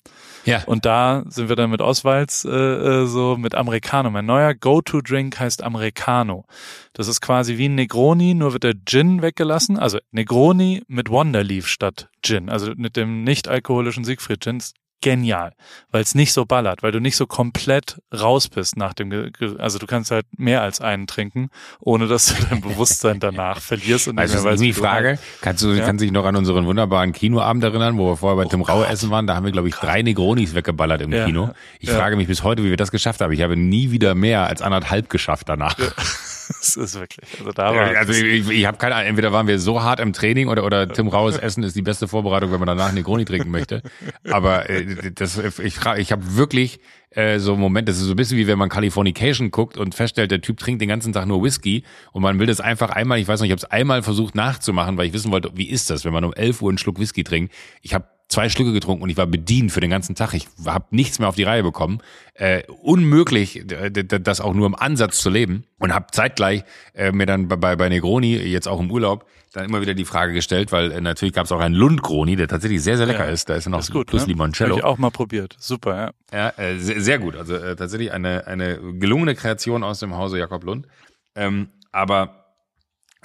[0.46, 0.64] Ja.
[0.66, 4.10] Und da sind wir dann mit Oswalds äh, äh, so mit Americano.
[4.10, 6.46] Mein neuer Go-To-Drink heißt Americano.
[6.94, 9.78] Das ist quasi wie ein Negroni, nur wird der Gin weggelassen.
[9.78, 12.50] Also Negroni mit Wonderleaf statt Gin.
[12.50, 14.62] Also mit dem nicht alkoholischen Siegfried Gin
[15.02, 15.54] genial,
[15.92, 19.32] weil es nicht so ballert, weil du nicht so komplett raus bist nach dem, Ge
[19.58, 21.50] also du kannst halt mehr als einen trinken,
[21.80, 25.72] ohne dass du dein Bewusstsein danach verlierst und Also ist die Frage, halt- kannst du,
[25.74, 25.86] Ja.
[25.86, 29.10] kannst dich noch an unseren wunderbaren Kinoabend erinnern, wo wir vorher bei Tim Raue essen
[29.10, 29.28] waren?
[29.28, 31.26] Da haben wir, glaube ich, drei Negronis weggeballert im Ja.
[31.26, 31.50] Kino.
[31.80, 31.96] Ich Ja.
[31.98, 33.32] frage mich bis heute, wie wir das geschafft haben.
[33.34, 35.76] Ich habe nie wieder mehr als anderthalb geschafft danach.
[36.62, 39.60] Das ist wirklich, also da war, Also ich, ich habe keine Ahnung, entweder waren wir
[39.60, 42.68] so hart im Training oder, oder Tim Raues Essen ist die beste Vorbereitung, wenn man
[42.68, 43.82] danach Negroni trinken möchte.
[44.30, 46.80] Aber äh, das, ich, ich habe wirklich
[47.12, 49.96] äh, so einen Moment, das ist so ein bisschen wie wenn man Californication guckt und
[49.96, 53.20] feststellt, der Typ trinkt den ganzen Tag nur Whisky und man will das einfach einmal,
[53.20, 55.90] ich weiß noch, ich habe es einmal versucht nachzumachen, weil ich wissen wollte, wie ist
[55.90, 57.54] das, wenn man um 11 Uhr einen Schluck Whisky trinkt.
[57.82, 60.34] Ich habe zwei Schlücke getrunken und ich war bedient für den ganzen Tag.
[60.34, 62.00] Ich habe nichts mehr auf die Reihe bekommen.
[62.34, 65.66] Äh, unmöglich, das auch nur im Ansatz zu leben.
[65.78, 66.64] Und habe zeitgleich
[66.94, 70.34] äh, mir dann bei- bei, Negroni, jetzt auch im Urlaub, dann immer wieder die Frage
[70.34, 73.32] gestellt, weil äh, natürlich gab es auch einen Lundgroni, der tatsächlich sehr, sehr lecker Ja,
[73.32, 73.50] ist.
[73.50, 74.30] Da ist ja noch ist gut, plus ne?
[74.30, 74.72] Limoncello.
[74.72, 75.56] Habe ich auch mal probiert.
[75.60, 76.48] Super, ja.
[76.58, 77.36] Ja, äh, sehr, sehr gut.
[77.36, 80.88] Also äh, tatsächlich eine, eine gelungene Kreation aus dem Hause Jakob Lund.
[81.36, 82.46] Ähm, aber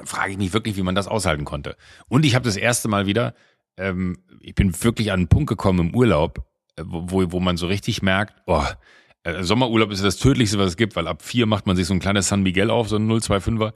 [0.04, 1.76] frage ich mich wirklich, wie man das aushalten konnte.
[2.08, 3.34] Und ich habe das erste Mal wieder,
[3.78, 7.66] ähm, ich bin wirklich an einen Punkt gekommen im Urlaub, äh, wo, wo- man so
[7.66, 8.62] richtig merkt, oh,
[9.24, 11.94] äh, Sommerurlaub ist das Tödlichste, was es gibt, weil ab vier macht man sich so
[11.94, 13.72] ein kleines San Miguel auf, so ein 025er.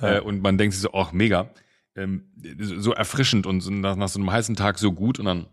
[0.00, 1.50] Äh, und man denkt sich so, ach, mega.
[1.94, 2.24] Ähm,
[2.58, 5.46] so erfrischend und nach, nach so einem heißen Tag so gut und dann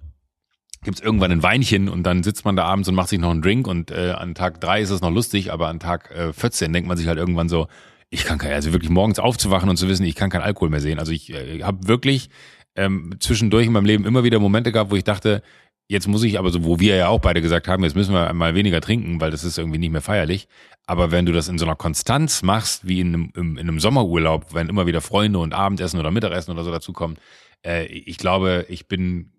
[0.84, 3.44] gibt's irgendwann ein Weinchen und dann sitzt man da abends und macht sich noch einen
[3.44, 6.74] Drink und äh, an Tag drei ist es noch lustig, aber an Tag äh, 14
[6.74, 7.68] denkt man sich halt irgendwann so,
[8.10, 10.82] ich kann kein, also wirklich morgens aufzuwachen und zu wissen, ich kann keinen Alkohol mehr
[10.82, 10.98] sehen.
[10.98, 12.30] Also ich äh, habe wirklich
[12.76, 15.42] ähm, zwischendurch in meinem Leben immer wieder Momente gehabt, wo ich dachte,
[15.88, 18.32] jetzt muss ich aber so, wo wir ja auch beide gesagt haben, jetzt müssen wir
[18.34, 20.48] mal weniger trinken, weil das ist irgendwie nicht mehr feierlich.
[20.88, 24.54] Aber wenn du das in so einer Konstanz machst, wie in einem, in einem Sommerurlaub,
[24.54, 27.18] wenn immer wieder Freunde und Abendessen oder Mittagessen oder so dazukommen,
[27.66, 29.34] äh, ich glaube, ich bin,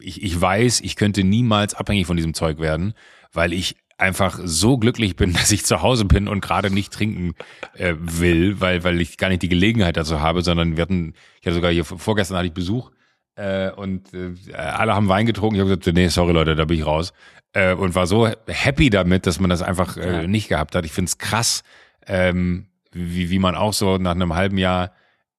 [0.00, 2.94] ich, ich weiß, ich könnte niemals abhängig von diesem Zeug werden,
[3.32, 7.34] weil ich einfach so glücklich bin, dass ich zu Hause bin und gerade nicht trinken
[7.74, 11.46] äh, will, weil, weil ich gar nicht die Gelegenheit dazu habe, sondern wir hatten, ich
[11.46, 12.90] hatte sogar hier vorgestern hatte ich Besuch
[13.36, 15.56] äh, und äh, alle haben Wein getrunken.
[15.56, 17.12] Ich habe gesagt, nee, sorry Leute, da bin ich raus.
[17.52, 20.84] Äh, und war so happy damit, dass man das einfach äh, nicht gehabt hat.
[20.84, 21.62] Ich finde es krass,
[22.06, 24.92] ähm, wie, wie man auch so nach einem halben Jahr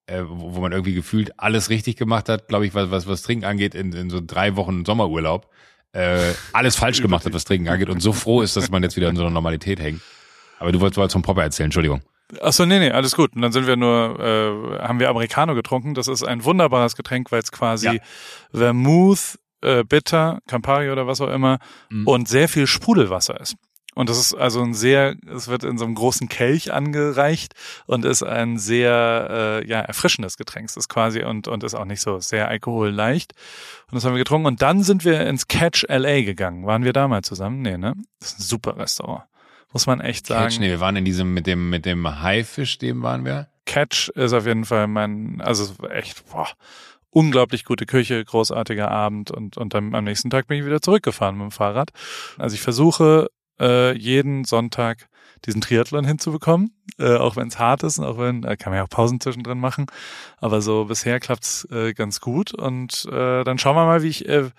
[0.10, 3.22] äh, wo wo man irgendwie gefühlt alles richtig gemacht hat, glaube ich, was, was, was
[3.22, 5.48] Trinken angeht, in, in so drei Wochen Sommerurlaub,
[5.94, 8.96] äh, alles falsch gemacht hat, was Trinken angeht und so froh ist, dass man jetzt
[8.96, 10.02] wieder in so einer Normalität hängt.
[10.60, 12.02] Aber du wolltest wolltest vom Popper erzählen, Entschuldigung.
[12.42, 13.36] Ach so, nee, nee, alles gut.
[13.36, 15.96] Und dann sind wir nur, äh, haben wir Americano getrunken.
[15.96, 17.94] Das ist ein wunderbares Getränk, weil es quasi Ja.
[18.54, 21.58] Vermouth, äh, Bitter, Campari oder was auch immer
[21.90, 22.08] Mhm.
[22.08, 23.56] und sehr viel Sprudelwasser ist.
[24.00, 27.54] Und das ist also ein sehr, es wird in so einem großen Kelch angereicht
[27.86, 29.28] und ist ein sehr
[29.62, 30.70] äh, ja, erfrischendes Getränk.
[30.70, 33.34] Es ist quasi und, und ist auch nicht so sehr alkoholleicht.
[33.92, 34.48] Und das haben wir getrunken.
[34.48, 36.66] Und dann sind wir ins Catch LA gegangen.
[36.66, 37.62] Waren wir da mal zusammen?
[37.62, 37.94] Nee, ne?
[38.22, 39.26] Das ist ein super Restaurant.
[39.74, 40.46] Muss man echt sagen.
[40.46, 43.50] Catch, nee, wir waren in diesem, mit dem, mit dem Haifisch, dem waren wir.
[43.66, 46.48] Catch ist auf jeden Fall mein, also es war echt, boah,
[47.10, 51.36] unglaublich gute Küche, großartiger Abend und, und dann am nächsten Tag bin ich wieder zurückgefahren
[51.36, 51.90] mit dem Fahrrad.
[52.38, 53.28] Also ich versuche
[53.60, 55.10] äh, jeden Sonntag
[55.46, 58.78] diesen Triathlon hinzubekommen, äh, auch wenn es hart ist und auch wenn, da kann man
[58.78, 59.86] ja auch Pausen zwischendrin machen,
[60.38, 64.28] aber so bisher klappt's äh, ganz gut und äh, dann schauen wir mal, wie ich,
[64.28, 64.50] äh,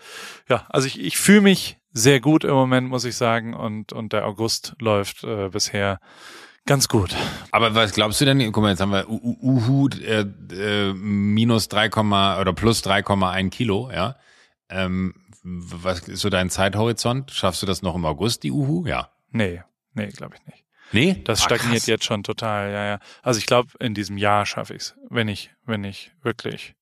[0.48, 4.12] ja, also ich, ich fühle mich sehr gut im Moment, muss ich sagen und, und
[4.12, 6.00] der August läuft äh, bisher
[6.66, 7.16] ganz gut.
[7.50, 8.52] Aber was glaubst du denn?
[8.52, 14.16] Guck mal, jetzt haben wir Uhu äh, äh, minus 3, oder plus 3,1 Kilo, ja.
[14.68, 17.30] Ähm, was ist so dein Zeithorizont?
[17.30, 18.86] Schaffst du das noch im August, die Uhu?
[18.86, 19.10] Ja.
[19.30, 19.62] Nee,
[19.94, 20.64] nee, glaube ich nicht.
[20.92, 21.22] Nee?
[21.24, 21.86] Das Ah, stagniert krass.
[21.86, 22.98] jetzt schon total, ja, ja.
[23.22, 26.74] Also ich glaube, in diesem Jahr schaffe ich's, wenn ich, wenn ich wirklich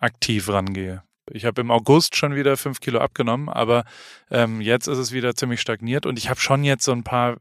[0.00, 1.02] aktiv rangehe.
[1.30, 3.84] Ich habe im August schon wieder fünf Kilo abgenommen, aber
[4.30, 7.38] ähm, jetzt ist es wieder ziemlich stagniert und ich habe schon jetzt so ein paar,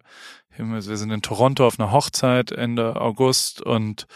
[0.55, 4.07] wir sind in Toronto auf einer Hochzeit Ende August und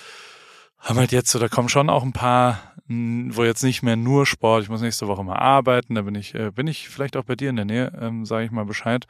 [0.79, 4.25] haben halt jetzt so, da kommen schon auch ein paar, wo jetzt nicht mehr nur
[4.25, 7.25] Sport, ich muss nächste Woche mal arbeiten, da bin ich, äh, bin ich vielleicht auch
[7.25, 9.05] bei dir in der Nähe, ähm, sage ich mal Bescheid.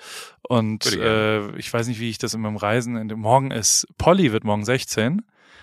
[0.47, 3.87] Und äh, ich weiß nicht, wie ich das in meinem Reisen, in dem, morgen ist,
[3.97, 5.21] Polly wird morgen 16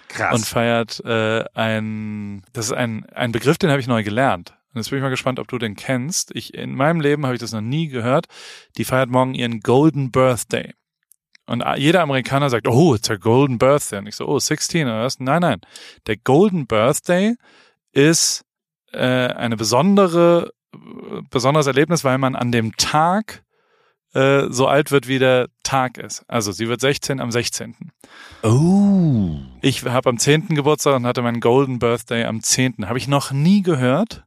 [0.08, 0.34] Krass.
[0.34, 4.54] und feiert äh, ein, das ist ein, ein Begriff, den habe ich neu gelernt.
[4.72, 6.34] Und jetzt bin ich mal gespannt, ob du den kennst.
[6.34, 8.26] Ich, in meinem Leben habe ich das noch nie gehört.
[8.76, 10.74] Die feiert morgen ihren Golden Birthday.
[11.46, 13.98] Und jeder Amerikaner sagt, oh, it's a Golden Birthday.
[13.98, 15.20] Und ich so, oh, 16 oder was?
[15.20, 15.60] Nein, nein.
[16.06, 17.34] Der Golden Birthday
[17.92, 18.44] ist
[18.92, 20.78] äh, eine besondere, äh,
[21.30, 23.42] besonderes Erlebnis, weil man an dem Tag
[24.14, 26.24] äh, so alt wird, wie der Tag ist.
[26.28, 27.74] Also sie wird 16 am 16.
[28.42, 29.36] Oh.
[29.60, 30.48] Ich habe am 10.
[30.48, 32.86] Geburtstag und hatte meinen Golden Birthday am 10.
[32.88, 34.24] Habe ich noch nie gehört.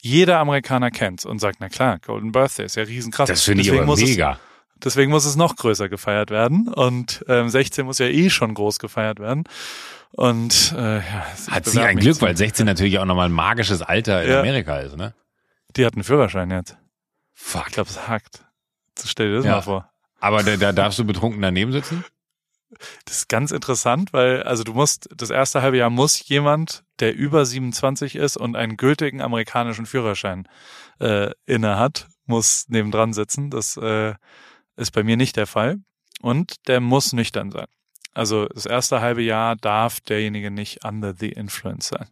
[0.00, 3.28] Jeder Amerikaner kennt's und sagt, na klar, Golden Birthday ist ja riesenkrass.
[3.28, 4.38] Das finde ich aber muss es- mega.
[4.84, 6.68] Deswegen muss es noch größer gefeiert werden.
[6.68, 9.44] Und ähm, 16 muss ja eh schon groß gefeiert werden.
[10.12, 14.22] Und äh, ja, Hat sie ein Glück, weil 16 natürlich auch nochmal ein magisches Alter
[14.22, 14.40] in Ja.
[14.40, 15.14] Amerika ist, ne?
[15.76, 16.76] Die hat einen Führerschein jetzt.
[17.34, 17.64] Fuck.
[17.68, 18.44] Ich glaube, es hakt.
[19.04, 19.52] Stell dir das Ja.
[19.56, 19.90] mal vor.
[20.20, 22.04] Aber da, da darfst du betrunken daneben sitzen?
[23.04, 27.14] Das ist ganz interessant, weil also du musst das erste halbe Jahr muss jemand, der
[27.14, 30.46] über 27 ist und einen gültigen amerikanischen Führerschein
[31.00, 33.48] äh, inne hat, muss nebendran sitzen.
[33.50, 34.14] Das äh,
[34.78, 35.78] ist bei mir nicht der Fall.
[36.20, 37.66] Und der muss nüchtern sein.
[38.14, 42.08] Also das erste halbe Jahr darf derjenige nicht under the influence sein.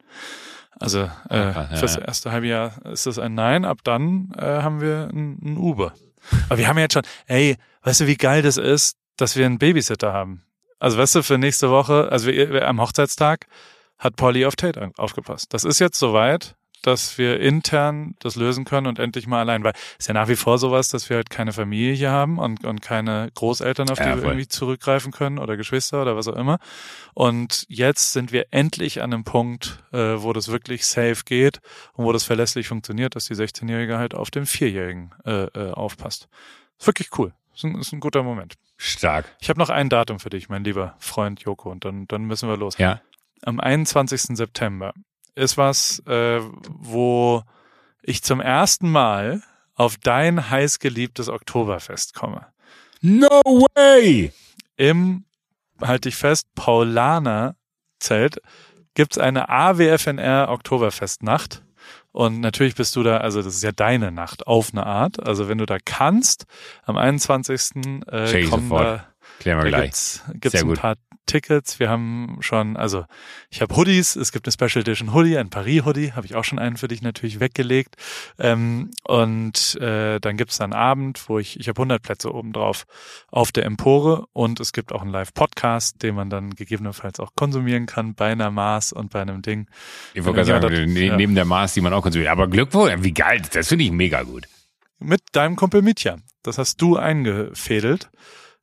[0.78, 4.80] Also äh, ja, fürs erste halbe Jahr ist das ein Nein, ab dann äh, haben
[4.80, 5.94] wir ein, ein Uber.
[6.48, 9.46] Aber wir haben ja jetzt schon, ey, weißt du, wie geil das ist, dass wir
[9.46, 10.44] einen Babysitter haben?
[10.78, 13.46] Also weißt du, für nächste Woche, also wir, wir, am Hochzeitstag
[13.98, 15.54] hat Polly auf Tate aufgepasst.
[15.54, 16.54] Das ist jetzt soweit,
[16.86, 20.28] dass wir intern das lösen können und endlich mal allein, weil es ist ja nach
[20.28, 23.98] wie vor sowas, dass wir halt keine Familie hier haben und, und keine Großeltern, auf
[23.98, 26.58] die Ja, wir irgendwie zurückgreifen können oder Geschwister oder was auch immer.
[27.14, 31.60] Und jetzt sind wir endlich an einem Punkt, äh, wo das wirklich safe geht
[31.94, 36.28] und wo das verlässlich funktioniert, dass die 16-Jährige halt auf den Vierjährigen äh, äh, aufpasst.
[36.78, 37.32] Ist wirklich cool.
[37.54, 38.54] Ist ein, ist ein guter Moment.
[38.76, 39.34] Stark.
[39.40, 42.48] Ich habe noch ein Datum für dich, mein lieber Freund Joko, und dann, dann müssen
[42.48, 42.76] wir los.
[42.78, 43.00] Ja.
[43.42, 44.36] Am 21.
[44.36, 44.92] September
[45.36, 47.42] ist was, äh, wo
[48.02, 49.42] ich zum ersten Mal
[49.74, 52.46] auf dein heißgeliebtes Oktoberfest komme.
[53.02, 53.28] No
[53.74, 54.32] way!
[54.76, 55.24] Im,
[55.80, 57.56] halt dich fest, Paulaner
[57.98, 58.40] Zelt
[58.94, 61.62] gibt's eine AWFNR Oktoberfestnacht.
[62.12, 65.24] Und natürlich bist du da, also das ist ja deine Nacht auf eine Art.
[65.24, 66.46] Also wenn du da kannst,
[66.84, 68.02] am 21.
[68.10, 68.84] Äh, ich kommen sofort.
[68.84, 69.06] da
[69.38, 69.82] Klären wir da gleich.
[69.82, 70.80] gibt's, gibt's Sehr ein gut.
[70.80, 70.96] paar
[71.26, 71.78] Tickets.
[71.78, 73.04] Wir haben schon, also
[73.50, 76.44] ich habe Hoodies, es gibt eine Special Edition Hoodie, ein Paris Hoodie, habe ich auch
[76.44, 77.96] schon einen für dich natürlich weggelegt.
[78.38, 82.52] Ähm, und äh, dann gibt's dann einen Abend, wo ich, ich habe 100 Plätze oben
[82.52, 82.86] drauf
[83.30, 87.86] auf der Empore und es gibt auch einen Live-Podcast, den man dann gegebenenfalls auch konsumieren
[87.86, 89.66] kann bei einer Maß und bei einem Ding.
[90.14, 91.16] Ich wollte gerade sagen, ne- ja.
[91.16, 92.30] neben der Maß, die man auch konsumiert.
[92.30, 94.46] Aber Glückwunsch, wie geil, das finde ich mega gut.
[94.98, 96.16] Mit deinem Kumpel Mitya.
[96.42, 98.08] Das hast du eingefädelt.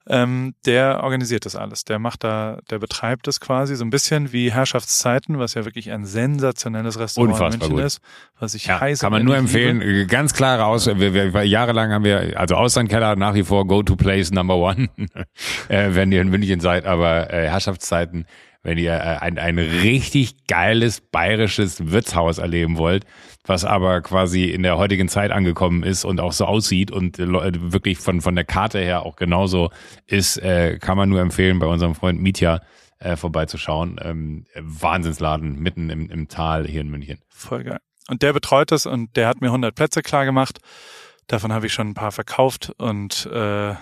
[0.10, 1.86] Ähm, der organisiert das alles.
[1.86, 5.92] Der macht da, der betreibt das quasi so ein bisschen wie Herrschaftszeiten, was ja wirklich
[5.92, 7.86] ein sensationelles Restaurant Unfassbar in München gut.
[7.86, 8.00] ist,
[8.40, 9.80] was ich Ja, heiß kann man nur empfehlen.
[9.80, 10.06] liebe.
[10.08, 10.88] Ganz klare Aus.
[10.88, 14.90] Wir, wir, jahrelang haben wir, also Auslandkeller nach wie vor Go-to-Place Number One,
[15.70, 16.86] äh, wenn ihr in München seid.
[16.86, 18.26] Aber äh, Herrschaftszeiten,
[18.64, 23.06] wenn ihr äh, ein, ein richtig geiles bayerisches Wirtshaus erleben wollt,
[23.46, 27.28] was aber quasi in der heutigen Zeit angekommen ist und auch so aussieht und äh,
[27.28, 29.70] wirklich von von der Karte her auch genauso
[30.08, 32.62] ist, äh, kann man nur empfehlen, bei unserem Freund Mitya
[33.00, 34.00] äh, vorbeizuschauen.
[34.02, 37.20] Ähm, Wahnsinnsladen mitten im, im Tal hier in München.
[37.28, 37.80] Voll geil.
[38.08, 40.60] Und der betreut das und der hat mir 100 Plätze klar gemacht.
[41.28, 43.76] Davon habe ich schon ein paar verkauft und äh,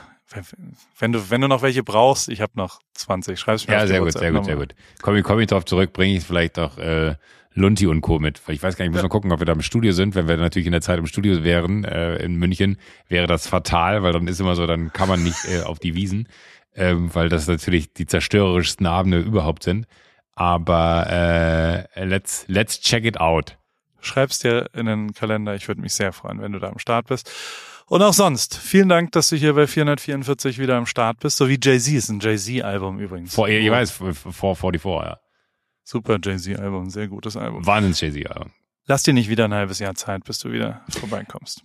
[1.00, 3.40] wenn du wenn du noch welche brauchst, ich habe noch 20.
[3.40, 4.76] Schreib's mir Ja, auf die sehr gut, sehr gut, sehr gut.
[5.02, 7.16] Komm, ich- komm ich drauf zurück, bringe ich vielleicht noch äh,
[7.54, 8.18] Lunti und Co.
[8.20, 8.42] mit.
[8.48, 10.16] Ich weiß gar nicht, ich muss mal gucken, ob wir da im Studio sind.
[10.16, 12.78] Wenn wir natürlich in der Zeit im Studio wären, äh, in München,
[13.10, 15.94] wäre das fatal, weil dann ist immer so, dann kann man nicht äh, auf die
[15.96, 16.30] Wiesen,
[16.76, 19.86] ähm, weil das natürlich die zerstörerischsten Abende überhaupt sind.
[20.34, 21.08] Aber
[21.96, 23.58] äh, let's, let's check it out.
[24.00, 25.54] Schreib's dir in den Kalender.
[25.56, 27.30] Ich würde mich sehr freuen, wenn du da am Start bist.
[27.92, 31.36] Und auch sonst, vielen Dank, dass du hier bei 444 wieder am Start bist.
[31.36, 33.36] So wie Jay-Z ist ein Jay-Z-Album übrigens.
[33.36, 35.18] Vor, ich weiß, vor 44, ja.
[35.84, 37.66] Super Jay-Z-Album, sehr gutes Album.
[37.66, 38.46] Wahnsinns Jay-Z, ja.
[38.88, 41.64] Lass dir nicht wieder ein halbes Jahr Zeit, bis du wieder vorbeikommst.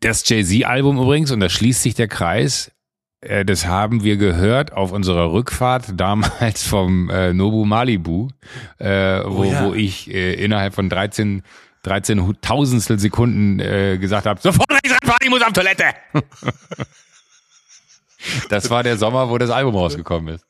[0.00, 2.72] Das Jay-Z-Album übrigens, und da schließt sich der Kreis,
[3.20, 8.30] äh, das haben wir gehört auf unserer Rückfahrt damals vom äh, Nobu Malibu,
[8.78, 9.64] äh, wo, Oh ja.
[9.64, 11.44] wo ich äh, innerhalb von 13
[11.82, 15.84] 13 Tausendstel Sekunden äh, gesagt habe, sofort rechts ranfahren, ich muss auf Toilette.
[18.48, 20.46] das war der Sommer, wo das Album rausgekommen ist.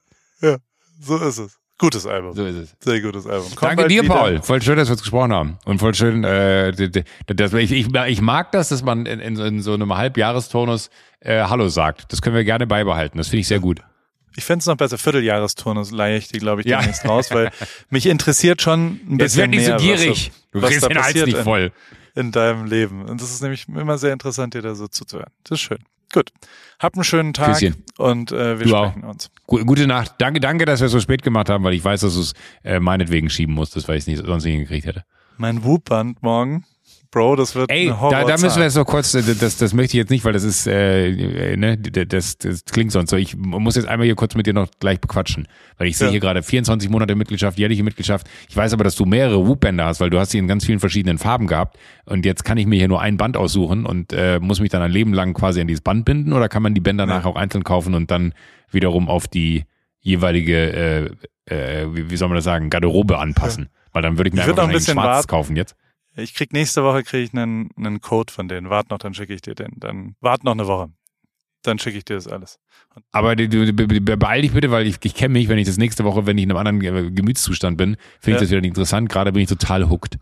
[1.00, 1.58] So ist es.
[1.80, 2.34] Gutes Album.
[2.34, 2.76] So ist es.
[2.80, 3.46] Sehr gutes Album.
[3.54, 4.12] Komm Danke dir, wieder.
[4.14, 4.42] Paul.
[4.42, 5.58] Voll schön, dass wir uns gesprochen haben.
[5.64, 9.20] Und voll schön, äh, d- d- dass, ich, ich, ich mag das, dass man in,
[9.20, 10.90] in, so- in so einem Halbjahresturnus
[11.20, 12.12] äh, Hallo sagt.
[12.12, 13.18] Das können wir gerne beibehalten.
[13.18, 13.80] Das finde ich sehr gut.
[14.38, 16.78] Ich fände es noch besser, Vierteljahresturnus leihe ich die, glaube ich, Ja.
[16.78, 17.50] demnächst raus, weil
[17.90, 20.30] mich interessiert schon ein Jetzt bisschen werd nicht so mehr, gierig.
[20.30, 21.72] Was, Du kriegst da den Hals passiert nicht in, voll.
[22.14, 23.04] in deinem Leben.
[23.04, 25.30] Und das ist nämlich immer sehr interessant, dir da so zuzuhören.
[25.44, 25.78] Das ist schön.
[26.12, 26.30] Gut.
[26.78, 27.84] Hab einen schönen Tag Küsschen.
[27.98, 28.90] und äh, wir Du auch.
[28.92, 29.30] sprechen uns.
[29.46, 30.14] Gu- Gute Nacht.
[30.18, 32.32] Danke, danke, dass wir es so spät gemacht haben, weil ich weiß, dass du es
[32.64, 35.04] äh, meinetwegen schieben musstest, weil ich es nicht, sonst nicht hingekriegt hätte.
[35.36, 36.64] Mein Whoop-Band morgen,
[37.10, 39.72] Bro, das wird Ey, eine da, da müssen wir jetzt noch kurz, äh, das, das
[39.72, 43.16] möchte ich jetzt nicht, weil das ist, äh, ne, das, das klingt sonst so.
[43.16, 45.48] Ich muss jetzt einmal hier kurz mit dir noch gleich bequatschen,
[45.78, 46.10] weil ich sehe Ja.
[46.10, 48.26] hier gerade 24 Monate Mitgliedschaft, jährliche Mitgliedschaft.
[48.50, 50.80] Ich weiß aber, dass du mehrere Whoop-Bänder hast, weil du hast sie in ganz vielen
[50.80, 54.38] verschiedenen Farben gehabt und jetzt kann ich mir hier nur ein Band aussuchen und äh,
[54.38, 56.80] muss mich dann ein Leben lang quasi an dieses Band binden oder kann man die
[56.82, 58.34] Bänder nachher auch einzeln kaufen und dann
[58.70, 59.64] wiederum auf die
[60.00, 61.10] jeweilige,
[61.46, 61.52] äh,
[61.82, 63.70] äh, wie, wie soll man das sagen, Garderobe anpassen?
[63.92, 65.26] Weil dann würde ich mir Ich einfach ein bisschen schwarz warten.
[65.28, 65.74] kaufen jetzt.
[66.18, 68.70] Ich krieg nächste Woche krieg ich einen, einen Code von denen.
[68.70, 69.72] Wart noch, dann schicke ich dir den.
[69.76, 70.90] Dann wart noch eine Woche.
[71.62, 72.58] Dann schicke ich dir das alles.
[73.12, 75.76] Aber du, du, be- beeil dich bitte, weil ich, ich kenne mich, wenn ich das
[75.76, 78.40] nächste Woche, wenn ich in einem anderen Ge- Gemütszustand bin, finde ich Ja.
[78.40, 79.08] das wieder nicht interessant.
[79.08, 80.18] Gerade bin ich total hooked.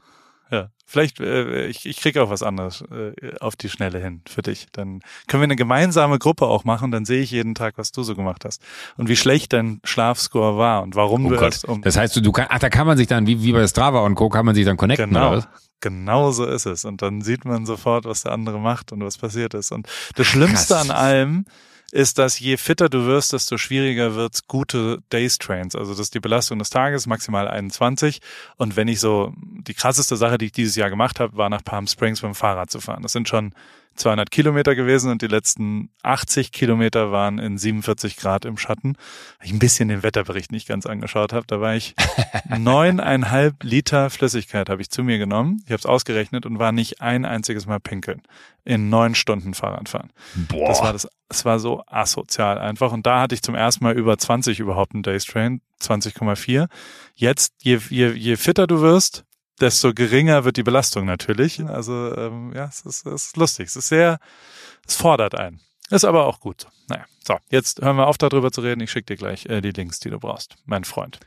[0.50, 4.42] Ja, vielleicht, äh, ich, ich krieg auch was anderes äh, auf die Schnelle hin für
[4.42, 4.68] dich.
[4.72, 8.04] Dann können wir eine gemeinsame Gruppe auch machen, dann sehe ich jeden Tag, was du
[8.04, 8.62] so gemacht hast.
[8.96, 11.44] Und wie schlecht dein Schlafscore war und warum Oh du Gott.
[11.46, 11.82] erst um.
[11.82, 14.00] Das heißt, du, du kann, ach, da kann man sich dann, wie, wie bei Strava
[14.00, 15.36] und Co., kann man sich dann connecten, oder Genau.
[15.38, 15.48] was?
[15.80, 16.84] Genau so ist es.
[16.84, 19.72] Und dann sieht man sofort, was der andere macht und was passiert ist.
[19.72, 20.88] Und das Schlimmste Krass.
[20.88, 21.44] an allem
[21.92, 25.74] ist, dass je fitter du wirst, desto schwieriger wird's gute Days Trains.
[25.76, 28.20] Also das ist die Belastung des Tages, maximal 21.
[28.56, 31.62] Und wenn ich so, die krasseste Sache, die ich dieses Jahr gemacht habe, war nach
[31.62, 33.02] Palm Springs mit dem Fahrrad zu fahren.
[33.02, 33.54] Das sind schon
[33.96, 38.96] 200 Kilometer gewesen und die letzten 80 Kilometer waren in 47 Grad im Schatten.
[39.38, 41.46] Weil ich ein bisschen den Wetterbericht nicht ganz angeschaut habe.
[41.46, 41.94] Da war ich
[42.58, 45.62] neuneinhalb Liter Flüssigkeit habe ich zu mir genommen.
[45.64, 48.22] Ich habe es ausgerechnet und war nicht ein einziges Mal pinkeln
[48.64, 50.10] in neun Stunden Fahrradfahren.
[50.34, 50.68] Boah.
[50.68, 52.92] Das war das, es war so asozial einfach.
[52.92, 56.68] Und da hatte ich zum ersten Mal über 20 überhaupt einen Days Train, 20,4.
[57.14, 59.24] Jetzt, je, je, je fitter du wirst,
[59.60, 61.64] desto geringer wird die Belastung natürlich.
[61.64, 63.68] Also ähm, ja, es ist, es ist lustig.
[63.68, 64.18] Es ist sehr,
[64.86, 65.60] es fordert einen.
[65.90, 66.66] Ist aber auch gut.
[66.88, 68.80] Naja, so, jetzt hören wir auf, darüber zu reden.
[68.80, 71.20] Ich schicke dir gleich äh, die Links, die du brauchst, mein Freund.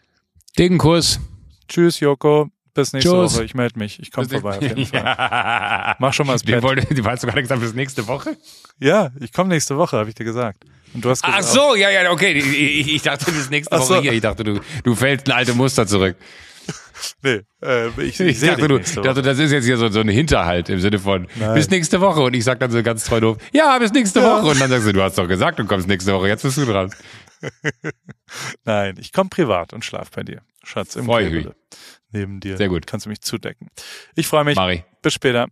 [0.58, 1.20] Dicken Kuss.
[1.68, 2.50] Tschüss, Joko.
[2.74, 3.36] Bis nächste Tschüss.
[3.36, 3.44] Woche.
[3.46, 4.00] Ich melde mich.
[4.00, 5.04] Ich komme vorbei auf jeden Fall.
[5.04, 5.96] ja.
[6.00, 6.62] Mach schon mal das Die Bett.
[6.64, 8.38] wollte, die hast du gerade gesagt, bis nächste Woche?
[8.80, 10.66] Ja, ich komme nächste Woche, habe ich dir gesagt.
[10.94, 12.34] Und du hast Ach gesagt, so, ja, ja, okay.
[12.34, 14.02] Ich, ich, dachte, bis nächste Ach Woche so.
[14.02, 14.14] hier.
[14.14, 16.16] Ich dachte, du, du fällst ein alte Muster zurück.
[17.24, 20.08] nee, äh, ich, ich, Ich dachte, du, dachte, das ist jetzt hier so, so ein
[20.10, 21.54] Hinterhalt im Sinne von Nein.
[21.56, 22.22] bis nächste Woche.
[22.22, 24.38] Und ich sag dann so ganz treu doof, ja, bis nächste Ja.
[24.38, 24.48] Woche.
[24.52, 26.28] Und dann sagst du, du hast doch gesagt, du kommst nächste Woche.
[26.28, 26.94] Jetzt bist du dran.
[28.66, 30.42] Nein, ich komme privat und schlaf bei dir.
[30.64, 31.56] Schatz, im Freu Kleebele.
[32.12, 32.58] Neben dir.
[32.58, 32.88] Sehr gut.
[32.88, 33.70] Kannst du mich zudecken.
[34.16, 34.56] Ich freue mich.
[34.56, 34.84] Mari.
[35.02, 35.48] Bis später.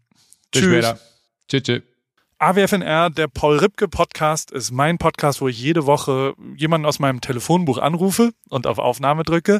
[0.51, 0.85] Bis Tschüss.
[0.85, 0.99] später.
[1.47, 1.81] Tschüss, tschüss.
[2.39, 7.19] AWFNR, der Paul Ripke Podcast, ist mein Podcast, wo ich jede Woche jemanden aus meinem
[7.19, 9.59] Telefonbuch anrufe und auf Aufnahme drücke.